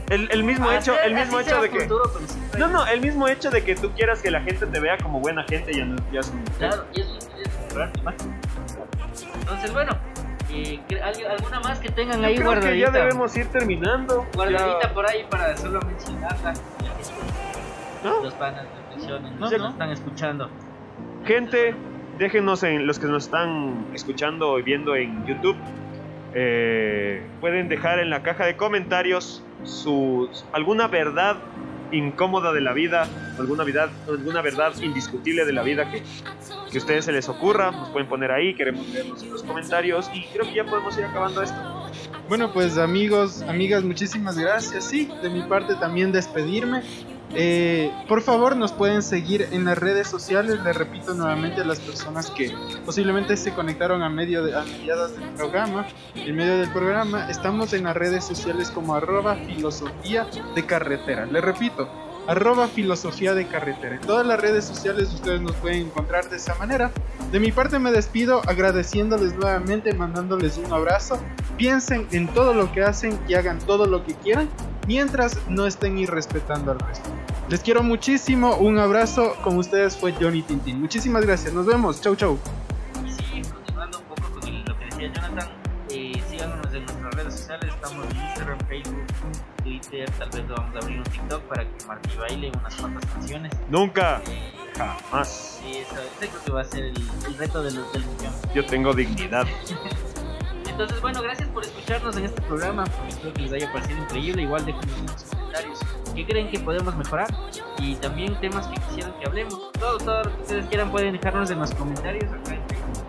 [0.09, 1.81] El, el mismo hecho, el mismo hecho de que...
[1.81, 4.79] Futuro, siempre- No, no, el mismo hecho de que tú quieras que la gente te
[4.79, 8.39] vea como buena gente ya no ya es un- Claro, y eso es tu imagen.
[9.41, 9.91] Entonces, bueno,
[10.51, 12.71] eh, ¿cre- algo- ¿alguna más que tengan Yo ahí creo guardadita?
[12.73, 14.25] que ya debemos ir terminando.
[14.33, 16.53] Guardadita Ya- por ahí para solo mencionarla.
[18.03, 18.23] ¿No?
[18.23, 19.69] Los panas reflexionen, No, nos no.
[19.69, 20.49] están escuchando.
[21.25, 21.75] Gente,
[22.17, 25.57] déjenos en los que nos están escuchando y viendo en YouTube.
[26.35, 31.37] eh, pueden dejar en la caja de comentarios sus, alguna verdad
[31.91, 33.07] incómoda de la vida,
[33.37, 36.03] alguna verdad, alguna verdad indiscutible de la vida que,
[36.71, 37.71] que a ustedes se les ocurra.
[37.71, 41.05] Nos pueden poner ahí, queremos leerlos en los comentarios y creo que ya podemos ir
[41.05, 41.57] acabando esto.
[42.27, 44.85] Bueno, pues amigos, amigas, muchísimas gracias.
[44.85, 46.83] Sí, de mi parte también despedirme.
[47.31, 50.59] Eh, por favor, nos pueden seguir en las redes sociales.
[50.63, 52.53] Les repito nuevamente a las personas que
[52.85, 55.87] posiblemente se conectaron a medio de, a mediadas del programa.
[56.15, 61.25] En medio del programa estamos en las redes sociales como arroba filosofía de carretera.
[61.27, 61.87] Les repito,
[62.27, 63.95] arroba filosofía de carretera.
[63.95, 66.91] En todas las redes sociales ustedes nos pueden encontrar de esa manera.
[67.31, 71.19] De mi parte me despido agradeciéndoles nuevamente, mandándoles un abrazo.
[71.57, 74.49] Piensen en todo lo que hacen y hagan todo lo que quieran
[74.93, 77.11] mientras no estén irrespetando al resto.
[77.47, 80.81] Les quiero muchísimo, un abrazo, con ustedes fue Johnny Tintin.
[80.81, 82.39] Muchísimas gracias, nos vemos, chau chau.
[83.05, 85.49] Y sí, continuando un poco con lo que decía Jonathan,
[85.91, 89.05] eh, síganos en nuestras redes sociales, estamos en Instagram, Facebook,
[89.63, 93.51] Twitter, tal vez vamos a abrir un TikTok para que Martí baile unas cuantas canciones.
[93.69, 95.59] Nunca, Eh, jamás.
[95.61, 96.95] sí, eso, creo que va a ser el,
[97.27, 98.33] el reto de los del millón.
[98.55, 99.45] Yo tengo dignidad.
[100.79, 102.85] Entonces, bueno, gracias por escucharnos en este programa.
[103.09, 104.43] Espero que les haya parecido increíble.
[104.43, 105.79] Igual déjenos en los comentarios
[106.15, 107.27] qué creen que podemos mejorar
[107.79, 109.73] y también temas que quisieran que hablemos.
[109.73, 113.03] Todo, todo lo que ustedes quieran pueden dejarnos en los comentarios acá en Facebook.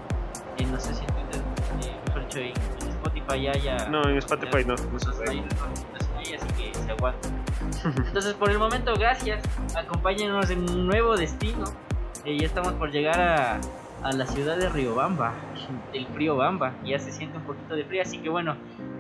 [0.59, 3.89] Eh, no sé si en Twitter, eh, en, Spotify ya, ya.
[3.89, 4.75] No, en Spotify no.
[4.75, 5.45] no a subir,
[6.35, 7.29] así que se aguanta.
[7.85, 9.45] Entonces, por el momento, gracias.
[9.77, 11.67] Acompáñenos en un nuevo destino.
[12.25, 13.61] Eh, ya estamos por llegar a,
[14.03, 15.35] a la ciudad de Riobamba,
[15.93, 16.75] el frío Bamba.
[16.85, 18.57] Ya se siente un poquito de frío, así que bueno,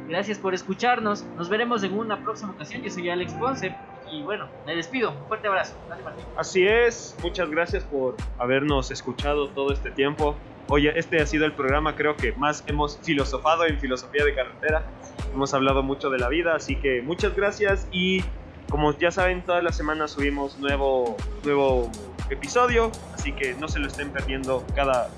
[0.08, 1.24] gracias por escucharnos.
[1.36, 2.82] Nos veremos en una próxima ocasión.
[2.82, 3.74] Yo soy Alex Ponce.
[4.10, 5.12] Y bueno, me despido.
[5.12, 5.74] Un fuerte abrazo.
[5.88, 6.24] Dale, Martín.
[6.36, 10.34] Así es, muchas gracias por habernos escuchado todo este tiempo.
[10.68, 14.84] Oye, este ha sido el programa creo que más hemos filosofado en filosofía de carretera.
[15.32, 18.22] Hemos hablado mucho de la vida, así que muchas gracias y
[18.70, 21.90] como ya saben, todas las semanas subimos nuevo, nuevo
[22.30, 25.10] episodio, así que no se lo estén perdiendo cada,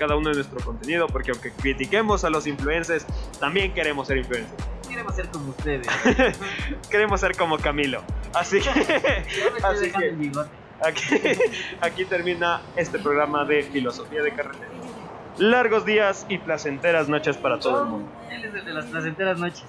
[0.00, 3.04] cada uno de nuestro contenido, porque aunque critiquemos a los influencers,
[3.38, 4.64] también queremos ser influencers.
[4.88, 5.86] Queremos ser como ustedes.
[6.90, 8.02] Queremos ser como Camilo.
[8.34, 8.70] Así que...
[9.62, 10.32] Así que-.
[10.82, 11.04] Aquí,
[11.82, 14.70] aquí termina este programa de filosofía de carretera.
[15.36, 18.10] Largos días y placenteras noches para todo el mundo.
[18.30, 19.66] Él es el de las placenteras noches.